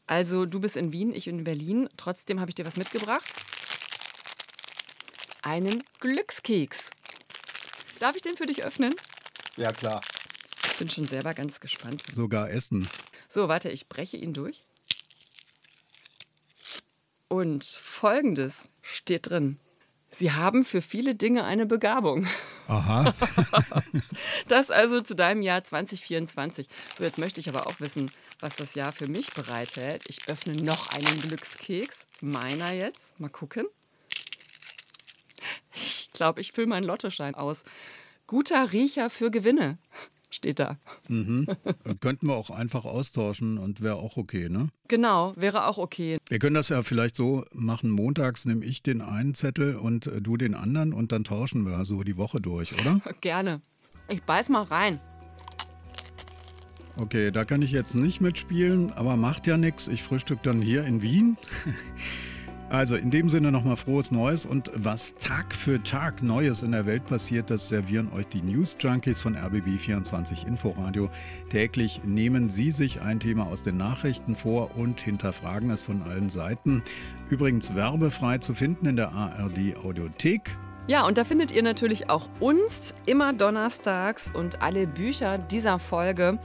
Also 0.06 0.46
du 0.46 0.62
bist 0.62 0.78
in 0.78 0.94
Wien, 0.94 1.14
ich 1.14 1.28
in 1.28 1.44
Berlin. 1.44 1.90
Trotzdem 1.98 2.40
habe 2.40 2.52
ich 2.52 2.56
dir 2.56 2.66
was 2.66 2.78
mitgebracht. 2.78 3.26
Einen 5.42 5.84
Glückskeks. 6.00 6.92
Darf 8.00 8.16
ich 8.16 8.22
den 8.22 8.38
für 8.38 8.46
dich 8.46 8.64
öffnen? 8.64 8.94
Ja, 9.56 9.72
klar. 9.72 10.02
Ich 10.66 10.78
bin 10.78 10.90
schon 10.90 11.06
selber 11.06 11.34
ganz 11.34 11.60
gespannt. 11.60 12.04
Sogar 12.14 12.52
essen. 12.52 12.88
So, 13.30 13.48
warte, 13.48 13.70
ich 13.70 13.88
breche 13.88 14.18
ihn 14.18 14.34
durch. 14.34 14.64
Und 17.28 17.64
folgendes 17.66 18.70
steht 18.82 19.30
drin. 19.30 19.60
Sie 20.10 20.32
haben 20.32 20.64
für 20.64 20.82
viele 20.82 21.16
Dinge 21.16 21.44
eine 21.44 21.66
Begabung. 21.66 22.28
Aha. 22.68 23.14
das 24.48 24.72
also 24.72 25.02
zu 25.02 25.16
deinem 25.16 25.42
Jahr 25.42 25.64
2024. 25.64 26.68
So, 26.98 27.04
jetzt 27.04 27.18
möchte 27.18 27.40
ich 27.40 27.50
aber 27.50 27.68
auch 27.68 27.80
wissen, 27.80 28.12
was 28.40 28.56
das 28.56 28.76
Jahr 28.76 28.94
für 28.94 29.08
mich 29.08 29.34
bereithält. 29.34 30.04
Ich 30.08 30.30
öffne 30.30 30.54
noch 30.64 30.94
einen 30.94 31.22
Glückskeks. 31.22 32.06
Meiner 32.22 32.72
jetzt. 32.72 33.20
Mal 33.20 33.30
gucken 33.30 33.68
glaube, 36.18 36.42
ich 36.42 36.52
fülle 36.52 36.68
meinen 36.68 36.84
Lottoschein 36.84 37.36
aus. 37.36 37.64
Guter 38.26 38.74
Riecher 38.74 39.10
für 39.10 39.32
Gewinne 39.32 39.78
steht 40.30 40.60
da. 40.60 40.78
Mhm. 41.08 41.48
Könnten 42.02 42.28
wir 42.28 42.36
auch 42.36 42.50
einfach 42.50 42.84
austauschen 42.84 43.58
und 43.58 43.82
wäre 43.82 43.96
auch 43.96 44.18
okay, 44.18 44.50
ne? 44.50 44.68
Genau, 44.90 45.34
wäre 45.38 45.68
auch 45.68 45.78
okay. 45.78 46.18
Wir 46.28 46.40
können 46.40 46.56
das 46.56 46.70
ja 46.70 46.84
vielleicht 46.84 47.16
so 47.16 47.46
machen, 47.54 47.90
montags 47.90 48.46
nehme 48.46 48.66
ich 48.66 48.84
den 48.84 49.02
einen 49.02 49.36
Zettel 49.36 49.78
und 49.78 50.12
du 50.20 50.36
den 50.36 50.56
anderen 50.56 50.92
und 50.92 51.14
dann 51.14 51.24
tauschen 51.24 51.66
wir 51.66 51.86
so 51.86 52.04
die 52.04 52.18
Woche 52.18 52.42
durch, 52.42 52.74
oder? 52.74 53.00
Gerne. 53.22 53.62
Ich 54.10 54.24
beiß 54.24 54.50
mal 54.50 54.64
rein. 54.64 55.00
Okay, 57.00 57.32
da 57.32 57.46
kann 57.46 57.62
ich 57.62 57.72
jetzt 57.72 57.94
nicht 57.94 58.22
mitspielen, 58.22 58.92
aber 58.92 59.18
macht 59.18 59.46
ja 59.46 59.56
nichts. 59.56 59.88
Ich 59.88 60.02
frühstück 60.02 60.42
dann 60.42 60.62
hier 60.62 60.84
in 60.84 61.02
Wien. 61.02 61.38
Also 62.70 62.98
in 62.98 63.12
dem 63.12 63.30
Sinne 63.30 63.50
nochmal 63.50 63.78
frohes 63.78 64.12
Neues 64.12 64.46
und 64.46 64.70
was 64.76 65.16
Tag 65.16 65.56
für 65.56 65.82
Tag 65.82 66.22
Neues 66.22 66.64
in 66.64 66.74
der 66.74 66.86
Welt 66.86 67.06
passiert, 67.06 67.50
das 67.50 67.70
servieren 67.70 68.12
euch 68.14 68.28
die 68.28 68.42
News 68.42 68.76
Junkies 68.78 69.22
von 69.22 69.38
RBB24 69.38 70.46
Inforadio. 70.46 71.10
Täglich 71.50 72.02
nehmen 72.04 72.50
sie 72.50 72.72
sich 72.72 73.02
ein 73.02 73.22
Thema 73.22 73.48
aus 73.48 73.64
den 73.64 73.78
Nachrichten 73.78 74.36
vor 74.36 74.76
und 74.76 75.00
hinterfragen 75.00 75.72
es 75.72 75.82
von 75.82 76.02
allen 76.02 76.30
Seiten. 76.30 76.84
Übrigens 77.30 77.74
werbefrei 77.74 78.40
zu 78.40 78.54
finden 78.54 78.86
in 78.86 78.96
der 78.98 79.14
ARD 79.14 79.78
Audiothek. 79.86 80.58
Ja, 80.88 81.06
und 81.06 81.18
da 81.18 81.24
findet 81.24 81.52
ihr 81.52 81.64
natürlich 81.64 82.10
auch 82.10 82.28
uns 82.42 82.94
immer 83.06 83.32
donnerstags 83.32 84.30
und 84.34 84.62
alle 84.62 84.88
Bücher 84.88 85.38
dieser 85.38 85.80
Folge 85.80 86.38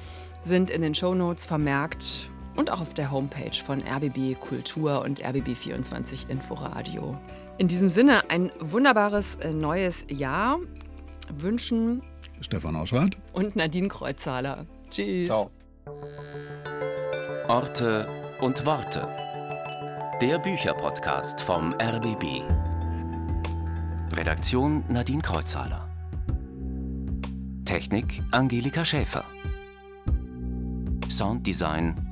sind 0.45 0.71
in 0.71 0.83
den 0.83 0.95
Shownotes 0.95 1.45
vermerkt 1.45 2.32
und 2.57 2.71
auch 2.71 2.81
auf 2.81 2.95
der 2.95 3.11
Homepage 3.11 3.57
von 3.65 3.83
RBB 3.83 4.39
Kultur 4.41 5.03
und 5.03 5.23
RBB24 5.23 6.29
Inforadio. 6.29 7.17
In 7.59 7.69
diesem 7.69 7.89
Sinne 7.89 8.31
ein 8.31 8.51
wunderbares 8.61 9.37
äh, 9.37 9.53
neues 9.53 10.07
Jahr 10.09 10.59
wünschen 11.37 12.03
Stefan 12.41 12.77
Auschwart 12.77 13.17
und 13.33 13.57
Nadine 13.57 13.89
Kreuzzahler. 13.89 14.67
Tschüss. 14.91 15.29
Ciao. 15.29 15.51
Orte 17.49 18.09
und 18.41 18.65
Worte. 18.67 19.09
Der 20.21 20.39
Bücherpodcast 20.39 21.41
vom 21.41 21.75
RBB. 21.75 22.43
Redaktion 24.13 24.85
Nadine 24.89 25.23
Kreuzzahler. 25.23 25.89
Technik 27.65 28.23
Angelika 28.31 28.85
Schäfer. 28.85 29.25
Sounddesign 31.09 32.12